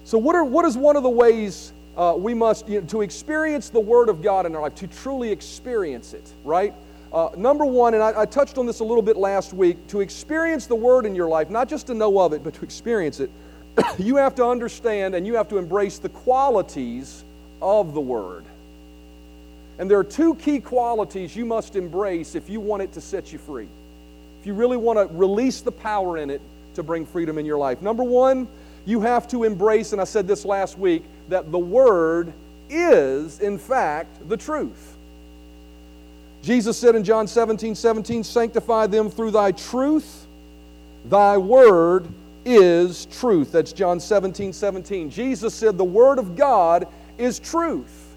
So, 0.05 0.17
what, 0.17 0.37
are, 0.37 0.45
what 0.45 0.65
is 0.65 0.77
one 0.77 0.97
of 0.97 1.03
the 1.03 1.11
ways 1.11 1.73
uh, 1.97 2.15
we 2.17 2.35
must, 2.35 2.69
you 2.69 2.81
know, 2.81 2.87
to 2.89 3.03
experience 3.03 3.69
the 3.69 3.81
Word 3.81 4.09
of 4.09 4.23
God 4.23 4.47
in 4.47 4.55
our 4.55 4.63
life, 4.63 4.75
to 4.77 4.87
truly 4.87 5.31
experience 5.31 6.13
it, 6.13 6.29
right? 6.45 6.75
Uh, 7.13 7.31
number 7.37 7.65
one, 7.65 7.95
and 7.95 8.03
I, 8.03 8.23
I, 8.23 8.27
touched 8.27 8.59
on 8.59 8.67
this 8.67 8.81
a 8.81 8.85
little 8.85 9.03
bit 9.03 9.17
last 9.17 9.53
week, 9.53 9.87
to 9.89 10.01
experience 10.01 10.67
the 10.67 10.75
Word 10.75 11.07
in 11.07 11.15
your 11.15 11.29
life, 11.29 11.51
not 11.51 11.69
just 11.69 11.87
to 11.87 11.95
know 11.95 12.19
of 12.19 12.33
it, 12.33 12.43
but 12.43 12.55
to 12.55 12.65
experience 12.65 13.21
it, 13.21 13.31
you 13.99 14.17
have 14.17 14.35
to 14.37 14.45
understand 14.45 15.15
and 15.15 15.25
you 15.27 15.35
have 15.35 15.49
to 15.49 15.59
embrace 15.59 15.99
the 15.99 16.09
qualities 16.09 17.23
of 17.63 17.95
the 17.95 18.01
Word. 18.01 18.45
And 19.79 19.91
there 19.91 19.99
are 19.99 20.05
two 20.05 20.35
key 20.37 20.61
qualities 20.61 21.35
you 21.35 21.45
must 21.45 21.77
embrace 21.77 22.35
if 22.35 22.49
you 22.49 22.61
want 22.61 22.83
it 22.83 22.93
to 22.93 23.01
set 23.01 23.33
you 23.33 23.39
free. 23.39 23.69
If 24.41 24.47
you 24.47 24.55
really 24.55 24.77
want 24.77 24.99
to 24.99 25.17
release 25.17 25.61
the 25.61 25.73
power 25.73 26.19
in 26.19 26.31
it 26.31 26.41
to 26.75 26.83
bring 26.83 27.07
freedom 27.07 27.39
in 27.39 27.47
your 27.47 27.59
life. 27.59 27.81
Number 27.81 28.05
one, 28.05 28.49
you 28.85 29.01
have 29.01 29.27
to 29.29 29.45
embrace, 29.45 29.93
and 29.93 30.01
I 30.01 30.05
said 30.05 30.27
this 30.27 30.45
last 30.45 30.79
week, 30.79 31.05
that 31.29 31.51
the 31.51 31.59
Word 31.59 32.33
is, 32.69 33.41
in 33.41 33.59
fact, 33.59 34.29
the 34.29 34.37
truth. 34.37 34.97
Jesus 36.43 36.77
said 36.77 36.95
in 36.95 37.05
John 37.05 37.27
17 37.27 37.75
17, 37.75 38.23
Sanctify 38.23 38.87
them 38.89 39.11
through 39.11 39.31
thy 39.31 39.53
truth. 39.53 40.27
Thy 41.07 41.37
word 41.37 42.07
is 42.45 43.07
truth. 43.07 43.53
That's 43.53 43.73
John 43.73 43.99
17 44.01 44.53
17. 44.53 45.11
Jesus 45.11 45.55
said 45.55 45.79
the 45.79 45.85
Word 45.85 46.19
of 46.19 46.37
God 46.37 46.87
is 47.19 47.39
truth. 47.39 48.15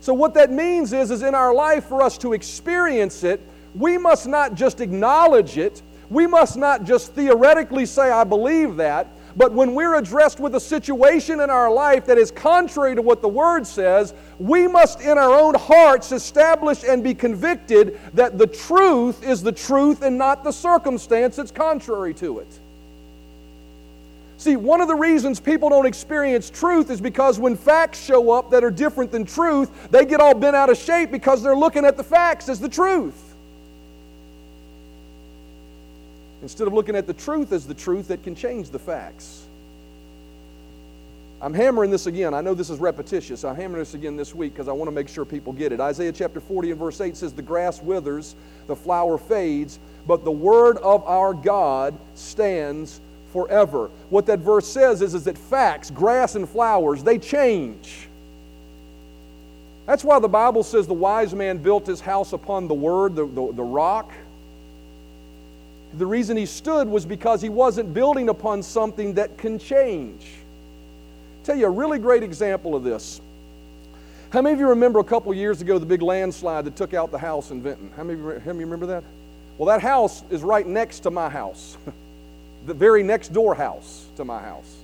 So, 0.00 0.14
what 0.14 0.34
that 0.34 0.50
means 0.50 0.92
is, 0.92 1.10
is 1.10 1.22
in 1.22 1.34
our 1.34 1.54
life, 1.54 1.84
for 1.84 2.02
us 2.02 2.18
to 2.18 2.32
experience 2.32 3.22
it, 3.22 3.40
we 3.74 3.98
must 3.98 4.26
not 4.26 4.54
just 4.54 4.80
acknowledge 4.80 5.58
it, 5.58 5.82
we 6.08 6.26
must 6.26 6.56
not 6.56 6.84
just 6.84 7.12
theoretically 7.12 7.86
say, 7.86 8.10
I 8.10 8.24
believe 8.24 8.76
that, 8.76 9.06
but 9.36 9.52
when 9.52 9.74
we're 9.74 9.94
addressed 9.94 10.40
with 10.40 10.54
a 10.54 10.60
situation 10.60 11.40
in 11.40 11.50
our 11.50 11.70
life 11.70 12.06
that 12.06 12.18
is 12.18 12.30
contrary 12.30 12.94
to 12.94 13.02
what 13.02 13.22
the 13.22 13.28
Word 13.28 13.66
says, 13.66 14.14
we 14.38 14.66
must 14.66 15.00
in 15.00 15.18
our 15.18 15.32
own 15.32 15.54
hearts 15.54 16.12
establish 16.12 16.84
and 16.84 17.04
be 17.04 17.14
convicted 17.14 17.98
that 18.14 18.38
the 18.38 18.46
truth 18.46 19.22
is 19.22 19.42
the 19.42 19.52
truth 19.52 20.02
and 20.02 20.18
not 20.18 20.44
the 20.44 20.52
circumstance 20.52 21.36
that's 21.36 21.50
contrary 21.50 22.14
to 22.14 22.40
it. 22.40 22.60
See, 24.40 24.56
one 24.56 24.80
of 24.80 24.88
the 24.88 24.94
reasons 24.94 25.38
people 25.38 25.68
don't 25.68 25.84
experience 25.84 26.48
truth 26.48 26.90
is 26.90 26.98
because 26.98 27.38
when 27.38 27.56
facts 27.56 28.02
show 28.02 28.30
up 28.30 28.50
that 28.52 28.64
are 28.64 28.70
different 28.70 29.12
than 29.12 29.26
truth, 29.26 29.90
they 29.90 30.06
get 30.06 30.18
all 30.18 30.34
bent 30.34 30.56
out 30.56 30.70
of 30.70 30.78
shape 30.78 31.10
because 31.10 31.42
they're 31.42 31.54
looking 31.54 31.84
at 31.84 31.98
the 31.98 32.04
facts 32.04 32.48
as 32.48 32.58
the 32.58 32.68
truth. 32.68 33.29
Instead 36.42 36.66
of 36.66 36.72
looking 36.72 36.96
at 36.96 37.06
the 37.06 37.14
truth 37.14 37.52
as 37.52 37.66
the 37.66 37.74
truth 37.74 38.08
that 38.08 38.22
can 38.22 38.34
change 38.34 38.70
the 38.70 38.78
facts. 38.78 39.46
I'm 41.42 41.54
hammering 41.54 41.90
this 41.90 42.06
again. 42.06 42.34
I 42.34 42.42
know 42.42 42.52
this 42.52 42.68
is 42.68 42.78
repetitious. 42.78 43.44
I'm 43.44 43.56
hammering 43.56 43.80
this 43.80 43.94
again 43.94 44.14
this 44.14 44.34
week 44.34 44.52
because 44.52 44.68
I 44.68 44.72
want 44.72 44.88
to 44.88 44.92
make 44.92 45.08
sure 45.08 45.24
people 45.24 45.54
get 45.54 45.72
it. 45.72 45.80
Isaiah 45.80 46.12
chapter 46.12 46.38
40 46.38 46.72
and 46.72 46.78
verse 46.78 47.00
8 47.00 47.16
says, 47.16 47.32
The 47.32 47.40
grass 47.40 47.80
withers, 47.80 48.34
the 48.66 48.76
flower 48.76 49.16
fades, 49.16 49.78
but 50.06 50.24
the 50.24 50.30
word 50.30 50.76
of 50.78 51.02
our 51.04 51.32
God 51.32 51.94
stands 52.14 53.00
forever. 53.32 53.88
What 54.10 54.26
that 54.26 54.40
verse 54.40 54.66
says 54.66 55.00
is, 55.00 55.14
is 55.14 55.24
that 55.24 55.38
facts, 55.38 55.90
grass 55.90 56.34
and 56.34 56.46
flowers, 56.46 57.02
they 57.02 57.18
change. 57.18 58.08
That's 59.86 60.04
why 60.04 60.18
the 60.18 60.28
Bible 60.28 60.62
says 60.62 60.86
the 60.86 60.94
wise 60.94 61.34
man 61.34 61.58
built 61.58 61.86
his 61.86 62.00
house 62.00 62.34
upon 62.34 62.68
the 62.68 62.74
word, 62.74 63.16
the, 63.16 63.26
the, 63.26 63.52
the 63.52 63.62
rock. 63.62 64.12
The 65.94 66.06
reason 66.06 66.36
he 66.36 66.46
stood 66.46 66.88
was 66.88 67.04
because 67.04 67.42
he 67.42 67.48
wasn't 67.48 67.92
building 67.92 68.28
upon 68.28 68.62
something 68.62 69.14
that 69.14 69.36
can 69.38 69.58
change. 69.58 70.26
I'll 71.38 71.44
tell 71.44 71.56
you 71.56 71.66
a 71.66 71.70
really 71.70 71.98
great 71.98 72.22
example 72.22 72.76
of 72.76 72.84
this. 72.84 73.20
How 74.32 74.40
many 74.40 74.52
of 74.52 74.60
you 74.60 74.68
remember 74.68 75.00
a 75.00 75.04
couple 75.04 75.34
years 75.34 75.60
ago 75.60 75.78
the 75.78 75.86
big 75.86 76.02
landslide 76.02 76.64
that 76.66 76.76
took 76.76 76.94
out 76.94 77.10
the 77.10 77.18
house 77.18 77.50
in 77.50 77.60
Vinton? 77.60 77.90
How 77.96 78.04
many, 78.04 78.20
how 78.20 78.52
many 78.52 78.64
remember 78.64 78.86
that? 78.86 79.02
Well, 79.58 79.66
that 79.66 79.82
house 79.82 80.22
is 80.30 80.42
right 80.42 80.66
next 80.66 81.00
to 81.00 81.10
my 81.10 81.28
house, 81.28 81.76
the 82.66 82.74
very 82.74 83.02
next 83.02 83.32
door 83.32 83.56
house 83.56 84.06
to 84.16 84.24
my 84.24 84.40
house. 84.40 84.76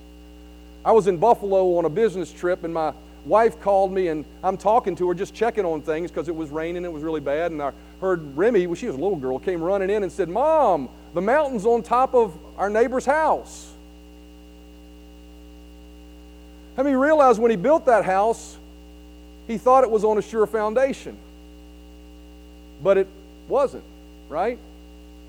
I 0.83 0.91
was 0.91 1.07
in 1.07 1.17
Buffalo 1.17 1.77
on 1.77 1.85
a 1.85 1.89
business 1.89 2.31
trip, 2.31 2.65
and 2.65 2.73
my 2.73 2.93
wife 3.25 3.59
called 3.61 3.93
me, 3.93 4.09
and 4.09 4.25
I'm 4.43 4.57
talking 4.57 4.95
to 4.97 5.07
her, 5.07 5.13
just 5.13 5.33
checking 5.33 5.65
on 5.65 5.81
things 5.81 6.11
because 6.11 6.27
it 6.27 6.35
was 6.35 6.49
raining, 6.49 6.83
it 6.83 6.91
was 6.91 7.03
really 7.03 7.21
bad, 7.21 7.51
and 7.51 7.61
I 7.61 7.71
heard 8.01 8.37
Remy, 8.37 8.67
well, 8.67 8.75
she 8.75 8.87
was 8.87 8.95
a 8.95 8.99
little 8.99 9.17
girl, 9.17 9.39
came 9.39 9.61
running 9.61 9.89
in 9.89 10.03
and 10.03 10.11
said, 10.11 10.29
Mom, 10.29 10.89
the 11.13 11.21
mountain's 11.21 11.65
on 11.65 11.83
top 11.83 12.13
of 12.13 12.37
our 12.57 12.69
neighbor's 12.69 13.05
house. 13.05 13.71
How 16.75 16.83
many 16.83 16.95
realize 16.95 17.39
when 17.39 17.49
he 17.49 17.57
built 17.57 17.85
that 17.85 18.05
house, 18.05 18.55
he 19.47 19.57
thought 19.57 19.83
it 19.83 19.89
was 19.89 20.03
on 20.03 20.17
a 20.19 20.21
sure 20.21 20.45
foundation? 20.45 21.17
But 22.83 22.97
it 22.97 23.07
wasn't, 23.47 23.83
right? 24.29 24.59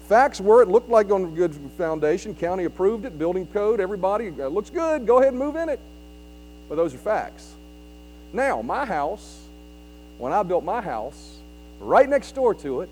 Facts 0.09 0.40
were 0.40 0.62
it 0.62 0.68
looked 0.68 0.90
like 0.90 1.11
on 1.11 1.24
a 1.24 1.28
good 1.28 1.54
foundation. 1.78 2.35
County 2.35 2.64
approved 2.64 3.07
it, 3.07 3.18
building 3.18 3.46
code, 3.46 3.81
everybody, 3.81 4.26
it 4.26 4.37
looks 4.37 4.68
good, 4.68 5.07
go 5.07 5.18
ahead 5.18 5.31
and 5.31 5.38
move 5.38 5.57
in 5.57 5.70
it. 5.70 5.81
But 6.68 6.74
those 6.76 6.94
are 6.94 6.98
facts. 6.98 7.54
Now, 8.33 8.61
my 8.61 8.85
house, 8.85 9.42
when 10.18 10.35
I 10.35 10.42
built 10.42 10.64
my 10.64 10.83
house, 10.83 11.38
right 11.81 12.09
next 12.09 12.33
door 12.33 12.55
to 12.57 12.83
it, 12.83 12.88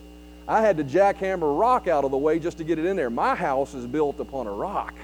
I 0.49 0.61
had 0.61 0.77
to 0.77 0.85
jackhammer 0.85 1.59
rock 1.59 1.88
out 1.88 2.05
of 2.05 2.11
the 2.11 2.16
way 2.16 2.38
just 2.38 2.59
to 2.59 2.64
get 2.64 2.79
it 2.79 2.85
in 2.85 2.96
there. 2.96 3.11
My 3.11 3.35
house 3.35 3.75
is 3.75 3.87
built 3.87 4.20
upon 4.20 4.46
a 4.46 4.53
rock. 4.53 4.94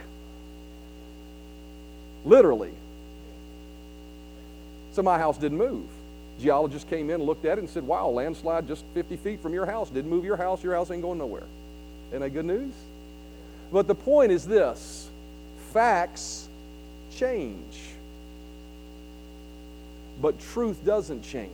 Literally. 2.24 2.72
So 4.92 5.02
my 5.02 5.18
house 5.18 5.38
didn't 5.38 5.58
move. 5.58 5.86
Geologist 6.40 6.88
came 6.88 7.10
in 7.10 7.22
looked 7.22 7.44
at 7.44 7.58
it 7.58 7.60
and 7.60 7.70
said, 7.70 7.86
Wow, 7.86 8.08
landslide 8.08 8.66
just 8.68 8.84
50 8.94 9.16
feet 9.16 9.40
from 9.40 9.52
your 9.52 9.66
house. 9.66 9.90
Didn't 9.90 10.10
move 10.10 10.24
your 10.24 10.36
house. 10.36 10.62
Your 10.62 10.74
house 10.74 10.90
ain't 10.90 11.02
going 11.02 11.18
nowhere. 11.18 11.44
Isn't 12.10 12.20
that 12.20 12.30
good 12.30 12.44
news? 12.44 12.72
But 13.72 13.86
the 13.86 13.94
point 13.94 14.32
is 14.32 14.46
this 14.46 15.08
facts 15.72 16.48
change, 17.16 17.80
but 20.20 20.38
truth 20.38 20.84
doesn't 20.84 21.22
change. 21.22 21.50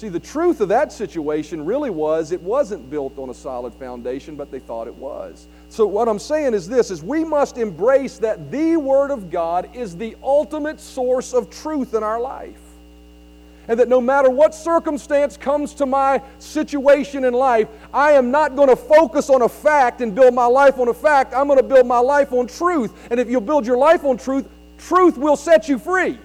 See, 0.00 0.08
the 0.08 0.18
truth 0.18 0.62
of 0.62 0.70
that 0.70 0.94
situation 0.94 1.62
really 1.62 1.90
was 1.90 2.32
it 2.32 2.40
wasn't 2.40 2.88
built 2.88 3.18
on 3.18 3.28
a 3.28 3.34
solid 3.34 3.74
foundation, 3.74 4.34
but 4.34 4.50
they 4.50 4.58
thought 4.58 4.86
it 4.86 4.94
was. 4.94 5.46
So 5.68 5.86
what 5.86 6.08
I'm 6.08 6.18
saying 6.18 6.54
is 6.54 6.66
this 6.66 6.90
is 6.90 7.02
we 7.02 7.22
must 7.22 7.58
embrace 7.58 8.16
that 8.20 8.50
the 8.50 8.78
word 8.78 9.10
of 9.10 9.30
God 9.30 9.68
is 9.76 9.94
the 9.94 10.16
ultimate 10.22 10.80
source 10.80 11.34
of 11.34 11.50
truth 11.50 11.92
in 11.92 12.02
our 12.02 12.18
life. 12.18 12.62
And 13.68 13.78
that 13.78 13.90
no 13.90 14.00
matter 14.00 14.30
what 14.30 14.54
circumstance 14.54 15.36
comes 15.36 15.74
to 15.74 15.84
my 15.84 16.22
situation 16.38 17.26
in 17.26 17.34
life, 17.34 17.68
I 17.92 18.12
am 18.12 18.30
not 18.30 18.56
going 18.56 18.70
to 18.70 18.76
focus 18.76 19.28
on 19.28 19.42
a 19.42 19.50
fact 19.50 20.00
and 20.00 20.14
build 20.14 20.32
my 20.32 20.46
life 20.46 20.78
on 20.78 20.88
a 20.88 20.94
fact. 20.94 21.34
I'm 21.34 21.46
going 21.46 21.58
to 21.58 21.62
build 21.62 21.86
my 21.86 21.98
life 21.98 22.32
on 22.32 22.46
truth. 22.46 22.94
And 23.10 23.20
if 23.20 23.28
you 23.28 23.38
build 23.38 23.66
your 23.66 23.76
life 23.76 24.02
on 24.04 24.16
truth, 24.16 24.48
truth 24.78 25.18
will 25.18 25.36
set 25.36 25.68
you 25.68 25.78
free. 25.78 26.18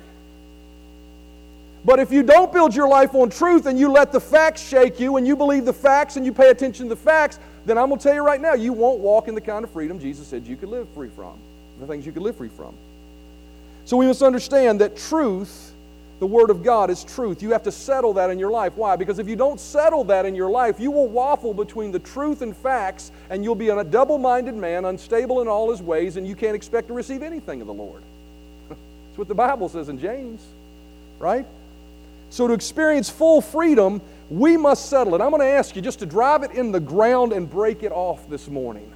But 1.86 2.00
if 2.00 2.12
you 2.12 2.24
don't 2.24 2.52
build 2.52 2.76
your 2.76 2.88
life 2.88 3.14
on 3.14 3.30
truth 3.30 3.68
and 3.68 3.80
you 3.80 3.92
let 3.92 4.12
the 4.12 4.20
facts 4.20 4.68
shake 4.68 5.00
you 5.00 5.18
and 5.18 5.28
you 5.28 5.36
believe 5.36 5.66
the 5.66 5.74
facts 5.74 6.18
and 6.18 6.26
you 6.26 6.34
pay 6.34 6.50
attention 6.50 6.90
to 6.90 6.90
the 6.90 7.00
facts, 7.00 7.40
then 7.66 7.78
I'm 7.78 7.90
going 7.90 8.00
to 8.00 8.04
tell 8.04 8.16
you 8.16 8.26
right 8.26 8.42
now, 8.42 8.54
you 8.54 8.74
won't 8.74 9.00
walk 9.00 9.28
in 9.28 9.36
the 9.36 9.42
kind 9.42 9.64
of 9.64 9.70
freedom 9.70 10.00
Jesus 10.00 10.28
said 10.28 10.48
you 10.48 10.56
could 10.56 10.70
live 10.70 10.90
free 10.90 11.10
from, 11.10 11.38
the 11.80 11.86
things 11.86 12.04
you 12.06 12.12
could 12.12 12.24
live 12.24 12.38
free 12.38 12.50
from. 12.50 12.76
So 13.86 13.98
we 13.98 14.08
must 14.08 14.24
understand 14.24 14.82
that 14.82 14.98
truth, 14.98 15.74
the 16.20 16.26
Word 16.26 16.50
of 16.50 16.64
God, 16.64 16.90
is 16.90 17.04
truth. 17.04 17.44
You 17.44 17.52
have 17.52 17.62
to 17.64 17.72
settle 17.72 18.14
that 18.14 18.32
in 18.32 18.40
your 18.40 18.50
life. 18.50 18.74
Why? 18.76 18.96
Because 18.96 19.20
if 19.20 19.28
you 19.28 19.36
don't 19.36 19.60
settle 19.60 20.04
that 20.06 20.26
in 20.26 20.34
your 20.34 20.50
life, 20.50 20.80
you 20.80 20.90
will 20.90 21.08
waffle 21.08 21.54
between 21.54 21.92
the 21.92 22.00
truth 22.00 22.42
and 22.42 22.58
facts, 22.58 23.12
and 23.30 23.44
you'll 23.44 23.54
be 23.54 23.70
a 23.70 23.84
double 23.84 24.18
minded 24.18 24.56
man, 24.56 24.86
unstable 24.86 25.40
in 25.42 25.48
all 25.48 25.70
his 25.70 25.84
ways, 25.84 26.18
and 26.18 26.28
you 26.28 26.36
can't 26.36 26.56
expect 26.56 26.88
to 26.88 26.94
receive 26.94 27.22
anything 27.22 27.62
of 27.62 27.68
the 27.68 27.74
Lord. 27.74 28.02
That's 28.70 29.18
what 29.18 29.28
the 29.28 29.36
Bible 29.36 29.70
says 29.70 29.88
in 29.88 30.00
James, 30.00 30.42
right? 31.20 31.46
So, 32.36 32.50
to 32.50 32.54
experience 32.54 33.10
full 33.10 33.40
freedom, 33.40 34.02
we 34.30 34.58
must 34.58 34.90
settle 34.90 35.16
it. 35.16 35.22
I'm 35.22 35.30
going 35.30 35.40
to 35.40 35.48
ask 35.48 35.74
you 35.74 35.82
just 35.82 36.00
to 36.00 36.06
drive 36.06 36.44
it 36.44 36.52
in 36.52 36.74
the 36.74 36.82
ground 36.82 37.32
and 37.32 37.50
break 37.50 37.82
it 37.82 37.94
off 37.94 38.30
this 38.30 38.50
morning 38.50 38.92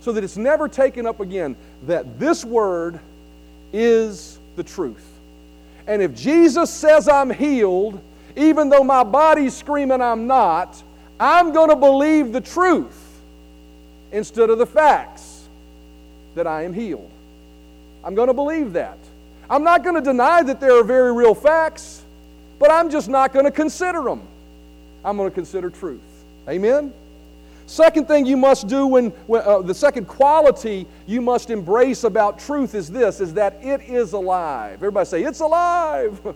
so 0.00 0.12
that 0.12 0.22
it's 0.22 0.36
never 0.36 0.68
taken 0.68 1.06
up 1.06 1.20
again 1.20 1.56
that 1.86 2.20
this 2.20 2.44
word 2.44 3.00
is 3.72 4.38
the 4.56 4.62
truth. 4.62 5.08
And 5.86 6.02
if 6.02 6.14
Jesus 6.14 6.68
says 6.68 7.08
I'm 7.08 7.30
healed, 7.30 7.98
even 8.36 8.68
though 8.68 8.84
my 8.84 9.04
body's 9.04 9.56
screaming 9.56 10.02
I'm 10.02 10.26
not, 10.26 10.82
I'm 11.18 11.50
going 11.50 11.70
to 11.70 11.76
believe 11.76 12.34
the 12.34 12.42
truth 12.42 13.22
instead 14.12 14.50
of 14.50 14.58
the 14.58 14.66
facts 14.66 15.48
that 16.34 16.46
I 16.46 16.64
am 16.64 16.74
healed. 16.74 17.10
I'm 18.04 18.14
going 18.14 18.28
to 18.28 18.34
believe 18.34 18.74
that. 18.74 18.98
I'm 19.48 19.64
not 19.64 19.82
going 19.82 19.94
to 19.94 20.02
deny 20.02 20.42
that 20.42 20.60
there 20.60 20.78
are 20.78 20.84
very 20.84 21.10
real 21.10 21.34
facts 21.34 22.02
but 22.58 22.70
I'm 22.70 22.90
just 22.90 23.08
not 23.08 23.32
going 23.32 23.44
to 23.44 23.50
consider 23.50 24.02
them. 24.02 24.22
I'm 25.04 25.16
going 25.16 25.30
to 25.30 25.34
consider 25.34 25.70
truth. 25.70 26.00
Amen? 26.48 26.92
Second 27.66 28.06
thing 28.06 28.26
you 28.26 28.36
must 28.36 28.66
do 28.68 28.86
when, 28.86 29.10
when 29.26 29.42
uh, 29.42 29.62
the 29.62 29.74
second 29.74 30.06
quality 30.06 30.86
you 31.06 31.20
must 31.22 31.50
embrace 31.50 32.04
about 32.04 32.38
truth 32.38 32.74
is 32.74 32.90
this 32.90 33.20
is 33.20 33.34
that 33.34 33.58
it 33.62 33.80
is 33.82 34.12
alive. 34.12 34.74
Everybody 34.74 35.06
say 35.06 35.22
it's 35.22 35.40
alive. 35.40 36.20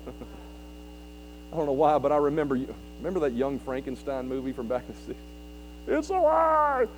I 1.53 1.57
don't 1.57 1.67
know 1.67 1.73
why, 1.73 1.99
but 1.99 2.13
I 2.13 2.17
remember 2.17 2.57
you 2.57 2.75
remember 2.99 3.21
that 3.21 3.33
young 3.33 3.59
Frankenstein 3.59 4.27
movie 4.29 4.53
from 4.53 4.69
back 4.69 4.85
in 4.89 4.95
the 5.07 5.15
60s. 5.15 5.99
It's 5.99 6.09
alive. 6.09 6.89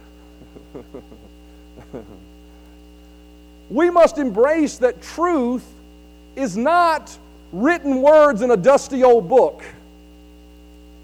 we 3.70 3.90
must 3.90 4.18
embrace 4.18 4.78
that 4.78 5.02
truth 5.02 5.66
is 6.37 6.56
not 6.56 7.16
written 7.52 8.02
words 8.02 8.42
in 8.42 8.50
a 8.50 8.56
dusty 8.56 9.04
old 9.04 9.28
book. 9.28 9.62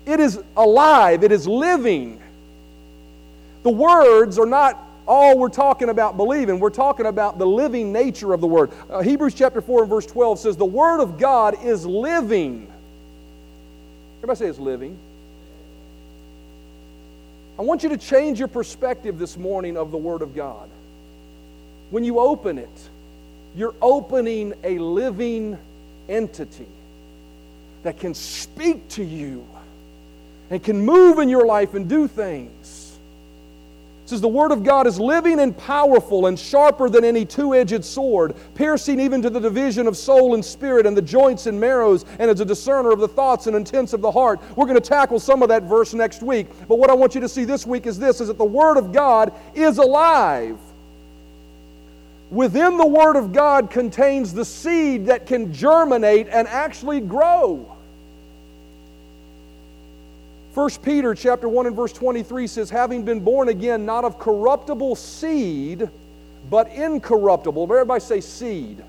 It 0.04 0.20
is 0.20 0.40
alive, 0.56 1.24
it 1.24 1.32
is 1.32 1.46
living. 1.48 2.20
The 3.62 3.70
words 3.70 4.38
are 4.38 4.46
not 4.46 4.82
all 5.06 5.38
we're 5.38 5.48
talking 5.48 5.88
about 5.88 6.16
believing. 6.16 6.58
We're 6.60 6.70
talking 6.70 7.06
about 7.06 7.38
the 7.38 7.46
living 7.46 7.92
nature 7.92 8.32
of 8.32 8.40
the 8.40 8.46
Word. 8.46 8.70
Uh, 8.90 9.02
Hebrews 9.02 9.34
chapter 9.34 9.60
4 9.60 9.82
and 9.82 9.90
verse 9.90 10.06
12 10.06 10.38
says, 10.38 10.56
The 10.56 10.64
Word 10.64 11.00
of 11.00 11.18
God 11.18 11.64
is 11.64 11.86
living. 11.86 12.70
Everybody 14.18 14.38
say 14.38 14.46
it's 14.46 14.58
living. 14.58 14.98
I 17.58 17.62
want 17.62 17.82
you 17.82 17.88
to 17.90 17.96
change 17.96 18.38
your 18.38 18.48
perspective 18.48 19.18
this 19.18 19.36
morning 19.36 19.76
of 19.76 19.90
the 19.90 19.96
Word 19.96 20.22
of 20.22 20.34
God. 20.34 20.68
When 21.90 22.04
you 22.04 22.18
open 22.18 22.58
it, 22.58 22.88
you're 23.54 23.74
opening 23.80 24.54
a 24.62 24.78
living 24.78 25.56
entity 26.08 26.68
that 27.82 27.98
can 27.98 28.14
speak 28.14 28.88
to 28.88 29.04
you 29.04 29.46
and 30.50 30.62
can 30.62 30.84
move 30.84 31.18
in 31.18 31.28
your 31.28 31.46
life 31.46 31.74
and 31.74 31.88
do 31.88 32.08
things. 32.08 32.98
It 34.04 34.10
says 34.10 34.20
the 34.20 34.28
Word 34.28 34.52
of 34.52 34.62
God 34.62 34.86
is 34.86 35.00
living 35.00 35.40
and 35.40 35.56
powerful 35.56 36.26
and 36.26 36.38
sharper 36.38 36.88
than 36.88 37.04
any 37.04 37.24
two 37.24 37.56
edged 37.56 37.84
sword, 37.84 38.36
piercing 38.54 39.00
even 39.00 39.20
to 39.22 39.30
the 39.30 39.40
division 39.40 39.88
of 39.88 39.96
soul 39.96 40.34
and 40.34 40.44
spirit 40.44 40.86
and 40.86 40.96
the 40.96 41.02
joints 41.02 41.46
and 41.46 41.58
marrows, 41.58 42.04
and 42.20 42.30
is 42.30 42.38
a 42.38 42.44
discerner 42.44 42.92
of 42.92 43.00
the 43.00 43.08
thoughts 43.08 43.48
and 43.48 43.56
intents 43.56 43.92
of 43.92 44.00
the 44.00 44.12
heart. 44.12 44.40
We're 44.54 44.66
going 44.66 44.80
to 44.80 44.88
tackle 44.88 45.18
some 45.18 45.42
of 45.42 45.48
that 45.48 45.64
verse 45.64 45.92
next 45.92 46.22
week. 46.22 46.46
But 46.68 46.78
what 46.78 46.88
I 46.88 46.94
want 46.94 47.16
you 47.16 47.20
to 47.20 47.28
see 47.28 47.44
this 47.44 47.66
week 47.66 47.86
is 47.86 47.98
this 47.98 48.20
is 48.20 48.28
that 48.28 48.38
the 48.38 48.44
Word 48.44 48.76
of 48.76 48.92
God 48.92 49.32
is 49.56 49.78
alive 49.78 50.58
within 52.30 52.76
the 52.76 52.86
Word 52.86 53.16
of 53.16 53.32
God 53.32 53.70
contains 53.70 54.32
the 54.32 54.44
seed 54.44 55.06
that 55.06 55.26
can 55.26 55.52
germinate 55.52 56.28
and 56.28 56.48
actually 56.48 57.00
grow. 57.00 57.76
1 60.54 60.70
Peter 60.82 61.14
chapter 61.14 61.48
1 61.48 61.66
and 61.66 61.76
verse 61.76 61.92
23 61.92 62.46
says, 62.46 62.70
having 62.70 63.04
been 63.04 63.20
born 63.20 63.50
again, 63.50 63.84
not 63.84 64.04
of 64.04 64.18
corruptible 64.18 64.96
seed, 64.96 65.88
but 66.48 66.72
incorruptible. 66.72 67.64
Everybody 67.64 68.00
say 68.00 68.20
seed. 68.20 68.82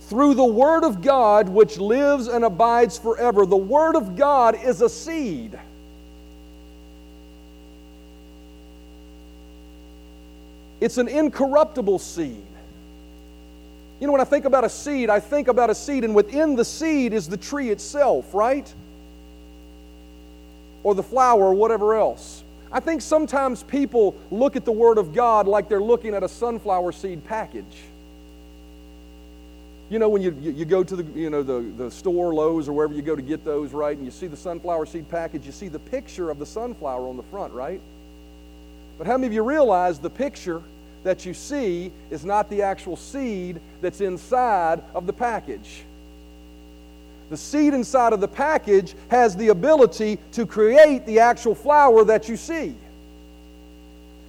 Through 0.00 0.34
the 0.34 0.44
Word 0.44 0.84
of 0.84 1.00
God, 1.02 1.48
which 1.48 1.78
lives 1.78 2.26
and 2.26 2.44
abides 2.44 2.98
forever. 2.98 3.46
The 3.46 3.56
Word 3.56 3.94
of 3.94 4.16
God 4.16 4.62
is 4.62 4.82
a 4.82 4.88
seed. 4.88 5.58
It's 10.84 10.98
an 10.98 11.08
incorruptible 11.08 11.98
seed. 11.98 12.44
You 14.00 14.06
know, 14.06 14.12
when 14.12 14.20
I 14.20 14.24
think 14.24 14.44
about 14.44 14.64
a 14.64 14.68
seed, 14.68 15.08
I 15.08 15.18
think 15.18 15.48
about 15.48 15.70
a 15.70 15.74
seed, 15.74 16.04
and 16.04 16.14
within 16.14 16.56
the 16.56 16.64
seed 16.64 17.14
is 17.14 17.26
the 17.26 17.38
tree 17.38 17.70
itself, 17.70 18.34
right? 18.34 18.70
Or 20.82 20.94
the 20.94 21.02
flower, 21.02 21.44
or 21.44 21.54
whatever 21.54 21.94
else. 21.94 22.44
I 22.70 22.80
think 22.80 23.00
sometimes 23.00 23.62
people 23.62 24.14
look 24.30 24.56
at 24.56 24.66
the 24.66 24.72
Word 24.72 24.98
of 24.98 25.14
God 25.14 25.48
like 25.48 25.70
they're 25.70 25.80
looking 25.80 26.14
at 26.14 26.22
a 26.22 26.28
sunflower 26.28 26.92
seed 26.92 27.24
package. 27.24 27.84
You 29.88 29.98
know, 29.98 30.10
when 30.10 30.20
you, 30.20 30.36
you, 30.38 30.66
go 30.66 30.84
to 30.84 30.96
the, 30.96 31.18
you 31.18 31.30
know, 31.30 31.42
the, 31.42 31.60
the 31.60 31.90
store, 31.90 32.34
Lowe's, 32.34 32.68
or 32.68 32.74
wherever 32.74 32.92
you 32.92 33.00
go 33.00 33.16
to 33.16 33.22
get 33.22 33.42
those, 33.42 33.72
right, 33.72 33.96
and 33.96 34.04
you 34.04 34.12
see 34.12 34.26
the 34.26 34.36
sunflower 34.36 34.84
seed 34.84 35.08
package, 35.08 35.46
you 35.46 35.52
see 35.52 35.68
the 35.68 35.78
picture 35.78 36.28
of 36.28 36.38
the 36.38 36.46
sunflower 36.46 37.08
on 37.08 37.16
the 37.16 37.22
front, 37.22 37.54
right? 37.54 37.80
But 38.98 39.06
how 39.06 39.14
many 39.14 39.28
of 39.28 39.32
you 39.32 39.42
realize 39.42 39.98
the 39.98 40.10
picture 40.10 40.62
that 41.04 41.24
you 41.24 41.34
see 41.34 41.92
is 42.10 42.24
not 42.24 42.50
the 42.50 42.62
actual 42.62 42.96
seed 42.96 43.60
that's 43.80 44.00
inside 44.00 44.82
of 44.94 45.06
the 45.06 45.12
package. 45.12 45.84
The 47.30 47.36
seed 47.36 47.72
inside 47.74 48.12
of 48.12 48.20
the 48.20 48.28
package 48.28 48.94
has 49.08 49.36
the 49.36 49.48
ability 49.48 50.18
to 50.32 50.46
create 50.46 51.06
the 51.06 51.20
actual 51.20 51.54
flower 51.54 52.04
that 52.04 52.28
you 52.28 52.36
see. 52.36 52.74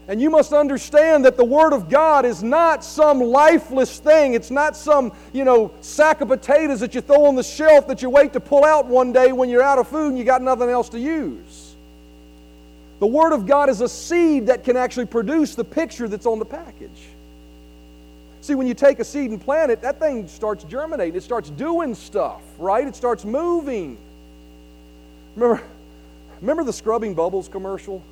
And 0.08 0.22
you 0.22 0.30
must 0.30 0.54
understand 0.54 1.26
that 1.26 1.36
the 1.36 1.44
Word 1.44 1.74
of 1.74 1.90
God 1.90 2.26
is 2.26 2.44
not 2.44 2.84
some 2.84 3.20
lifeless 3.20 3.98
thing. 3.98 4.36
It's 4.36 4.52
not 4.52 4.78
some, 4.78 5.12
you 5.34 5.44
know, 5.44 5.72
sack 5.82 6.22
of 6.22 6.28
potatoes 6.28 6.80
that 6.82 6.94
you 6.94 7.02
throw 7.02 7.26
on 7.26 7.36
the 7.36 7.44
shelf 7.44 7.88
that 7.88 8.04
you 8.04 8.10
wait 8.10 8.34
to 8.34 8.40
pull 8.40 8.64
out 8.64 8.86
one 8.86 9.12
day 9.12 9.32
when 9.32 9.50
you're 9.50 9.64
out 9.64 9.80
of 9.80 9.88
food 9.88 10.10
and 10.10 10.18
you 10.18 10.24
got 10.24 10.44
nothing 10.44 10.70
else 10.70 10.90
to 10.90 11.00
use. 11.00 11.65
The 13.00 13.08
Word 13.08 13.34
of 13.34 13.46
God 13.46 13.70
is 13.70 13.82
a 13.82 13.90
seed 13.90 14.48
that 14.48 14.64
can 14.64 14.78
actually 14.78 15.06
produce 15.06 15.56
the 15.56 15.64
picture 15.64 16.08
that's 16.08 16.26
on 16.26 16.40
the 16.40 16.46
package. 16.46 17.08
See, 18.42 18.56
when 18.56 18.68
you 18.68 18.74
take 18.74 19.00
a 19.00 19.04
seed 19.04 19.32
and 19.32 19.42
plant 19.42 19.72
it, 19.72 19.82
that 19.82 20.00
thing 20.00 20.28
starts 20.28 20.64
germinating. 20.66 21.16
It 21.16 21.24
starts 21.24 21.50
doing 21.50 21.96
stuff, 21.96 22.42
right? 22.60 22.88
It 22.88 22.96
starts 22.96 23.26
moving. 23.26 23.98
Remember, 25.36 25.64
remember 26.42 26.64
the 26.64 26.74
Scrubbing 26.74 27.16
Bubbles 27.16 27.50
commercial? 27.50 28.04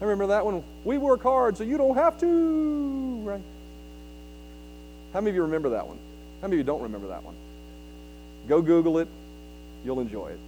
I 0.00 0.04
remember 0.04 0.28
that 0.28 0.44
one. 0.44 0.62
We 0.84 0.98
work 0.98 1.22
hard 1.22 1.56
so 1.56 1.64
you 1.64 1.76
don't 1.76 1.96
have 1.96 2.20
to, 2.20 3.20
right? 3.24 3.42
How 5.12 5.20
many 5.20 5.30
of 5.30 5.36
you 5.36 5.42
remember 5.42 5.70
that 5.70 5.86
one? 5.86 5.98
How 6.40 6.48
many 6.48 6.56
of 6.56 6.58
you 6.58 6.64
don't 6.64 6.82
remember 6.82 7.08
that 7.08 7.24
one? 7.24 7.34
Go 8.48 8.62
Google 8.62 8.98
it. 8.98 9.08
You'll 9.84 10.00
enjoy 10.00 10.28
it. 10.28 10.38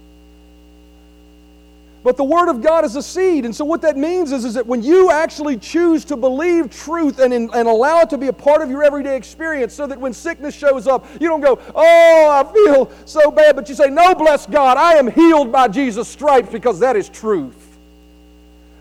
But 2.03 2.17
the 2.17 2.23
Word 2.23 2.49
of 2.49 2.61
God 2.61 2.83
is 2.83 2.97
a 2.97 3.01
seed. 3.01 3.45
And 3.45 3.55
so, 3.55 3.63
what 3.63 3.81
that 3.81 3.95
means 3.95 4.33
is, 4.33 4.43
is 4.43 4.53
that 4.55 4.67
when 4.67 4.83
you 4.83 5.09
actually 5.09 5.57
choose 5.57 6.03
to 6.05 6.17
believe 6.17 6.69
truth 6.69 7.19
and, 7.19 7.33
in, 7.33 7.49
and 7.53 7.67
allow 7.67 8.01
it 8.01 8.09
to 8.09 8.17
be 8.17 8.27
a 8.27 8.33
part 8.33 8.61
of 8.61 8.69
your 8.69 8.83
everyday 8.83 9.15
experience, 9.15 9.73
so 9.73 9.87
that 9.87 9.97
when 9.97 10.11
sickness 10.11 10.53
shows 10.53 10.85
up, 10.85 11.07
you 11.21 11.29
don't 11.29 11.39
go, 11.39 11.59
Oh, 11.73 12.29
I 12.29 12.51
feel 12.51 12.91
so 13.05 13.31
bad, 13.31 13.55
but 13.55 13.69
you 13.69 13.75
say, 13.75 13.89
No, 13.89 14.13
bless 14.13 14.45
God, 14.45 14.77
I 14.77 14.95
am 14.95 15.09
healed 15.09 15.51
by 15.51 15.69
Jesus' 15.69 16.09
stripes 16.09 16.49
because 16.51 16.77
that 16.81 16.97
is 16.97 17.07
truth. 17.07 17.77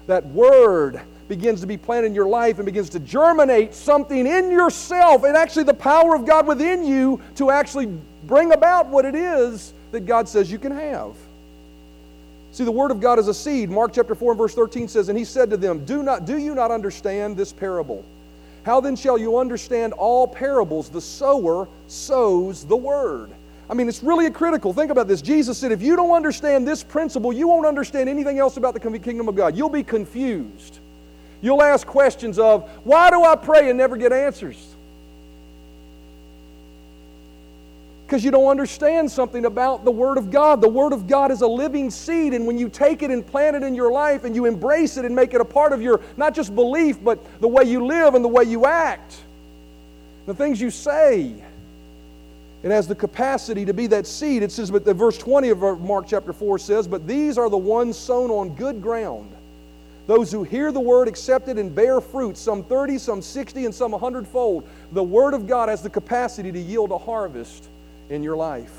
That 0.08 0.26
Word 0.26 1.00
begins 1.28 1.60
to 1.60 1.66
be 1.68 1.76
planted 1.76 2.08
in 2.08 2.14
your 2.14 2.26
life 2.26 2.58
and 2.58 2.66
begins 2.66 2.90
to 2.90 2.98
germinate 2.98 3.72
something 3.72 4.26
in 4.26 4.50
yourself 4.50 5.22
and 5.22 5.36
actually 5.36 5.62
the 5.62 5.72
power 5.72 6.16
of 6.16 6.26
God 6.26 6.46
within 6.46 6.84
you 6.84 7.20
to 7.36 7.52
actually 7.52 7.86
bring 8.26 8.52
about 8.52 8.88
what 8.88 9.04
it 9.04 9.14
is 9.14 9.72
that 9.92 10.06
God 10.06 10.28
says 10.28 10.50
you 10.50 10.58
can 10.58 10.72
have. 10.72 11.14
See, 12.52 12.64
the 12.64 12.70
word 12.70 12.90
of 12.90 13.00
God 13.00 13.18
is 13.18 13.28
a 13.28 13.34
seed. 13.34 13.70
Mark 13.70 13.92
chapter 13.94 14.14
4 14.14 14.32
and 14.32 14.38
verse 14.38 14.54
13 14.54 14.86
says, 14.86 15.08
And 15.08 15.18
he 15.18 15.24
said 15.24 15.48
to 15.50 15.56
them, 15.56 15.84
Do, 15.86 16.02
not, 16.02 16.26
do 16.26 16.36
you 16.36 16.54
not 16.54 16.70
understand 16.70 17.36
this 17.36 17.52
parable? 17.52 18.04
How 18.64 18.80
then 18.80 18.94
shall 18.94 19.18
you 19.18 19.38
understand 19.38 19.94
all 19.94 20.28
parables? 20.28 20.88
The 20.90 21.00
sower 21.00 21.66
sows 21.88 22.64
the 22.64 22.76
word. 22.76 23.30
I 23.70 23.74
mean, 23.74 23.88
it's 23.88 24.02
really 24.02 24.26
a 24.26 24.30
critical. 24.30 24.74
Think 24.74 24.90
about 24.90 25.08
this. 25.08 25.22
Jesus 25.22 25.56
said, 25.56 25.72
if 25.72 25.80
you 25.80 25.96
don't 25.96 26.14
understand 26.14 26.68
this 26.68 26.84
principle, 26.84 27.32
you 27.32 27.48
won't 27.48 27.64
understand 27.64 28.08
anything 28.08 28.38
else 28.38 28.58
about 28.58 28.74
the 28.74 28.98
kingdom 28.98 29.28
of 29.28 29.34
God. 29.34 29.56
You'll 29.56 29.70
be 29.70 29.82
confused. 29.82 30.78
You'll 31.40 31.62
ask 31.62 31.86
questions 31.86 32.38
of, 32.38 32.68
why 32.84 33.10
do 33.10 33.24
I 33.24 33.34
pray 33.34 33.70
and 33.70 33.78
never 33.78 33.96
get 33.96 34.12
answers? 34.12 34.71
Because 38.12 38.22
you 38.22 38.30
don't 38.30 38.50
understand 38.50 39.10
something 39.10 39.46
about 39.46 39.86
the 39.86 39.90
Word 39.90 40.18
of 40.18 40.30
God. 40.30 40.60
The 40.60 40.68
Word 40.68 40.92
of 40.92 41.06
God 41.06 41.30
is 41.30 41.40
a 41.40 41.46
living 41.46 41.90
seed, 41.90 42.34
and 42.34 42.46
when 42.46 42.58
you 42.58 42.68
take 42.68 43.02
it 43.02 43.10
and 43.10 43.26
plant 43.26 43.56
it 43.56 43.62
in 43.62 43.74
your 43.74 43.90
life 43.90 44.24
and 44.24 44.36
you 44.36 44.44
embrace 44.44 44.98
it 44.98 45.06
and 45.06 45.16
make 45.16 45.32
it 45.32 45.40
a 45.40 45.46
part 45.46 45.72
of 45.72 45.80
your 45.80 45.98
not 46.18 46.34
just 46.34 46.54
belief, 46.54 47.02
but 47.02 47.40
the 47.40 47.48
way 47.48 47.64
you 47.64 47.86
live 47.86 48.14
and 48.14 48.22
the 48.22 48.28
way 48.28 48.44
you 48.44 48.66
act, 48.66 49.18
the 50.26 50.34
things 50.34 50.60
you 50.60 50.70
say, 50.70 51.34
it 52.62 52.70
has 52.70 52.86
the 52.86 52.94
capacity 52.94 53.64
to 53.64 53.72
be 53.72 53.86
that 53.86 54.06
seed. 54.06 54.42
It 54.42 54.52
says, 54.52 54.70
but 54.70 54.84
the 54.84 54.92
verse 54.92 55.16
20 55.16 55.48
of 55.48 55.80
Mark 55.80 56.06
chapter 56.06 56.34
4 56.34 56.58
says, 56.58 56.86
But 56.86 57.08
these 57.08 57.38
are 57.38 57.48
the 57.48 57.56
ones 57.56 57.96
sown 57.96 58.30
on 58.30 58.54
good 58.56 58.82
ground. 58.82 59.34
Those 60.06 60.30
who 60.30 60.42
hear 60.42 60.70
the 60.70 60.80
word, 60.80 61.08
accept 61.08 61.48
it, 61.48 61.56
and 61.56 61.74
bear 61.74 61.98
fruit, 62.02 62.36
some 62.36 62.62
30, 62.62 62.98
some 62.98 63.22
60, 63.22 63.64
and 63.64 63.74
some 63.74 63.92
100 63.92 64.28
fold. 64.28 64.68
The 64.92 65.02
word 65.02 65.32
of 65.32 65.46
God 65.46 65.70
has 65.70 65.80
the 65.80 65.88
capacity 65.88 66.52
to 66.52 66.60
yield 66.60 66.90
a 66.90 66.98
harvest 66.98 67.70
in 68.12 68.22
your 68.22 68.36
life. 68.36 68.78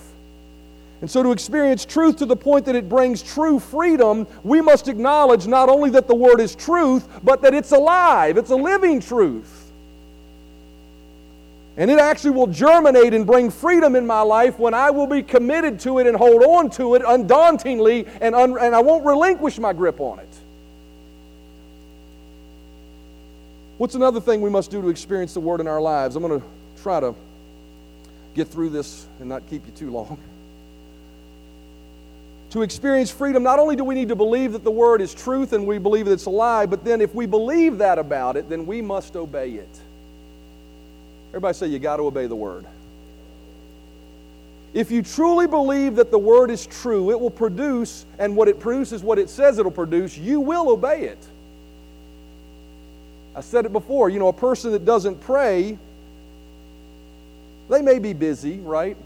And 1.01 1.11
so, 1.11 1.21
to 1.21 1.31
experience 1.31 1.83
truth 1.83 2.17
to 2.17 2.25
the 2.25 2.35
point 2.35 2.65
that 2.65 2.75
it 2.75 2.87
brings 2.87 3.21
true 3.21 3.59
freedom, 3.59 4.25
we 4.43 4.61
must 4.61 4.87
acknowledge 4.87 5.47
not 5.47 5.67
only 5.67 5.89
that 5.89 6.07
the 6.07 6.15
Word 6.15 6.39
is 6.39 6.55
truth, 6.55 7.05
but 7.23 7.41
that 7.41 7.53
it's 7.53 7.73
alive, 7.73 8.37
it's 8.37 8.51
a 8.51 8.55
living 8.55 9.01
truth. 9.01 9.71
And 11.75 11.89
it 11.89 11.99
actually 11.99 12.31
will 12.31 12.47
germinate 12.47 13.13
and 13.13 13.25
bring 13.25 13.49
freedom 13.49 13.95
in 13.95 14.05
my 14.05 14.21
life 14.21 14.59
when 14.59 14.75
I 14.75 14.91
will 14.91 15.07
be 15.07 15.23
committed 15.23 15.79
to 15.81 15.97
it 15.99 16.07
and 16.07 16.15
hold 16.15 16.43
on 16.43 16.69
to 16.71 16.95
it 16.95 17.01
undauntingly, 17.05 18.05
and, 18.21 18.35
un- 18.35 18.57
and 18.59 18.75
I 18.75 18.79
won't 18.79 19.03
relinquish 19.03 19.57
my 19.57 19.73
grip 19.73 19.99
on 19.99 20.19
it. 20.19 20.29
What's 23.77 23.95
another 23.95 24.21
thing 24.21 24.39
we 24.39 24.51
must 24.51 24.71
do 24.71 24.81
to 24.83 24.87
experience 24.87 25.33
the 25.33 25.41
Word 25.41 25.59
in 25.59 25.67
our 25.67 25.81
lives? 25.81 26.15
I'm 26.15 26.23
going 26.23 26.39
to 26.39 26.47
try 26.81 26.99
to 26.99 27.15
get 28.33 28.47
through 28.47 28.69
this 28.69 29.05
and 29.19 29.29
not 29.29 29.47
keep 29.49 29.65
you 29.65 29.71
too 29.73 29.91
long. 29.91 30.17
To 32.51 32.61
experience 32.61 33.09
freedom, 33.09 33.41
not 33.41 33.57
only 33.57 33.75
do 33.75 33.83
we 33.83 33.95
need 33.95 34.09
to 34.09 34.15
believe 34.15 34.53
that 34.53 34.63
the 34.63 34.71
Word 34.71 35.01
is 35.01 35.13
truth 35.13 35.53
and 35.53 35.65
we 35.65 35.79
believe 35.79 36.05
that 36.05 36.13
it's 36.13 36.25
a 36.25 36.29
lie, 36.29 36.67
but 36.67 36.83
then 36.83 37.01
if 37.01 37.15
we 37.15 37.25
believe 37.25 37.79
that 37.79 37.97
about 37.97 38.37
it, 38.37 38.47
then 38.47 38.67
we 38.67 38.81
must 38.81 39.15
obey 39.15 39.53
it. 39.53 39.79
Everybody 41.29 41.55
say, 41.55 41.67
you 41.67 41.79
got 41.79 41.97
to 41.97 42.03
obey 42.03 42.27
the 42.27 42.35
Word. 42.35 42.65
If 44.75 44.91
you 44.91 45.01
truly 45.01 45.47
believe 45.47 45.95
that 45.95 46.11
the 46.11 46.19
Word 46.19 46.51
is 46.51 46.67
true, 46.67 47.09
it 47.09 47.19
will 47.19 47.31
produce, 47.31 48.05
and 48.19 48.35
what 48.35 48.47
it 48.47 48.59
produces, 48.59 49.01
what 49.01 49.17
it 49.17 49.31
says 49.31 49.57
it'll 49.57 49.71
produce, 49.71 50.15
you 50.15 50.39
will 50.39 50.69
obey 50.69 51.05
it. 51.05 51.25
I 53.35 53.41
said 53.41 53.65
it 53.65 53.71
before, 53.71 54.11
you 54.11 54.19
know, 54.19 54.27
a 54.27 54.33
person 54.33 54.71
that 54.73 54.85
doesn't 54.85 55.21
pray 55.21 55.79
they 57.69 57.81
may 57.81 57.99
be 57.99 58.13
busy, 58.13 58.59
right? 58.59 58.97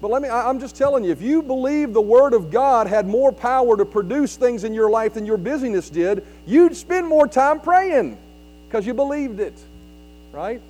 But 0.00 0.10
let 0.10 0.20
me, 0.20 0.28
I'm 0.28 0.60
just 0.60 0.76
telling 0.76 1.04
you, 1.04 1.10
if 1.10 1.22
you 1.22 1.42
believe 1.42 1.94
the 1.94 2.00
Word 2.00 2.34
of 2.34 2.50
God 2.50 2.86
had 2.86 3.06
more 3.06 3.32
power 3.32 3.76
to 3.76 3.84
produce 3.84 4.36
things 4.36 4.64
in 4.64 4.74
your 4.74 4.90
life 4.90 5.14
than 5.14 5.24
your 5.24 5.38
busyness 5.38 5.88
did, 5.88 6.24
you'd 6.46 6.76
spend 6.76 7.06
more 7.06 7.26
time 7.26 7.60
praying 7.60 8.18
because 8.68 8.86
you 8.86 8.92
believed 8.92 9.40
it, 9.40 9.54
right? 10.32 10.60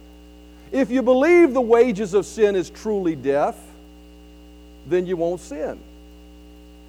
If 0.71 0.91
you 0.91 1.03
believe 1.03 1.55
the 1.55 1.61
wages 1.61 2.15
of 2.15 2.25
sin 2.25 2.55
is 2.55 2.71
truly 2.71 3.17
death, 3.17 3.61
then 4.87 5.07
you 5.07 5.17
won't 5.17 5.41
sin, 5.41 5.81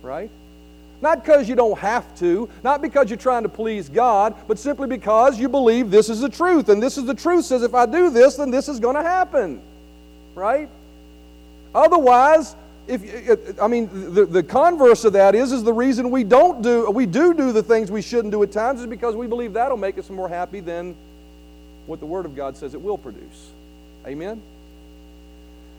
right? 0.04 0.30
Not 1.02 1.24
because 1.24 1.50
you 1.50 1.56
don't 1.56 1.78
have 1.80 2.18
to, 2.20 2.50
not 2.64 2.84
because 2.84 3.10
you're 3.10 3.18
trying 3.18 3.44
to 3.44 3.50
please 3.50 3.90
God, 3.90 4.36
but 4.48 4.60
simply 4.60 4.88
because 4.88 5.40
you 5.40 5.50
believe 5.50 5.90
this 5.90 6.10
is 6.10 6.22
the 6.22 6.30
truth. 6.30 6.70
And 6.70 6.82
this 6.82 6.98
is 6.98 7.06
the 7.06 7.14
truth 7.16 7.46
says 7.46 7.64
if 7.64 7.74
I 7.74 7.88
do 7.88 8.12
this, 8.12 8.36
then 8.36 8.52
this 8.52 8.70
is 8.70 8.80
going 8.80 8.96
to 8.96 9.04
happen 9.04 9.62
right? 10.38 10.70
Otherwise, 11.74 12.56
if 12.88 13.62
I 13.62 13.68
mean 13.68 14.14
the, 14.14 14.26
the 14.26 14.44
converse 14.44 15.04
of 15.04 15.14
that 15.14 15.36
is 15.36 15.52
is 15.52 15.64
the 15.64 15.74
reason 15.74 16.10
we 16.10 16.24
don't 16.24 16.62
do 16.62 16.90
we 16.90 17.06
do 17.06 17.34
do 17.34 17.52
the 17.52 17.64
things 17.64 17.92
we 17.92 18.02
shouldn't 18.02 18.32
do 18.32 18.42
at 18.44 18.52
times 18.52 18.80
is 18.80 18.88
because 18.88 19.16
we 19.16 19.28
believe 19.28 19.54
that'll 19.54 19.76
make 19.76 19.98
us 19.98 20.10
more 20.10 20.30
happy 20.30 20.62
than 20.62 20.96
what 21.86 22.00
the 22.00 22.06
Word 22.06 22.26
of 22.26 22.36
God 22.36 22.56
says 22.56 22.74
it 22.74 22.82
will 22.82 22.98
produce. 22.98 23.52
Amen. 24.06 24.42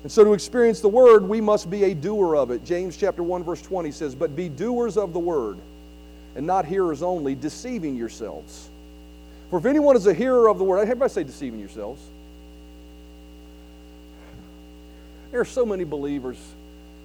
And 0.02 0.12
so 0.12 0.22
to 0.24 0.32
experience 0.32 0.80
the 0.80 0.88
word, 0.88 1.28
we 1.28 1.40
must 1.40 1.68
be 1.70 1.84
a 1.84 1.94
doer 1.94 2.36
of 2.36 2.50
it. 2.50 2.64
James 2.64 2.96
chapter 2.96 3.22
1 3.22 3.42
verse 3.42 3.62
20 3.62 3.90
says, 3.90 4.14
"But 4.14 4.36
be 4.36 4.48
doers 4.48 4.96
of 4.96 5.12
the 5.12 5.18
word, 5.18 5.56
and 6.36 6.46
not 6.46 6.66
hearers 6.66 7.02
only, 7.02 7.34
deceiving 7.34 7.96
yourselves." 7.96 8.68
For 9.50 9.58
if 9.58 9.64
anyone 9.64 9.96
is 9.96 10.06
a 10.06 10.14
hearer 10.14 10.48
of 10.48 10.58
the 10.58 10.64
word, 10.64 10.80
everybody 10.80 11.10
say 11.10 11.24
deceiving 11.24 11.58
yourselves. 11.58 12.02
There 15.30 15.40
are 15.40 15.44
so 15.44 15.66
many 15.66 15.84
believers, 15.84 16.38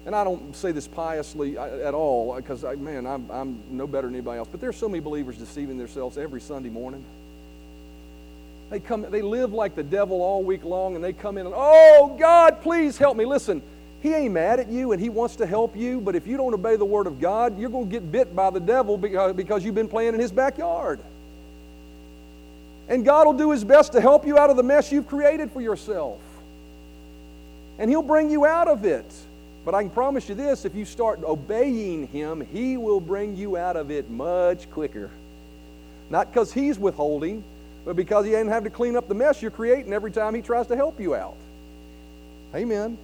and 0.06 0.14
I 0.14 0.24
don't 0.24 0.56
say 0.56 0.72
this 0.72 0.88
piously 0.88 1.58
at 1.58 1.92
all 1.92 2.34
because, 2.36 2.62
man, 2.62 3.06
I'm, 3.06 3.30
I'm 3.30 3.60
no 3.70 3.86
better 3.86 4.06
than 4.06 4.16
anybody 4.16 4.38
else, 4.38 4.48
but 4.50 4.60
there's 4.60 4.76
so 4.76 4.88
many 4.88 5.00
believers 5.00 5.36
deceiving 5.36 5.76
themselves 5.76 6.16
every 6.16 6.40
Sunday 6.40 6.70
morning. 6.70 7.04
They 8.70 8.80
come, 8.80 9.02
they 9.10 9.20
live 9.20 9.52
like 9.52 9.76
the 9.76 9.82
devil 9.82 10.22
all 10.22 10.42
week 10.42 10.64
long, 10.64 10.94
and 10.94 11.04
they 11.04 11.12
come 11.12 11.36
in 11.36 11.44
and, 11.46 11.54
oh, 11.56 12.16
God, 12.18 12.62
please 12.62 12.96
help 12.96 13.14
me. 13.16 13.26
Listen, 13.26 13.62
he 14.02 14.14
ain't 14.14 14.32
mad 14.32 14.58
at 14.58 14.68
you 14.68 14.92
and 14.92 15.00
he 15.00 15.10
wants 15.10 15.36
to 15.36 15.46
help 15.46 15.76
you, 15.76 16.00
but 16.00 16.14
if 16.14 16.26
you 16.26 16.36
don't 16.36 16.54
obey 16.54 16.76
the 16.76 16.84
word 16.84 17.06
of 17.06 17.20
God, 17.20 17.58
you're 17.58 17.70
going 17.70 17.86
to 17.86 17.90
get 17.90 18.10
bit 18.10 18.34
by 18.34 18.50
the 18.50 18.60
devil 18.60 18.96
because 18.98 19.64
you've 19.64 19.74
been 19.74 19.88
playing 19.88 20.14
in 20.14 20.20
his 20.20 20.32
backyard. 20.32 21.00
And 22.88 23.04
God 23.04 23.26
will 23.26 23.34
do 23.34 23.50
his 23.50 23.64
best 23.64 23.92
to 23.92 24.00
help 24.00 24.26
you 24.26 24.38
out 24.38 24.50
of 24.50 24.56
the 24.56 24.62
mess 24.62 24.90
you've 24.92 25.08
created 25.08 25.50
for 25.50 25.60
yourself 25.60 26.20
and 27.78 27.90
He'll 27.90 28.02
bring 28.02 28.30
you 28.30 28.46
out 28.46 28.68
of 28.68 28.84
it. 28.84 29.10
But 29.64 29.74
I 29.74 29.82
can 29.82 29.90
promise 29.90 30.28
you 30.28 30.34
this 30.34 30.64
if 30.64 30.74
you 30.74 30.84
start 30.84 31.22
obeying 31.22 32.06
Him, 32.08 32.46
He 32.52 32.76
will 32.76 33.00
bring 33.00 33.36
you 33.36 33.56
out 33.56 33.76
of 33.76 33.90
it 33.90 34.10
much 34.10 34.70
quicker. 34.70 35.10
Not 36.10 36.32
because 36.32 36.52
He's 36.52 36.78
withholding, 36.78 37.42
but 37.84 37.96
because 37.96 38.26
He 38.26 38.32
doesn't 38.32 38.48
have 38.48 38.64
to 38.64 38.70
clean 38.70 38.96
up 38.96 39.08
the 39.08 39.14
mess 39.14 39.40
you're 39.40 39.50
creating 39.50 39.92
every 39.92 40.10
time 40.10 40.34
He 40.34 40.42
tries 40.42 40.66
to 40.68 40.76
help 40.76 41.00
you 41.00 41.14
out. 41.14 41.36
Amen. 42.54 42.98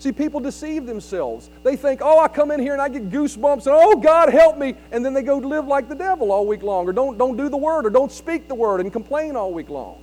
See, 0.00 0.12
people 0.12 0.40
deceive 0.40 0.84
themselves. 0.84 1.48
They 1.62 1.76
think, 1.76 2.00
oh, 2.02 2.18
I 2.18 2.28
come 2.28 2.50
in 2.50 2.60
here 2.60 2.72
and 2.72 2.82
I 2.82 2.88
get 2.88 3.08
goosebumps, 3.10 3.66
and 3.66 3.74
oh, 3.74 3.96
God, 3.96 4.28
help 4.28 4.58
me. 4.58 4.74
And 4.90 5.04
then 5.04 5.14
they 5.14 5.22
go 5.22 5.38
live 5.38 5.66
like 5.66 5.88
the 5.88 5.94
devil 5.94 6.32
all 6.32 6.46
week 6.46 6.62
long, 6.62 6.86
or 6.88 6.92
don't, 6.92 7.16
don't 7.16 7.36
do 7.36 7.48
the 7.48 7.56
word, 7.56 7.86
or 7.86 7.90
don't 7.90 8.12
speak 8.12 8.48
the 8.48 8.54
word, 8.54 8.80
and 8.80 8.92
complain 8.92 9.36
all 9.36 9.52
week 9.52 9.70
long. 9.70 9.96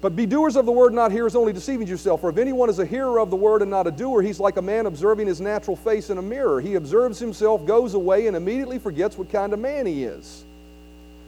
But 0.00 0.16
be 0.16 0.24
doers 0.24 0.56
of 0.56 0.64
the 0.64 0.72
word, 0.72 0.94
not 0.94 1.12
hearers 1.12 1.36
only, 1.36 1.52
deceiving 1.52 1.86
yourself. 1.86 2.22
For 2.22 2.30
if 2.30 2.38
anyone 2.38 2.70
is 2.70 2.78
a 2.78 2.86
hearer 2.86 3.20
of 3.20 3.28
the 3.28 3.36
word 3.36 3.60
and 3.60 3.70
not 3.70 3.86
a 3.86 3.90
doer, 3.90 4.22
he's 4.22 4.40
like 4.40 4.56
a 4.56 4.62
man 4.62 4.86
observing 4.86 5.26
his 5.26 5.40
natural 5.40 5.76
face 5.76 6.08
in 6.08 6.16
a 6.16 6.22
mirror. 6.22 6.60
He 6.60 6.74
observes 6.76 7.18
himself, 7.18 7.66
goes 7.66 7.92
away, 7.92 8.26
and 8.26 8.34
immediately 8.34 8.78
forgets 8.78 9.18
what 9.18 9.30
kind 9.30 9.52
of 9.52 9.58
man 9.58 9.84
he 9.84 10.04
is. 10.04 10.44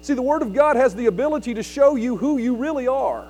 See, 0.01 0.15
the 0.15 0.23
Word 0.23 0.43
of 0.43 0.55
God 0.55 0.77
has 0.77 0.95
the 0.95 1.07
ability 1.07 1.55
to 1.55 1.63
show 1.63 1.97
you 1.97 2.17
who 2.17 2.39
you 2.39 2.57
really 2.57 2.89
are. 2.89 3.27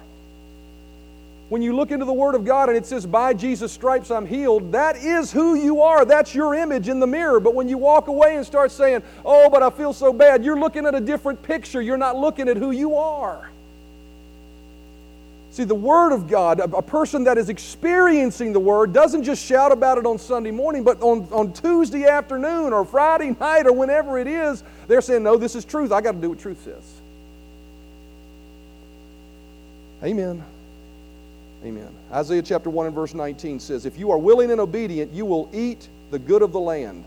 When 1.49 1.61
you 1.61 1.77
look 1.77 1.91
into 1.91 2.07
the 2.07 2.15
Word 2.15 2.35
of 2.35 2.47
God 2.47 2.71
and 2.71 2.79
it 2.79 2.87
says, 2.87 3.05
By 3.05 3.35
Jesus' 3.35 3.73
stripes 3.73 4.11
I'm 4.11 4.25
healed, 4.25 4.73
that 4.73 4.97
is 4.97 5.31
who 5.31 5.55
you 5.55 5.83
are. 5.83 6.07
That's 6.07 6.35
your 6.35 6.55
image 6.55 6.89
in 6.89 6.99
the 6.99 7.07
mirror. 7.07 7.41
But 7.41 7.55
when 7.55 7.69
you 7.69 7.77
walk 7.77 8.07
away 8.07 8.37
and 8.37 8.47
start 8.47 8.73
saying, 8.73 9.03
Oh, 9.23 9.51
but 9.51 9.63
I 9.63 9.69
feel 9.69 9.93
so 9.93 10.15
bad, 10.15 10.43
you're 10.43 10.59
looking 10.59 10.87
at 10.87 10.95
a 10.95 11.01
different 11.01 11.43
picture. 11.43 11.83
You're 11.83 11.99
not 11.99 12.17
looking 12.17 12.49
at 12.49 12.57
who 12.57 12.71
you 12.71 12.97
are. 12.97 13.52
See, 15.53 15.65
the 15.65 15.75
Word 15.75 16.13
of 16.13 16.29
God, 16.29 16.61
a, 16.61 16.81
person 16.81 17.25
that 17.25 17.37
is 17.37 17.51
experiencing 17.51 18.55
the 18.55 18.59
Word 18.59 18.95
doesn't 18.95 19.23
just 19.23 19.45
shout 19.45 19.71
about 19.71 19.99
it 19.99 20.07
on 20.07 20.19
Sunday 20.19 20.51
morning, 20.51 20.83
but 20.83 21.03
on, 21.03 21.29
on 21.31 21.53
Tuesday 21.53 22.07
afternoon 22.07 22.73
or 22.73 22.87
Friday 22.87 23.37
night 23.39 23.67
or 23.67 23.73
whenever 23.75 24.19
it 24.19 24.27
is, 24.27 24.65
they're 24.89 25.03
saying, 25.03 25.23
No, 25.23 25.37
this 25.37 25.55
is 25.55 25.67
truth. 25.67 25.93
I 25.93 26.01
got 26.01 26.13
to 26.13 26.19
do 26.19 26.31
what 26.31 26.39
truth 26.39 26.63
says. 26.65 27.03
Amen. 30.03 30.43
Amen. 31.63 31.89
Isaiah 32.11 32.41
chapter 32.41 32.71
1 32.71 32.87
and 32.87 32.95
verse 32.95 33.13
19 33.13 33.61
says, 33.61 33.85
If 33.85 33.99
you 33.99 34.11
are 34.11 34.19
willing 34.19 34.51
and 34.51 34.59
obedient, 34.59 35.13
you 35.13 35.27
will 35.27 35.51
eat 35.53 35.87
the 36.11 36.19
good 36.19 36.41
of 36.41 36.53
the 36.53 36.61
land. 36.61 37.05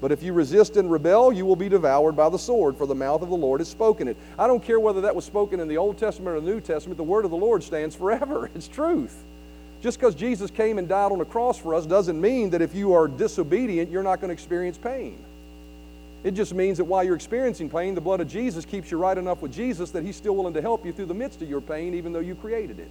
But 0.00 0.12
if 0.12 0.22
you 0.22 0.32
resist 0.32 0.76
and 0.76 0.90
rebel, 0.90 1.32
you 1.32 1.44
will 1.44 1.56
be 1.56 1.68
devoured 1.68 2.16
by 2.16 2.30
the 2.30 2.38
sword, 2.38 2.76
for 2.76 2.86
the 2.86 2.94
mouth 2.94 3.22
of 3.22 3.28
the 3.28 3.36
Lord 3.36 3.60
has 3.60 3.68
spoken 3.68 4.08
it. 4.08 4.16
I 4.38 4.46
don't 4.46 4.62
care 4.62 4.80
whether 4.80 5.02
that 5.02 5.14
was 5.14 5.24
spoken 5.24 5.60
in 5.60 5.68
the 5.68 5.76
Old 5.76 5.98
Testament 5.98 6.36
or 6.36 6.40
the 6.40 6.50
New 6.50 6.60
Testament, 6.60 6.96
the 6.96 7.02
word 7.02 7.24
of 7.24 7.30
the 7.30 7.36
Lord 7.36 7.62
stands 7.62 7.94
forever. 7.94 8.50
It's 8.60 8.68
truth. 8.68 9.24
Just 9.82 9.98
because 9.98 10.14
Jesus 10.14 10.50
came 10.50 10.78
and 10.78 10.88
died 10.88 11.12
on 11.12 11.18
the 11.18 11.24
cross 11.24 11.58
for 11.58 11.74
us 11.74 11.86
doesn't 11.86 12.20
mean 12.20 12.50
that 12.50 12.60
if 12.60 12.74
you 12.74 12.92
are 12.92 13.08
disobedient, 13.08 13.90
you're 13.90 14.02
not 14.02 14.20
going 14.20 14.28
to 14.28 14.34
experience 14.34 14.76
pain. 14.76 15.18
It 16.22 16.32
just 16.32 16.52
means 16.52 16.76
that 16.76 16.84
while 16.84 17.02
you're 17.02 17.14
experiencing 17.14 17.70
pain, 17.70 17.94
the 17.94 18.00
blood 18.00 18.20
of 18.20 18.28
Jesus 18.28 18.66
keeps 18.66 18.90
you 18.90 18.98
right 18.98 19.16
enough 19.16 19.40
with 19.40 19.54
Jesus 19.54 19.90
that 19.92 20.04
He's 20.04 20.16
still 20.16 20.36
willing 20.36 20.52
to 20.52 20.60
help 20.60 20.84
you 20.84 20.92
through 20.92 21.06
the 21.06 21.14
midst 21.14 21.40
of 21.40 21.48
your 21.48 21.62
pain, 21.62 21.94
even 21.94 22.12
though 22.12 22.20
you 22.20 22.34
created 22.34 22.78
it. 22.78 22.90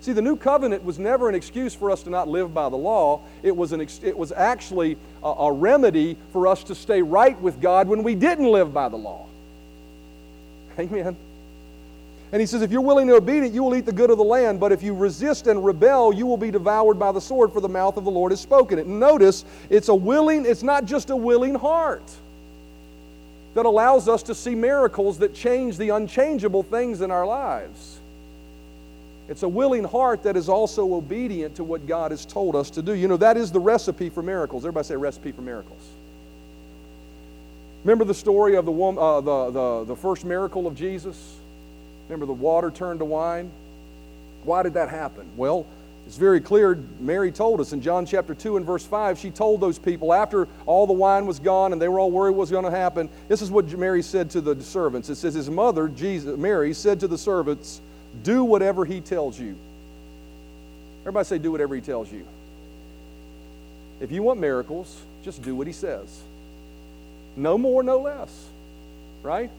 See, 0.00 0.12
the 0.12 0.22
new 0.22 0.36
covenant 0.36 0.84
was 0.84 0.98
never 0.98 1.28
an 1.28 1.34
excuse 1.34 1.74
for 1.74 1.90
us 1.90 2.02
to 2.04 2.10
not 2.10 2.28
live 2.28 2.54
by 2.54 2.68
the 2.68 2.76
law. 2.76 3.20
It 3.42 3.54
was, 3.54 3.72
an 3.72 3.80
ex- 3.80 4.00
it 4.02 4.16
was 4.16 4.30
actually 4.30 4.96
a, 5.22 5.28
a 5.28 5.52
remedy 5.52 6.16
for 6.32 6.46
us 6.46 6.62
to 6.64 6.74
stay 6.74 7.02
right 7.02 7.38
with 7.40 7.60
God 7.60 7.88
when 7.88 8.02
we 8.02 8.14
didn't 8.14 8.46
live 8.46 8.72
by 8.72 8.88
the 8.88 8.96
law. 8.96 9.26
Amen. 10.78 11.16
And 12.30 12.40
he 12.40 12.46
says, 12.46 12.62
if 12.62 12.70
you're 12.70 12.82
willing 12.82 13.08
and 13.08 13.16
obedient, 13.16 13.54
you 13.54 13.62
will 13.62 13.74
eat 13.74 13.86
the 13.86 13.92
good 13.92 14.10
of 14.10 14.18
the 14.18 14.24
land. 14.24 14.60
But 14.60 14.70
if 14.70 14.82
you 14.82 14.94
resist 14.94 15.46
and 15.46 15.64
rebel, 15.64 16.12
you 16.12 16.26
will 16.26 16.36
be 16.36 16.50
devoured 16.50 16.98
by 16.98 17.10
the 17.10 17.20
sword, 17.20 17.52
for 17.52 17.60
the 17.60 17.68
mouth 17.68 17.96
of 17.96 18.04
the 18.04 18.10
Lord 18.10 18.32
has 18.32 18.40
spoken 18.40 18.78
it. 18.78 18.86
notice, 18.86 19.44
it's 19.70 19.88
a 19.88 19.94
willing, 19.94 20.44
it's 20.44 20.62
not 20.62 20.84
just 20.84 21.10
a 21.10 21.16
willing 21.16 21.54
heart 21.54 22.02
that 23.54 23.64
allows 23.64 24.08
us 24.08 24.22
to 24.24 24.34
see 24.34 24.54
miracles 24.54 25.18
that 25.18 25.34
change 25.34 25.78
the 25.78 25.88
unchangeable 25.88 26.62
things 26.62 27.00
in 27.00 27.10
our 27.10 27.26
lives. 27.26 27.97
It's 29.28 29.42
a 29.42 29.48
willing 29.48 29.84
heart 29.84 30.22
that 30.22 30.36
is 30.36 30.48
also 30.48 30.94
obedient 30.94 31.56
to 31.56 31.64
what 31.64 31.86
God 31.86 32.10
has 32.10 32.24
told 32.24 32.56
us 32.56 32.70
to 32.70 32.82
do. 32.82 32.94
You 32.94 33.08
know, 33.08 33.18
that 33.18 33.36
is 33.36 33.52
the 33.52 33.60
recipe 33.60 34.08
for 34.08 34.22
miracles. 34.22 34.64
Everybody 34.64 34.86
say 34.86 34.96
recipe 34.96 35.32
for 35.32 35.42
miracles. 35.42 35.82
Remember 37.84 38.04
the 38.04 38.14
story 38.14 38.56
of 38.56 38.64
the, 38.64 38.72
woman, 38.72 39.02
uh, 39.02 39.20
the, 39.20 39.50
the, 39.50 39.84
the 39.84 39.96
first 39.96 40.24
miracle 40.24 40.66
of 40.66 40.74
Jesus? 40.74 41.36
Remember 42.08 42.26
the 42.26 42.32
water 42.32 42.70
turned 42.70 43.00
to 43.00 43.04
wine? 43.04 43.50
Why 44.44 44.62
did 44.62 44.74
that 44.74 44.88
happen? 44.88 45.28
Well, 45.36 45.66
it's 46.06 46.16
very 46.16 46.40
clear. 46.40 46.82
Mary 46.98 47.30
told 47.30 47.60
us 47.60 47.74
in 47.74 47.82
John 47.82 48.06
chapter 48.06 48.34
2 48.34 48.56
and 48.56 48.64
verse 48.64 48.84
5, 48.84 49.18
she 49.18 49.30
told 49.30 49.60
those 49.60 49.78
people 49.78 50.14
after 50.14 50.48
all 50.64 50.86
the 50.86 50.94
wine 50.94 51.26
was 51.26 51.38
gone 51.38 51.72
and 51.72 51.82
they 51.82 51.88
were 51.88 52.00
all 52.00 52.10
worried 52.10 52.30
what 52.30 52.40
was 52.40 52.50
going 52.50 52.64
to 52.64 52.70
happen. 52.70 53.10
This 53.28 53.42
is 53.42 53.50
what 53.50 53.68
Mary 53.76 54.02
said 54.02 54.30
to 54.30 54.40
the 54.40 54.60
servants. 54.62 55.10
It 55.10 55.16
says, 55.16 55.34
His 55.34 55.50
mother, 55.50 55.86
Jesus, 55.86 56.38
Mary, 56.38 56.72
said 56.72 56.98
to 57.00 57.08
the 57.08 57.18
servants, 57.18 57.82
Do 58.22 58.44
whatever 58.44 58.84
he 58.84 59.00
tells 59.00 59.38
you. 59.38 59.56
Everybody 61.02 61.24
say, 61.24 61.38
Do 61.38 61.52
whatever 61.52 61.74
he 61.74 61.80
tells 61.80 62.10
you. 62.10 62.26
If 64.00 64.12
you 64.12 64.22
want 64.22 64.40
miracles, 64.40 65.00
just 65.24 65.42
do 65.42 65.54
what 65.54 65.66
he 65.66 65.72
says. 65.72 66.22
No 67.36 67.58
more, 67.58 67.82
no 67.82 67.98
less. 68.00 68.46
Right? 69.22 69.50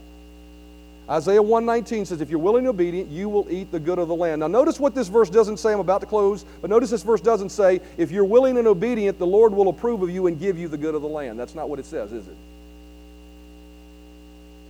Isaiah 1.09 1.41
119 1.41 2.05
says, 2.05 2.21
If 2.21 2.29
you're 2.29 2.39
willing 2.39 2.67
and 2.67 2.69
obedient, 2.69 3.09
you 3.09 3.29
will 3.29 3.47
eat 3.49 3.71
the 3.71 3.79
good 3.79 3.97
of 3.97 4.07
the 4.07 4.15
land. 4.15 4.41
Now, 4.41 4.47
notice 4.47 4.79
what 4.79 4.93
this 4.93 5.07
verse 5.07 5.29
doesn't 5.29 5.57
say. 5.57 5.73
I'm 5.73 5.79
about 5.79 6.01
to 6.01 6.07
close, 6.07 6.45
but 6.61 6.69
notice 6.69 6.91
this 6.91 7.01
verse 7.01 7.19
doesn't 7.19 7.49
say, 7.49 7.81
If 7.97 8.11
you're 8.11 8.25
willing 8.25 8.57
and 8.57 8.67
obedient, 8.67 9.17
the 9.17 9.25
Lord 9.25 9.53
will 9.53 9.69
approve 9.69 10.03
of 10.03 10.09
you 10.11 10.27
and 10.27 10.39
give 10.39 10.57
you 10.57 10.67
the 10.67 10.77
good 10.77 10.93
of 10.93 11.01
the 11.01 11.07
land. 11.07 11.39
That's 11.39 11.55
not 11.55 11.67
what 11.67 11.79
it 11.79 11.85
says, 11.85 12.11
is 12.11 12.27
it? 12.27 12.35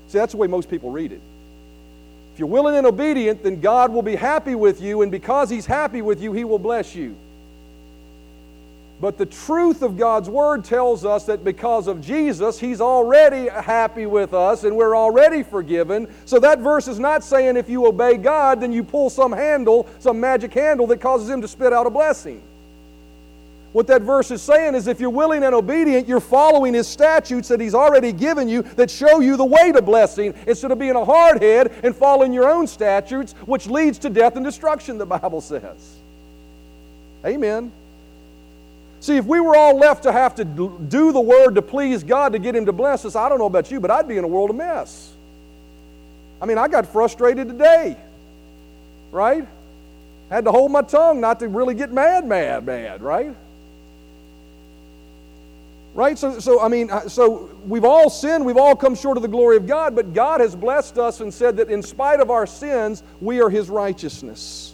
See, 0.08 0.18
that's 0.18 0.32
the 0.32 0.38
way 0.38 0.48
most 0.48 0.70
people 0.70 0.92
read 0.92 1.12
it. 1.12 1.22
If 2.40 2.42
you're 2.42 2.48
willing 2.48 2.78
and 2.78 2.88
obedient, 2.88 3.44
then 3.44 3.60
God 3.60 3.92
will 3.92 4.02
be 4.02 4.16
happy 4.16 4.56
with 4.56 4.80
you, 4.80 5.02
and 5.02 5.12
because 5.12 5.50
He's 5.50 5.66
happy 5.66 6.02
with 6.02 6.22
you, 6.22 6.32
He 6.32 6.46
will 6.46 6.58
bless 6.58 6.96
you. 6.96 7.18
But 9.02 9.18
the 9.18 9.26
truth 9.26 9.82
of 9.82 9.98
God's 9.98 10.30
Word 10.30 10.64
tells 10.64 11.04
us 11.04 11.26
that 11.26 11.44
because 11.44 11.88
of 11.88 12.00
Jesus, 12.00 12.58
He's 12.58 12.80
already 12.80 13.50
happy 13.50 14.06
with 14.06 14.34
us 14.34 14.64
and 14.64 14.78
we're 14.78 14.96
already 14.96 15.44
forgiven. 15.44 16.08
So 16.24 16.40
that 16.40 16.60
verse 16.60 16.88
is 16.88 16.98
not 16.98 17.26
saying 17.26 17.58
if 17.58 17.68
you 17.68 17.86
obey 17.86 18.16
God, 18.16 18.62
then 18.62 18.72
you 18.72 18.86
pull 18.86 19.10
some 19.10 19.34
handle, 19.34 19.86
some 20.00 20.18
magic 20.18 20.54
handle 20.54 20.88
that 20.88 21.02
causes 21.02 21.30
Him 21.30 21.42
to 21.42 21.48
spit 21.50 21.74
out 21.74 21.88
a 21.88 21.90
blessing. 21.90 22.42
What 23.72 23.86
that 23.88 24.02
verse 24.02 24.32
is 24.32 24.42
saying 24.42 24.74
is 24.74 24.88
if 24.88 25.00
you're 25.00 25.12
willing 25.12 25.44
and 25.44 25.54
obedient, 25.54 26.08
you're 26.08 26.20
following 26.20 26.74
His 26.74 26.88
statutes 26.88 27.48
that 27.50 27.62
He's 27.62 27.76
already 27.76 28.12
given 28.12 28.50
you 28.50 28.64
that 28.64 28.90
show 28.90 29.20
you 29.20 29.38
the 29.38 29.46
way 29.46 29.72
to 29.72 29.82
blessing 29.82 30.34
instead 30.48 30.72
of 30.72 30.80
being 30.80 30.96
a 30.96 31.06
hard 31.06 31.42
head 31.42 31.72
and 31.84 31.96
following 31.96 32.34
your 32.34 32.50
own 32.50 32.66
statutes, 32.66 33.34
which 33.46 33.68
leads 33.68 34.00
to 34.00 34.10
death 34.10 34.36
and 34.36 34.44
destruction, 34.46 34.98
the 34.98 35.06
Bible 35.06 35.42
says. 35.42 35.98
Amen. 37.24 37.72
See, 39.02 39.18
if 39.18 39.26
we 39.26 39.40
were 39.40 39.56
all 39.56 39.78
left 39.78 40.04
to 40.04 40.12
have 40.12 40.36
to 40.36 40.46
do 40.46 41.12
the 41.12 41.22
word 41.22 41.56
to 41.56 41.62
please 41.62 42.04
God 42.04 42.34
to 42.34 42.40
get 42.40 42.56
Him 42.56 42.66
to 42.66 42.74
bless 42.74 43.06
us, 43.06 43.16
I 43.16 43.30
don't 43.30 43.38
know 43.38 43.46
about 43.46 43.70
you, 43.70 43.80
but 43.80 43.92
I'd 43.92 44.08
be 44.08 44.18
in 44.18 44.24
a 44.24 44.28
world 44.28 44.50
of 44.50 44.56
mess. 44.56 45.14
I 46.42 46.46
mean, 46.46 46.58
I 46.58 46.68
got 46.68 46.88
frustrated 46.88 47.50
today, 47.50 47.98
right? 49.12 49.48
Had 50.30 50.46
to 50.46 50.52
hold 50.52 50.72
my 50.72 50.82
tongue 50.82 51.22
not 51.22 51.40
to 51.42 51.48
really 51.48 51.76
get 51.76 51.92
mad, 51.92 52.26
mad, 52.26 52.66
mad, 52.66 53.04
right? 53.04 53.36
Right? 56.00 56.18
So, 56.18 56.40
so, 56.40 56.62
I 56.62 56.70
mean, 56.70 56.90
uh, 56.90 57.10
so 57.10 57.50
we've 57.68 57.84
all 57.84 58.10
sinned, 58.10 58.46
we've 58.46 58.56
all 58.56 58.74
come 58.74 58.96
short 58.96 59.18
of 59.18 59.22
the 59.22 59.28
glory 59.28 59.58
of 59.58 59.68
God, 59.68 59.98
but 59.98 60.14
God 60.14 60.40
has 60.40 60.56
blessed 60.56 60.98
us 60.98 61.20
and 61.20 61.34
said 61.34 61.58
that 61.58 61.70
in 61.70 61.84
spite 61.84 62.22
of 62.22 62.32
our 62.32 62.48
sins, 62.48 63.04
we 63.20 63.42
are 63.42 63.50
His 63.50 63.70
righteousness. 63.70 64.74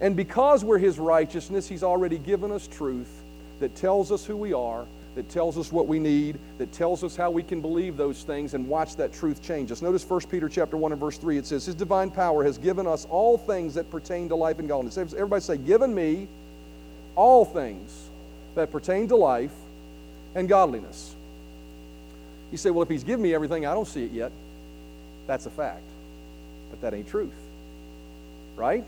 And 0.00 0.16
because 0.16 0.64
we're 0.64 0.78
His 0.78 0.98
righteousness, 0.98 1.68
He's 1.68 1.84
already 1.84 2.18
given 2.18 2.50
us 2.50 2.66
truth 2.66 3.22
that 3.60 3.76
tells 3.76 4.10
us 4.10 4.26
who 4.26 4.36
we 4.36 4.52
are, 4.52 4.84
that 5.14 5.28
tells 5.28 5.56
us 5.56 5.70
what 5.70 5.86
we 5.86 6.00
need, 6.00 6.40
that 6.58 6.72
tells 6.72 7.04
us 7.04 7.14
how 7.14 7.30
we 7.30 7.44
can 7.44 7.60
believe 7.60 7.96
those 7.96 8.24
things 8.24 8.54
and 8.54 8.66
watch 8.66 8.96
that 8.96 9.12
truth 9.12 9.40
change 9.40 9.70
us. 9.70 9.80
Notice 9.80 10.04
1 10.10 10.22
Peter 10.22 10.48
chapter 10.48 10.76
1 10.76 10.90
and 10.90 11.00
verse 11.00 11.18
3. 11.18 11.38
It 11.38 11.46
says, 11.46 11.66
His 11.66 11.76
divine 11.76 12.10
power 12.10 12.42
has 12.42 12.58
given 12.58 12.88
us 12.88 13.06
all 13.10 13.38
things 13.38 13.74
that 13.74 13.92
pertain 13.92 14.28
to 14.30 14.34
life 14.34 14.58
and 14.58 14.66
godliness. 14.66 14.98
Everybody 14.98 15.40
say, 15.40 15.56
given 15.56 15.94
me 15.94 16.26
all 17.14 17.44
things 17.44 18.08
that 18.56 18.72
pertain 18.72 19.06
to 19.06 19.14
life 19.14 19.52
and 20.36 20.48
godliness. 20.48 21.16
You 22.52 22.58
say, 22.58 22.70
well, 22.70 22.82
if 22.82 22.88
he's 22.88 23.02
given 23.02 23.22
me 23.22 23.34
everything, 23.34 23.66
I 23.66 23.74
don't 23.74 23.88
see 23.88 24.04
it 24.04 24.12
yet. 24.12 24.30
That's 25.26 25.46
a 25.46 25.50
fact. 25.50 25.82
But 26.70 26.80
that 26.82 26.94
ain't 26.94 27.08
truth. 27.08 27.34
Right? 28.54 28.84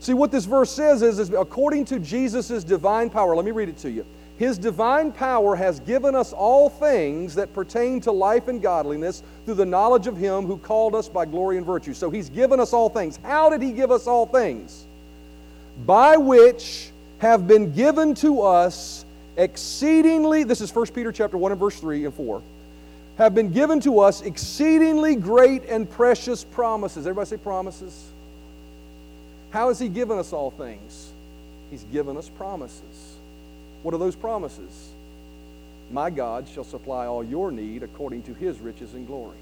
See, 0.00 0.14
what 0.14 0.32
this 0.32 0.46
verse 0.46 0.70
says 0.70 1.02
is, 1.02 1.18
is 1.18 1.30
according 1.30 1.84
to 1.86 2.00
Jesus' 2.00 2.64
divine 2.64 3.10
power, 3.10 3.36
let 3.36 3.44
me 3.44 3.52
read 3.52 3.68
it 3.68 3.78
to 3.78 3.90
you. 3.90 4.04
His 4.38 4.58
divine 4.58 5.12
power 5.12 5.54
has 5.54 5.78
given 5.80 6.16
us 6.16 6.32
all 6.32 6.68
things 6.68 7.36
that 7.36 7.54
pertain 7.54 8.00
to 8.00 8.10
life 8.10 8.48
and 8.48 8.60
godliness 8.60 9.22
through 9.44 9.54
the 9.54 9.64
knowledge 9.64 10.08
of 10.08 10.16
Him 10.16 10.44
who 10.46 10.58
called 10.58 10.94
us 10.94 11.08
by 11.08 11.24
glory 11.24 11.56
and 11.56 11.64
virtue. 11.64 11.94
So 11.94 12.10
He's 12.10 12.28
given 12.28 12.58
us 12.58 12.72
all 12.72 12.88
things. 12.88 13.18
How 13.22 13.48
did 13.48 13.62
He 13.62 13.70
give 13.70 13.92
us 13.92 14.08
all 14.08 14.26
things? 14.26 14.86
By 15.86 16.16
which 16.16 16.90
have 17.18 17.46
been 17.46 17.72
given 17.72 18.14
to 18.16 18.42
us 18.42 19.03
exceedingly, 19.36 20.44
this 20.44 20.60
is 20.60 20.74
1 20.74 20.86
Peter 20.86 21.12
chapter 21.12 21.36
1 21.36 21.52
and 21.52 21.60
verse 21.60 21.78
3 21.78 22.04
and 22.04 22.14
4, 22.14 22.42
have 23.18 23.34
been 23.34 23.52
given 23.52 23.80
to 23.80 24.00
us 24.00 24.22
exceedingly 24.22 25.14
great 25.14 25.64
and 25.66 25.88
precious 25.88 26.44
promises. 26.44 27.06
Everybody 27.06 27.30
say 27.30 27.36
promises. 27.36 28.10
How 29.50 29.68
has 29.68 29.78
He 29.78 29.88
given 29.88 30.18
us 30.18 30.32
all 30.32 30.50
things? 30.50 31.12
He's 31.70 31.84
given 31.84 32.16
us 32.16 32.28
promises. 32.28 33.16
What 33.82 33.94
are 33.94 33.98
those 33.98 34.16
promises? 34.16 34.90
My 35.92 36.10
God 36.10 36.48
shall 36.48 36.64
supply 36.64 37.06
all 37.06 37.22
your 37.22 37.52
need 37.52 37.82
according 37.82 38.22
to 38.24 38.34
His 38.34 38.58
riches 38.58 38.94
and 38.94 39.06
glory. 39.06 39.36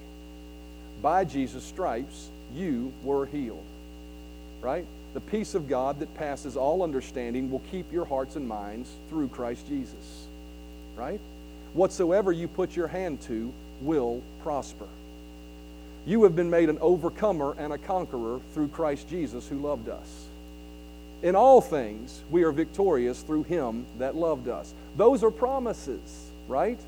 By 1.00 1.24
Jesus' 1.24 1.64
stripes, 1.64 2.28
you 2.54 2.92
were 3.02 3.26
healed. 3.26 3.64
Right? 4.60 4.86
The 5.14 5.20
peace 5.20 5.54
of 5.54 5.68
God 5.68 6.00
that 6.00 6.14
passes 6.14 6.56
all 6.56 6.82
understanding 6.82 7.50
will 7.50 7.62
keep 7.70 7.92
your 7.92 8.04
hearts 8.04 8.36
and 8.36 8.48
minds 8.48 8.90
through 9.08 9.28
Christ 9.28 9.68
Jesus. 9.68 10.26
Right? 10.96 11.20
Whatsoever 11.74 12.32
you 12.32 12.48
put 12.48 12.76
your 12.76 12.88
hand 12.88 13.20
to 13.22 13.52
will 13.80 14.22
prosper. 14.42 14.86
You 16.06 16.24
have 16.24 16.34
been 16.34 16.50
made 16.50 16.68
an 16.68 16.78
overcomer 16.80 17.54
and 17.58 17.72
a 17.72 17.78
conqueror 17.78 18.40
through 18.54 18.68
Christ 18.68 19.08
Jesus 19.08 19.46
who 19.48 19.56
loved 19.56 19.88
us. 19.88 20.26
In 21.22 21.36
all 21.36 21.60
things, 21.60 22.22
we 22.30 22.42
are 22.42 22.50
victorious 22.50 23.22
through 23.22 23.44
him 23.44 23.86
that 23.98 24.16
loved 24.16 24.48
us. 24.48 24.74
Those 24.96 25.22
are 25.22 25.30
promises, 25.30 26.30
right? 26.48 26.80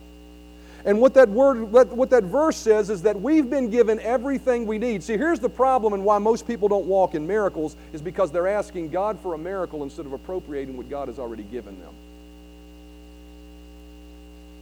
And 0.87 1.01
what 1.01 1.15
that 1.15 1.31
word, 1.31 1.73
what 1.73 2.11
that 2.11 2.25
verse 2.25 2.59
says 2.59 2.91
is 2.91 3.03
that 3.03 3.19
we've 3.19 3.49
been 3.49 3.71
given 3.71 3.99
everything 4.01 4.67
we 4.67 4.79
need. 4.79 5.03
See, 5.03 5.17
here's 5.17 5.41
the 5.41 5.49
problem 5.49 5.95
and 5.95 6.05
why 6.05 6.19
most 6.19 6.47
people 6.47 6.69
don't 6.69 6.85
walk 6.85 7.15
in 7.15 7.27
miracles 7.27 7.75
is 7.95 8.03
because 8.03 8.31
they're 8.31 8.49
asking 8.49 8.91
God 8.91 9.19
for 9.21 9.33
a 9.33 9.39
miracle 9.39 9.83
instead 9.83 10.05
of 10.05 10.13
appropriating 10.13 10.77
what 10.77 10.91
God 10.91 11.09
has 11.09 11.19
already 11.19 11.45
given 11.45 11.81
them. 11.81 11.93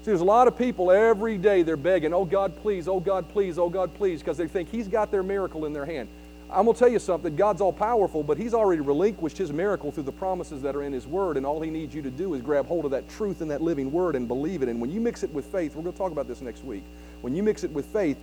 See, 0.02 0.06
there's 0.06 0.20
a 0.20 0.24
lot 0.24 0.46
of 0.46 0.56
people 0.56 0.92
every 0.92 1.38
day 1.38 1.62
they're 1.62 1.76
begging, 1.76 2.12
oh 2.12 2.24
God, 2.24 2.56
please, 2.62 2.86
oh 2.86 3.00
God, 3.00 3.28
please, 3.28 3.58
oh 3.58 3.68
God, 3.68 3.92
please, 3.94 4.20
because 4.20 4.36
they 4.36 4.48
think 4.48 4.68
He's 4.68 4.88
got 4.88 5.10
their 5.10 5.22
miracle 5.24 5.64
in 5.64 5.72
their 5.72 5.86
hand. 5.86 6.08
I'm 6.52 6.64
going 6.64 6.74
to 6.74 6.78
tell 6.78 6.88
you 6.88 6.98
something 6.98 7.34
God's 7.34 7.60
all 7.60 7.72
powerful, 7.72 8.22
but 8.22 8.36
He's 8.36 8.54
already 8.54 8.80
relinquished 8.80 9.38
His 9.38 9.52
miracle 9.52 9.90
through 9.90 10.02
the 10.04 10.12
promises 10.12 10.62
that 10.62 10.76
are 10.76 10.82
in 10.82 10.92
His 10.92 11.06
Word, 11.06 11.36
and 11.36 11.46
all 11.46 11.60
He 11.60 11.70
needs 11.70 11.94
you 11.94 12.02
to 12.02 12.10
do 12.10 12.34
is 12.34 12.42
grab 12.42 12.66
hold 12.66 12.84
of 12.84 12.90
that 12.90 13.08
truth 13.10 13.40
in 13.40 13.48
that 13.48 13.62
living 13.62 13.90
Word 13.90 14.16
and 14.16 14.28
believe 14.28 14.62
it. 14.62 14.68
And 14.68 14.80
when 14.80 14.90
you 14.90 15.00
mix 15.00 15.22
it 15.22 15.32
with 15.32 15.46
faith, 15.46 15.74
we're 15.74 15.82
going 15.82 15.92
to 15.92 15.98
talk 15.98 16.12
about 16.12 16.28
this 16.28 16.40
next 16.40 16.64
week. 16.64 16.82
When 17.22 17.34
you 17.34 17.42
mix 17.42 17.64
it 17.64 17.70
with 17.70 17.86
faith, 17.86 18.18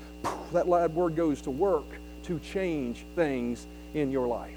that 0.53 0.67
Word 0.67 1.15
goes 1.15 1.41
to 1.41 1.51
work 1.51 1.85
to 2.23 2.39
change 2.39 3.03
things 3.15 3.65
in 3.93 4.11
your 4.11 4.27
life. 4.27 4.55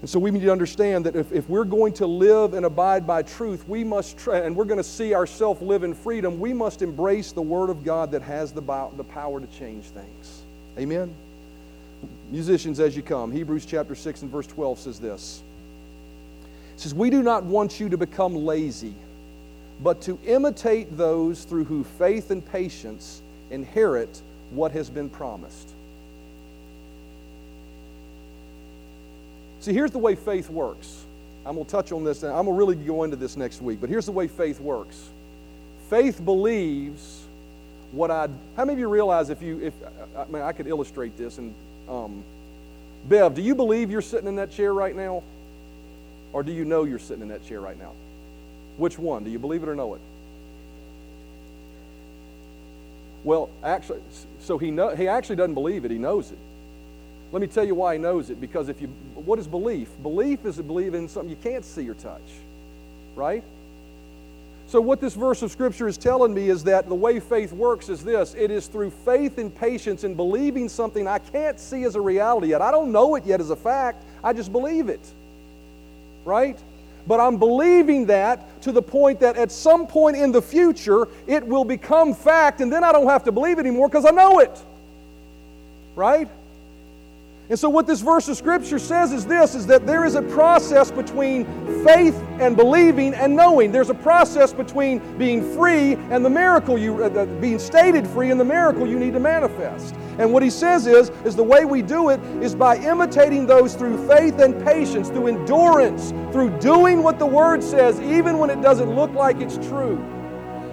And 0.00 0.08
so 0.08 0.20
we 0.20 0.30
need 0.30 0.42
to 0.42 0.52
understand 0.52 1.06
that 1.06 1.16
if, 1.16 1.32
if 1.32 1.48
we're 1.48 1.64
going 1.64 1.92
to 1.94 2.06
live 2.06 2.54
and 2.54 2.64
abide 2.64 3.06
by 3.06 3.22
truth, 3.22 3.68
we 3.68 3.82
must, 3.82 4.16
try, 4.16 4.38
and 4.38 4.54
we're 4.54 4.64
going 4.64 4.78
to 4.78 4.84
see 4.84 5.12
ourselves 5.12 5.60
live 5.60 5.82
in 5.82 5.92
freedom, 5.92 6.38
we 6.38 6.52
must 6.52 6.82
embrace 6.82 7.32
the 7.32 7.42
Word 7.42 7.68
of 7.68 7.84
God 7.84 8.12
that 8.12 8.22
has 8.22 8.52
the, 8.52 8.60
the 8.60 9.04
power 9.04 9.40
to 9.40 9.46
change 9.48 9.86
things. 9.86 10.42
Amen? 10.78 11.12
Musicians, 12.30 12.78
as 12.80 12.96
you 12.96 13.02
come, 13.02 13.32
Hebrews 13.32 13.64
chapter 13.64 13.94
6 13.94 14.22
and 14.22 14.30
verse 14.30 14.46
12 14.46 14.78
says 14.78 15.00
this. 15.00 15.42
It 16.74 16.80
says, 16.80 16.94
We 16.94 17.10
do 17.10 17.22
not 17.22 17.44
want 17.44 17.80
you 17.80 17.88
to 17.88 17.96
become 17.96 18.34
lazy, 18.34 18.94
but 19.82 20.02
to 20.02 20.18
imitate 20.26 20.96
those 20.96 21.44
through 21.44 21.64
whose 21.64 21.86
faith 21.98 22.30
and 22.30 22.44
patience 22.44 23.22
inherit 23.50 24.22
what 24.50 24.72
has 24.72 24.90
been 24.90 25.08
promised. 25.08 25.70
See, 29.60 29.72
here's 29.72 29.90
the 29.90 29.98
way 29.98 30.14
faith 30.14 30.50
works. 30.50 31.04
I'm 31.44 31.54
going 31.54 31.64
to 31.64 31.70
touch 31.70 31.92
on 31.92 32.04
this. 32.04 32.22
And 32.22 32.32
I'm 32.32 32.44
going 32.44 32.56
to 32.56 32.58
really 32.58 32.76
go 32.76 33.04
into 33.04 33.16
this 33.16 33.36
next 33.36 33.62
week, 33.62 33.80
but 33.80 33.88
here's 33.88 34.06
the 34.06 34.12
way 34.12 34.28
faith 34.28 34.60
works. 34.60 35.08
Faith 35.88 36.22
believes 36.24 37.17
what 37.92 38.10
I. 38.10 38.28
How 38.56 38.64
many 38.64 38.74
of 38.74 38.78
you 38.78 38.88
realize 38.88 39.30
if 39.30 39.42
you, 39.42 39.60
if 39.60 39.74
I 40.16 40.24
mean, 40.26 40.42
I 40.42 40.52
could 40.52 40.66
illustrate 40.66 41.16
this. 41.16 41.38
And 41.38 41.54
um, 41.88 42.22
Bev, 43.08 43.34
do 43.34 43.42
you 43.42 43.54
believe 43.54 43.90
you're 43.90 44.02
sitting 44.02 44.28
in 44.28 44.36
that 44.36 44.50
chair 44.50 44.72
right 44.72 44.94
now, 44.94 45.22
or 46.32 46.42
do 46.42 46.52
you 46.52 46.64
know 46.64 46.84
you're 46.84 46.98
sitting 46.98 47.22
in 47.22 47.28
that 47.28 47.46
chair 47.46 47.60
right 47.60 47.78
now? 47.78 47.92
Which 48.76 48.98
one? 48.98 49.24
Do 49.24 49.30
you 49.30 49.38
believe 49.38 49.62
it 49.62 49.68
or 49.68 49.74
know 49.74 49.94
it? 49.94 50.00
Well, 53.24 53.50
actually, 53.62 54.00
so 54.40 54.58
he 54.58 54.70
know, 54.70 54.94
he 54.94 55.08
actually 55.08 55.36
doesn't 55.36 55.54
believe 55.54 55.84
it. 55.84 55.90
He 55.90 55.98
knows 55.98 56.30
it. 56.30 56.38
Let 57.32 57.42
me 57.42 57.48
tell 57.48 57.64
you 57.64 57.74
why 57.74 57.94
he 57.94 57.98
knows 58.00 58.30
it. 58.30 58.40
Because 58.40 58.68
if 58.68 58.80
you, 58.80 58.88
what 59.14 59.38
is 59.38 59.46
belief? 59.46 59.88
Belief 60.02 60.46
is 60.46 60.56
to 60.56 60.62
believe 60.62 60.94
in 60.94 61.08
something 61.08 61.28
you 61.28 61.36
can't 61.36 61.64
see 61.64 61.88
or 61.88 61.94
touch, 61.94 62.22
right? 63.16 63.42
So, 64.68 64.82
what 64.82 65.00
this 65.00 65.14
verse 65.14 65.40
of 65.40 65.50
Scripture 65.50 65.88
is 65.88 65.96
telling 65.96 66.34
me 66.34 66.50
is 66.50 66.62
that 66.64 66.90
the 66.90 66.94
way 66.94 67.20
faith 67.20 67.52
works 67.52 67.88
is 67.88 68.04
this 68.04 68.34
it 68.34 68.50
is 68.50 68.66
through 68.66 68.90
faith 68.90 69.38
and 69.38 69.54
patience 69.54 70.04
and 70.04 70.14
believing 70.14 70.68
something 70.68 71.08
I 71.08 71.20
can't 71.20 71.58
see 71.58 71.84
as 71.84 71.94
a 71.94 72.00
reality 72.02 72.48
yet. 72.48 72.60
I 72.60 72.70
don't 72.70 72.92
know 72.92 73.14
it 73.14 73.24
yet 73.24 73.40
as 73.40 73.48
a 73.48 73.56
fact, 73.56 74.04
I 74.22 74.34
just 74.34 74.52
believe 74.52 74.90
it, 74.90 75.00
right? 76.26 76.58
But 77.06 77.18
I'm 77.18 77.38
believing 77.38 78.04
that 78.06 78.60
to 78.62 78.72
the 78.72 78.82
point 78.82 79.20
that 79.20 79.38
at 79.38 79.50
some 79.50 79.86
point 79.86 80.18
in 80.18 80.32
the 80.32 80.42
future 80.42 81.08
it 81.26 81.46
will 81.46 81.64
become 81.64 82.12
fact, 82.12 82.60
and 82.60 82.70
then 82.70 82.84
I 82.84 82.92
don't 82.92 83.08
have 83.08 83.24
to 83.24 83.32
believe 83.32 83.58
it 83.58 83.62
anymore 83.62 83.88
because 83.88 84.04
I 84.04 84.10
know 84.10 84.40
it, 84.40 84.62
right? 85.96 86.28
And 87.50 87.58
so 87.58 87.70
what 87.70 87.86
this 87.86 88.02
verse 88.02 88.28
of 88.28 88.36
scripture 88.36 88.78
says 88.78 89.10
is 89.10 89.24
this 89.24 89.54
is 89.54 89.66
that 89.68 89.86
there 89.86 90.04
is 90.04 90.16
a 90.16 90.22
process 90.22 90.90
between 90.90 91.46
faith 91.82 92.14
and 92.40 92.54
believing 92.54 93.14
and 93.14 93.34
knowing. 93.34 93.72
There's 93.72 93.88
a 93.88 93.94
process 93.94 94.52
between 94.52 94.98
being 95.16 95.54
free 95.54 95.94
and 96.10 96.22
the 96.22 96.28
miracle 96.28 96.76
you 96.76 97.02
uh, 97.02 97.24
being 97.40 97.58
stated 97.58 98.06
free 98.06 98.30
and 98.30 98.38
the 98.38 98.44
miracle 98.44 98.86
you 98.86 98.98
need 98.98 99.14
to 99.14 99.20
manifest. 99.20 99.94
And 100.18 100.30
what 100.30 100.42
he 100.42 100.50
says 100.50 100.86
is 100.86 101.08
is 101.24 101.36
the 101.36 101.42
way 101.42 101.64
we 101.64 101.80
do 101.80 102.10
it 102.10 102.20
is 102.42 102.54
by 102.54 102.76
imitating 102.76 103.46
those 103.46 103.74
through 103.74 104.06
faith 104.06 104.40
and 104.40 104.62
patience, 104.62 105.08
through 105.08 105.28
endurance, 105.28 106.10
through 106.32 106.50
doing 106.58 107.02
what 107.02 107.18
the 107.18 107.26
word 107.26 107.64
says 107.64 107.98
even 108.02 108.36
when 108.36 108.50
it 108.50 108.60
doesn't 108.60 108.94
look 108.94 109.12
like 109.14 109.40
it's 109.40 109.56
true. 109.68 109.96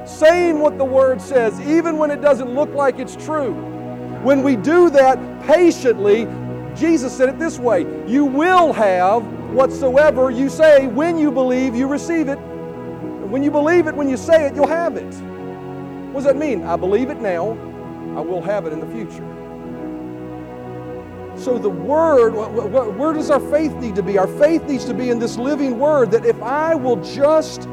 Saying 0.06 0.60
what 0.60 0.78
the 0.78 0.86
word 0.86 1.22
says 1.22 1.58
even 1.62 1.98
when 1.98 2.12
it 2.12 2.20
doesn't 2.20 2.54
look 2.54 2.74
like 2.74 3.00
it's 3.00 3.16
true. 3.16 3.54
When 4.24 4.44
we 4.44 4.56
do 4.56 4.90
that 4.90 5.20
patiently, 5.44 6.28
Jesus 6.76 7.16
said 7.16 7.30
it 7.30 7.40
this 7.40 7.58
way 7.58 7.82
You 8.08 8.26
will 8.26 8.74
have 8.74 9.24
whatsoever 9.52 10.30
you 10.30 10.50
say 10.50 10.88
when 10.88 11.18
you 11.18 11.32
believe 11.32 11.76
you 11.76 11.88
receive 11.88 12.28
it. 12.28 12.36
When 12.36 13.44
you 13.44 13.52
believe 13.52 13.88
it, 13.88 13.96
when 13.96 14.10
you 14.10 14.18
say 14.18 14.46
it, 14.46 14.56
you'll 14.56 14.68
have 14.68 14.98
it. 14.98 15.14
What 16.14 16.24
does 16.24 16.26
that 16.26 16.38
mean? 16.38 16.64
I 16.64 16.76
believe 16.76 17.10
it 17.10 17.20
now, 17.20 17.52
I 18.16 18.22
will 18.22 18.42
have 18.42 18.66
it 18.66 18.74
in 18.74 18.80
the 18.80 18.88
future. 18.88 19.26
So 21.38 21.58
the 21.58 21.70
Word, 21.70 22.32
where 22.32 23.14
does 23.14 23.30
our 23.30 23.40
faith 23.52 23.74
need 23.76 23.96
to 23.96 24.04
be? 24.04 24.18
Our 24.18 24.28
faith 24.28 24.64
needs 24.64 24.86
to 24.86 24.94
be 24.94 25.10
in 25.10 25.20
this 25.20 25.38
living 25.38 25.78
Word 25.80 26.12
that 26.12 26.26
if 26.26 26.42
I 26.42 26.76
will 26.76 26.96
just 26.98 27.68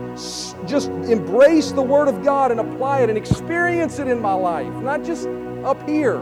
just 0.66 0.90
embrace 0.90 1.72
the 1.72 1.82
Word 1.82 2.08
of 2.08 2.22
God 2.22 2.50
and 2.50 2.60
apply 2.60 3.02
it 3.02 3.08
and 3.08 3.16
experience 3.16 3.98
it 3.98 4.08
in 4.08 4.20
my 4.20 4.34
life, 4.34 4.72
not 4.82 5.04
just 5.04 5.28
up 5.64 5.88
here, 5.88 6.18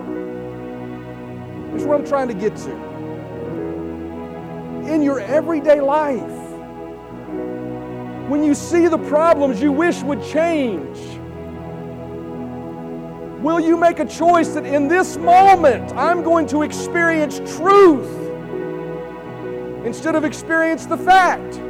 Here's 1.71 1.85
what 1.85 2.01
I'm 2.01 2.07
trying 2.07 2.29
to 2.29 2.35
get 2.35 2.57
to. 2.57 2.71
In 4.93 5.03
your 5.03 5.21
everyday 5.21 5.81
life, 5.81 6.21
when 8.29 8.43
you 8.43 8.55
see 8.55 8.89
the 8.89 8.99
problems 8.99 9.63
you 9.63 9.71
wish 9.71 10.03
would 10.03 10.23
change, 10.25 10.99
will 13.41 13.61
you 13.61 13.77
make 13.77 14.01
a 14.01 14.05
choice 14.05 14.49
that 14.49 14.67
in 14.67 14.89
this 14.89 15.17
moment 15.17 15.93
I'm 15.93 16.25
going 16.25 16.49
to 16.49 16.63
experience 16.63 17.39
truth 17.57 18.09
instead 19.87 20.17
of 20.17 20.25
experience 20.25 20.87
the 20.87 20.99
fact? 20.99 21.70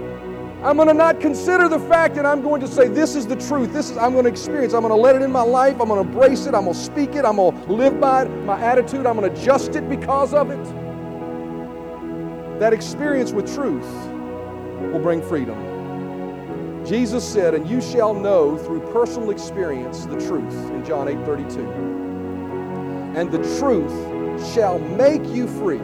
I'm 0.63 0.77
going 0.77 0.89
to 0.89 0.95
not 0.95 1.21
consider 1.21 1.69
the 1.71 1.79
fact 1.79 2.19
and 2.19 2.27
I'm 2.27 2.43
going 2.43 2.61
to 2.61 2.69
say, 2.69 2.87
This 2.87 3.17
is 3.17 3.27
the 3.27 3.37
truth. 3.37 3.73
This 3.73 3.91
is, 3.91 3.97
I'm 3.97 4.13
going 4.13 4.25
to 4.25 4.31
experience. 4.31 4.75
I'm 4.75 4.83
going 4.83 4.91
to 4.93 5.01
let 5.01 5.17
it 5.17 5.23
in 5.23 5.33
my 5.33 5.43
life. 5.43 5.81
I'm 5.81 5.89
going 5.89 6.05
to 6.05 6.11
embrace 6.11 6.45
it. 6.45 6.55
I'm 6.55 6.65
going 6.65 6.75
to 6.75 6.81
speak 6.81 7.15
it. 7.15 7.25
I'm 7.25 7.37
going 7.37 7.57
to 7.65 7.73
live 7.73 7.99
by 7.99 8.25
it. 8.25 8.29
My 8.45 8.61
attitude, 8.61 9.07
I'm 9.07 9.17
going 9.17 9.33
to 9.33 9.41
adjust 9.41 9.75
it 9.75 9.89
because 9.89 10.35
of 10.35 10.51
it. 10.51 10.63
That 12.61 12.75
experience 12.75 13.33
with 13.33 13.53
truth 13.55 13.87
will 14.93 15.01
bring 15.01 15.23
freedom. 15.23 16.85
Jesus 16.85 17.27
said, 17.27 17.55
And 17.55 17.67
you 17.67 17.81
shall 17.81 18.13
know 18.13 18.59
through 18.59 18.81
personal 18.93 19.31
experience 19.31 20.05
the 20.05 20.21
truth 20.21 20.53
in 20.73 20.85
John 20.85 21.09
8 21.09 21.25
32. 21.25 21.61
And 23.17 23.33
the 23.33 23.39
truth 23.59 23.91
shall 24.53 24.79
make 24.79 25.25
you 25.29 25.49
free. 25.49 25.81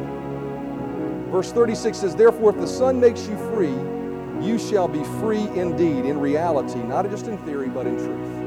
Verse 1.32 1.50
36 1.50 1.96
says, 1.96 2.14
Therefore, 2.14 2.50
if 2.50 2.56
the 2.58 2.66
Son 2.66 3.00
makes 3.00 3.26
you 3.26 3.36
free, 3.54 3.74
you 4.42 4.58
shall 4.58 4.88
be 4.88 5.02
free 5.20 5.48
indeed, 5.58 6.04
in 6.04 6.18
reality, 6.18 6.82
not 6.82 7.08
just 7.10 7.26
in 7.26 7.38
theory, 7.38 7.68
but 7.68 7.86
in 7.86 7.96
truth 7.96 8.46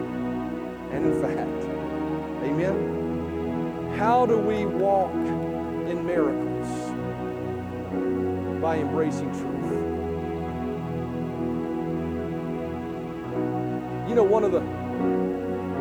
and 0.92 1.06
in 1.06 1.22
fact. 1.22 1.64
Amen? 2.44 3.96
How 3.98 4.26
do 4.26 4.38
we 4.38 4.66
walk 4.66 5.14
in 5.14 6.06
miracles? 6.06 6.68
By 8.62 8.78
embracing 8.78 9.32
truth. 9.32 9.46
You 14.10 14.16
know, 14.16 14.24
one 14.24 14.44
of 14.44 14.52
the, 14.52 14.60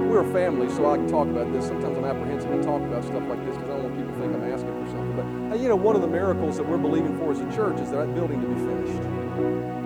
we're 0.08 0.20
a 0.20 0.32
family, 0.32 0.68
so 0.68 0.90
I 0.90 0.96
can 0.96 1.08
talk 1.08 1.26
about 1.26 1.50
this. 1.52 1.66
Sometimes 1.66 1.96
I'm 1.96 2.04
apprehensive 2.04 2.50
to 2.50 2.62
talk 2.62 2.82
about 2.82 3.02
stuff 3.02 3.26
like 3.28 3.44
this 3.46 3.56
because 3.56 3.70
I 3.70 3.74
don't 3.74 3.84
want 3.84 3.96
people 3.96 4.12
to 4.12 4.20
think 4.20 4.34
I'm 4.34 4.52
asking 4.52 4.84
for 4.84 4.90
something. 4.90 5.48
But, 5.48 5.56
uh, 5.56 5.60
you 5.60 5.68
know, 5.68 5.76
one 5.76 5.96
of 5.96 6.02
the 6.02 6.08
miracles 6.08 6.56
that 6.58 6.68
we're 6.68 6.78
believing 6.78 7.16
for 7.18 7.32
as 7.32 7.40
a 7.40 7.50
church 7.56 7.80
is 7.80 7.90
that 7.90 8.14
building 8.14 8.40
to 8.40 8.46
be 8.46 8.54
finished 8.54 9.77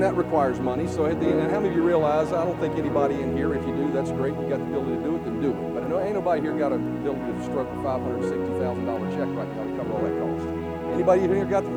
and 0.00 0.08
that 0.08 0.16
requires 0.16 0.58
money. 0.60 0.86
So, 0.88 1.04
at 1.04 1.20
the, 1.20 1.28
and 1.28 1.50
how 1.50 1.60
many 1.60 1.68
of 1.68 1.74
you 1.74 1.82
realize? 1.82 2.32
I 2.32 2.42
don't 2.42 2.58
think 2.58 2.78
anybody 2.78 3.16
in 3.16 3.36
here. 3.36 3.52
If 3.52 3.66
you 3.66 3.76
do, 3.76 3.92
that's 3.92 4.10
great. 4.10 4.32
You 4.32 4.48
got 4.48 4.56
the 4.56 4.64
ability 4.64 4.96
to 4.96 5.02
do 5.02 5.16
it, 5.16 5.24
then 5.26 5.42
do 5.42 5.50
it. 5.50 5.74
But 5.74 5.90
no, 5.90 6.00
ain't 6.00 6.14
nobody 6.14 6.40
here 6.40 6.56
got 6.56 6.72
a 6.72 6.76
ability 6.76 7.20
to 7.20 7.44
stroke 7.44 7.68
a 7.68 7.82
five 7.82 8.00
hundred 8.00 8.22
sixty 8.22 8.48
thousand 8.58 8.86
dollar 8.86 9.06
check 9.10 9.28
right 9.36 9.56
now 9.56 9.64
to 9.64 9.76
cover 9.76 9.92
all 9.92 10.00
that 10.00 10.16
cost. 10.16 10.46
Anybody 10.94 11.20
here 11.20 11.44
got 11.44 11.64
the? 11.64 11.70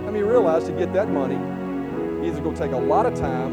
How 0.00 0.10
many 0.10 0.22
realize 0.22 0.64
to 0.64 0.72
get 0.72 0.94
that 0.94 1.10
money, 1.10 1.36
either 2.26 2.40
going 2.40 2.54
to 2.54 2.62
take 2.62 2.72
a 2.72 2.76
lot 2.78 3.04
of 3.04 3.14
time 3.14 3.52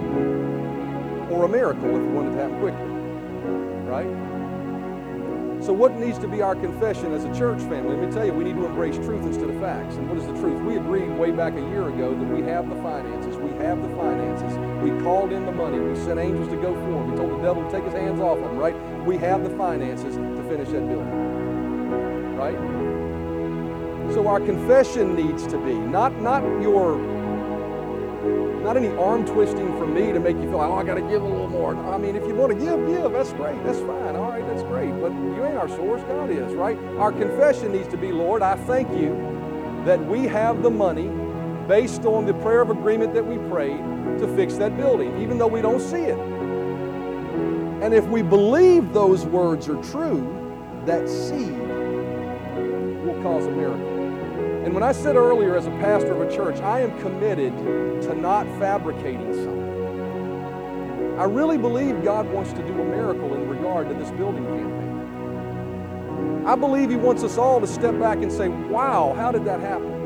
or 1.29 1.43
a 1.43 1.49
miracle 1.49 1.89
if 1.89 2.01
you 2.01 2.09
want 2.11 2.29
it 2.29 2.35
to 2.35 2.37
happen 2.37 2.57
quickly, 2.61 2.87
right? 3.83 4.07
So, 5.69 5.73
what 5.73 5.93
needs 5.99 6.17
to 6.17 6.27
be 6.27 6.41
our 6.41 6.55
confession 6.55 7.13
as 7.13 7.25
a 7.25 7.31
church 7.37 7.59
family? 7.59 7.95
Let 7.95 8.07
me 8.07 8.11
tell 8.11 8.25
you, 8.25 8.33
we 8.33 8.43
need 8.43 8.55
to 8.55 8.65
embrace 8.65 8.95
truth 8.95 9.23
instead 9.23 9.51
of 9.51 9.59
facts. 9.61 9.97
And 9.97 10.09
what 10.09 10.17
is 10.17 10.25
the 10.25 10.33
truth? 10.33 10.59
We 10.63 10.77
agreed 10.77 11.11
way 11.11 11.29
back 11.29 11.53
a 11.53 11.61
year 11.61 11.89
ago 11.89 12.09
that 12.09 12.25
we 12.25 12.41
have 12.41 12.67
the 12.67 12.75
finances. 12.81 13.37
We 13.37 13.51
have 13.63 13.79
the 13.79 13.95
finances. 13.95 14.57
We 14.81 14.89
called 15.03 15.31
in 15.31 15.45
the 15.45 15.51
money. 15.51 15.77
We 15.77 15.95
sent 15.95 16.19
angels 16.19 16.49
to 16.49 16.55
go 16.55 16.73
for 16.73 16.89
them. 16.89 17.11
We 17.11 17.17
told 17.17 17.33
the 17.33 17.43
devil 17.43 17.63
to 17.63 17.69
take 17.69 17.83
his 17.83 17.93
hands 17.93 18.19
off 18.19 18.39
them, 18.39 18.57
right? 18.57 18.73
We 19.05 19.17
have 19.17 19.43
the 19.43 19.55
finances 19.57 20.15
to 20.15 20.43
finish 20.49 20.69
that 20.69 20.87
building, 20.89 22.33
right? 22.35 22.57
So, 24.15 24.25
our 24.25 24.39
confession 24.39 25.13
needs 25.13 25.45
to 25.45 25.59
be 25.59 25.75
not, 25.75 26.19
not 26.19 26.41
your 26.63 26.97
not 28.23 28.77
any 28.77 28.89
arm 28.97 29.25
twisting 29.25 29.77
from 29.77 29.93
me 29.93 30.11
to 30.11 30.19
make 30.19 30.35
you 30.37 30.43
feel 30.43 30.57
like, 30.57 30.69
oh, 30.69 30.75
I 30.75 30.83
got 30.83 30.95
to 30.95 31.01
give 31.01 31.21
a 31.21 31.27
little 31.27 31.47
more. 31.47 31.75
I 31.75 31.97
mean, 31.97 32.15
if 32.15 32.27
you 32.27 32.35
want 32.35 32.51
to 32.51 32.57
give, 32.57 32.85
give. 32.87 33.11
That's 33.11 33.33
great. 33.33 33.63
That's 33.63 33.79
fine. 33.79 34.15
All 34.15 34.29
right, 34.29 34.45
that's 34.47 34.63
great. 34.63 34.91
But 34.99 35.11
you 35.11 35.45
ain't 35.45 35.57
our 35.57 35.69
source. 35.69 36.01
God 36.03 36.29
is, 36.29 36.53
right? 36.53 36.77
Our 36.97 37.11
confession 37.11 37.71
needs 37.71 37.87
to 37.89 37.97
be, 37.97 38.11
Lord, 38.11 38.41
I 38.41 38.55
thank 38.55 38.89
you 38.89 39.15
that 39.85 39.99
we 40.05 40.25
have 40.27 40.61
the 40.61 40.69
money 40.69 41.09
based 41.67 42.05
on 42.05 42.25
the 42.25 42.33
prayer 42.33 42.61
of 42.61 42.69
agreement 42.69 43.13
that 43.13 43.25
we 43.25 43.37
prayed 43.49 43.79
to 44.19 44.27
fix 44.35 44.55
that 44.55 44.75
building, 44.75 45.21
even 45.21 45.37
though 45.37 45.47
we 45.47 45.61
don't 45.61 45.79
see 45.79 46.01
it. 46.01 46.19
And 47.81 47.93
if 47.93 48.05
we 48.07 48.21
believe 48.21 48.91
those 48.91 49.25
words 49.25 49.69
are 49.69 49.81
true, 49.83 50.35
that 50.85 51.07
seed 51.07 51.57
will 53.05 53.21
cause 53.21 53.45
a 53.45 53.51
miracle. 53.51 53.88
And 54.63 54.73
when 54.73 54.83
I 54.83 54.91
said 54.91 55.15
earlier, 55.15 55.55
as 55.55 55.67
a 55.67 55.71
pastor 55.71 56.13
of 56.13 56.21
a 56.29 56.35
church, 56.35 56.59
I 56.61 56.81
am 56.81 56.99
committed 56.99 57.57
to 58.03 58.13
not 58.13 58.45
fabricating 58.59 59.33
something. 59.33 61.17
I 61.17 61.23
really 61.23 61.57
believe 61.57 62.03
God 62.03 62.29
wants 62.31 62.53
to 62.53 62.59
do 62.59 62.73
a 62.81 62.85
miracle 62.85 63.33
in 63.33 63.47
regard 63.47 63.87
to 63.89 63.93
this 63.95 64.11
building 64.11 64.45
campaign. 64.45 64.79
I 66.45 66.55
believe 66.55 66.89
He 66.89 66.95
wants 66.95 67.23
us 67.23 67.37
all 67.37 67.59
to 67.61 67.67
step 67.67 67.97
back 67.99 68.19
and 68.19 68.31
say, 68.31 68.47
wow, 68.47 69.13
how 69.17 69.31
did 69.31 69.45
that 69.45 69.59
happen? 69.59 69.99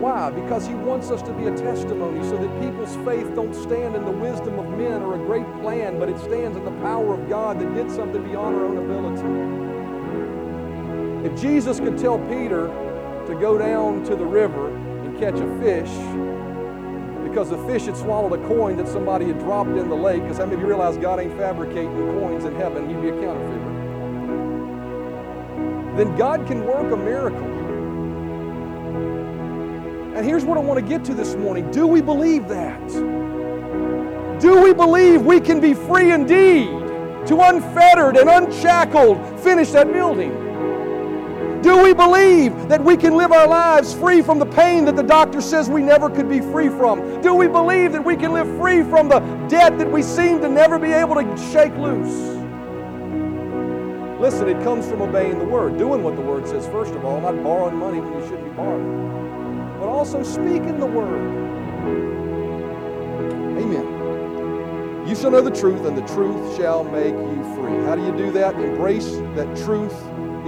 Why? 0.00 0.30
Because 0.30 0.66
he 0.66 0.74
wants 0.74 1.10
us 1.10 1.22
to 1.22 1.32
be 1.32 1.46
a 1.46 1.56
testimony 1.56 2.22
so 2.28 2.36
that 2.36 2.60
people's 2.60 2.94
faith 3.04 3.34
don't 3.34 3.52
stand 3.52 3.96
in 3.96 4.04
the 4.04 4.12
wisdom 4.12 4.58
of 4.58 4.66
men 4.78 5.02
or 5.02 5.16
a 5.16 5.18
great 5.18 5.44
plan, 5.60 5.98
but 5.98 6.08
it 6.08 6.18
stands 6.18 6.56
in 6.56 6.64
the 6.64 6.70
power 6.82 7.14
of 7.14 7.28
God 7.28 7.58
that 7.58 7.74
did 7.74 7.90
something 7.90 8.22
beyond 8.22 8.54
our 8.54 8.64
own 8.64 8.78
ability. 8.78 9.67
If 11.24 11.40
Jesus 11.40 11.80
could 11.80 11.98
tell 11.98 12.18
Peter 12.28 12.68
to 13.26 13.34
go 13.40 13.58
down 13.58 14.04
to 14.04 14.16
the 14.16 14.24
river 14.24 14.68
and 14.68 15.18
catch 15.18 15.34
a 15.34 15.58
fish 15.60 15.90
because 17.28 17.50
the 17.50 17.58
fish 17.66 17.86
had 17.86 17.96
swallowed 17.96 18.32
a 18.32 18.48
coin 18.48 18.76
that 18.76 18.88
somebody 18.88 19.26
had 19.26 19.38
dropped 19.38 19.70
in 19.70 19.88
the 19.88 19.96
lake, 19.96 20.22
because 20.22 20.38
how 20.38 20.44
many 20.44 20.56
of 20.56 20.60
you 20.62 20.66
realize 20.66 20.96
God 20.96 21.20
ain't 21.20 21.36
fabricating 21.36 21.92
coins 21.92 22.44
in 22.44 22.54
heaven? 22.54 22.88
He'd 22.88 23.02
be 23.02 23.08
a 23.08 23.20
counterfeiter. 23.20 23.74
Then 25.96 26.16
God 26.16 26.46
can 26.46 26.64
work 26.64 26.92
a 26.92 26.96
miracle 26.96 27.58
and 30.18 30.26
here's 30.26 30.44
what 30.44 30.58
I 30.58 30.60
want 30.60 30.80
to 30.80 30.84
get 30.84 31.04
to 31.04 31.14
this 31.14 31.36
morning. 31.36 31.70
Do 31.70 31.86
we 31.86 32.00
believe 32.00 32.48
that? 32.48 32.88
Do 34.40 34.60
we 34.60 34.74
believe 34.74 35.22
we 35.22 35.38
can 35.38 35.60
be 35.60 35.74
free 35.74 36.10
indeed 36.10 36.66
to 37.28 37.38
unfettered 37.40 38.16
and 38.16 38.28
unshackled 38.28 39.38
finish 39.38 39.70
that 39.70 39.92
building? 39.92 40.47
Do 41.62 41.82
we 41.82 41.92
believe 41.92 42.68
that 42.68 42.82
we 42.82 42.96
can 42.96 43.16
live 43.16 43.32
our 43.32 43.46
lives 43.46 43.94
free 43.94 44.22
from 44.22 44.38
the 44.38 44.46
pain 44.46 44.84
that 44.84 44.96
the 44.96 45.02
doctor 45.02 45.40
says 45.40 45.68
we 45.68 45.82
never 45.82 46.08
could 46.08 46.28
be 46.28 46.40
free 46.40 46.68
from? 46.68 47.20
Do 47.20 47.34
we 47.34 47.48
believe 47.48 47.92
that 47.92 48.04
we 48.04 48.16
can 48.16 48.32
live 48.32 48.46
free 48.58 48.82
from 48.82 49.08
the 49.08 49.20
debt 49.48 49.78
that 49.78 49.90
we 49.90 50.02
seem 50.02 50.40
to 50.40 50.48
never 50.48 50.78
be 50.78 50.92
able 50.92 51.14
to 51.16 51.36
shake 51.52 51.74
loose? 51.76 52.36
Listen, 54.20 54.48
it 54.48 54.62
comes 54.64 54.88
from 54.88 55.02
obeying 55.02 55.38
the 55.38 55.44
Word, 55.44 55.78
doing 55.78 56.02
what 56.02 56.16
the 56.16 56.22
Word 56.22 56.46
says, 56.46 56.66
first 56.66 56.92
of 56.94 57.04
all, 57.04 57.20
not 57.20 57.42
borrowing 57.42 57.76
money 57.76 58.00
when 58.00 58.12
you 58.14 58.20
shouldn't 58.28 58.44
be 58.44 58.50
borrowing 58.50 59.08
but 59.78 59.86
also 59.88 60.22
speaking 60.24 60.78
the 60.78 60.86
word. 60.86 61.22
Amen. 63.58 65.06
You 65.06 65.14
shall 65.14 65.30
know 65.30 65.40
the 65.40 65.52
truth, 65.52 65.86
and 65.86 65.96
the 65.96 66.06
truth 66.12 66.56
shall 66.56 66.82
make 66.84 67.14
you 67.14 67.54
free. 67.54 67.76
How 67.84 67.94
do 67.94 68.04
you 68.04 68.16
do 68.16 68.32
that? 68.32 68.56
Embrace 68.56 69.08
that 69.36 69.56
truth 69.64 69.94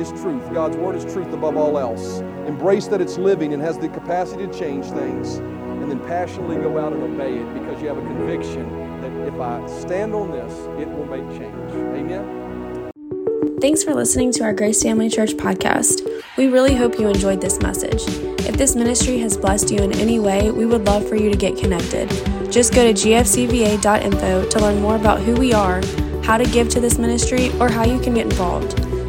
is 0.01 0.11
truth. 0.21 0.53
God's 0.53 0.77
word 0.77 0.97
is 0.97 1.05
truth 1.13 1.33
above 1.33 1.57
all 1.57 1.79
else. 1.79 2.21
Embrace 2.47 2.87
that 2.89 3.01
it's 3.01 3.19
living 3.19 3.53
and 3.53 3.63
has 3.63 3.79
the 3.79 3.89
capacity 3.89 4.47
to 4.47 4.59
change 4.59 4.87
things, 4.87 5.37
and 5.37 5.91
then 5.91 6.01
passionately 6.01 6.57
go 6.57 6.79
out 6.79 6.93
and 6.93 7.03
obey 7.03 7.37
it 7.37 7.55
because 7.55 7.81
you 7.83 7.89
have 7.89 7.99
a 7.99 8.03
conviction 8.03 8.69
that 9.01 9.13
if 9.29 9.39
I 9.39 9.67
stand 9.81 10.15
on 10.15 10.31
this, 10.31 10.53
it 10.81 10.89
will 10.89 11.07
make 11.07 11.29
change. 11.39 11.73
Amen. 11.73 12.91
Thanks 13.61 13.85
for 13.85 13.95
listening 13.95 14.33
to 14.33 14.45
our 14.45 14.55
Grace 14.55 14.83
Family 14.83 15.11
Church 15.11 15.33
podcast. 15.33 16.09
We 16.39 16.49
really 16.49 16.75
hope 16.75 16.99
you 16.99 17.09
enjoyed 17.09 17.43
this 17.43 17.61
message. 17.61 18.03
If 18.49 18.57
this 18.57 18.75
ministry 18.75 19.19
has 19.19 19.37
blessed 19.37 19.71
you 19.71 19.79
in 19.81 19.93
any 19.97 20.19
way, 20.19 20.51
we 20.51 20.65
would 20.65 20.87
love 20.87 21.07
for 21.07 21.17
you 21.17 21.31
to 21.31 21.37
get 21.37 21.59
connected. 21.59 22.09
Just 22.51 22.75
go 22.75 22.91
to 22.91 22.95
gfcva.info 22.95 24.49
to 24.49 24.59
learn 24.61 24.81
more 24.81 24.97
about 24.97 25.21
who 25.21 25.35
we 25.35 25.53
are, 25.53 25.83
how 26.23 26.39
to 26.39 26.45
give 26.45 26.71
to 26.71 26.81
this 26.81 26.99
ministry, 26.99 27.51
or 27.61 27.69
how 27.69 27.85
you 27.85 28.01
can 28.01 28.15
get 28.15 28.25
involved. 28.25 28.90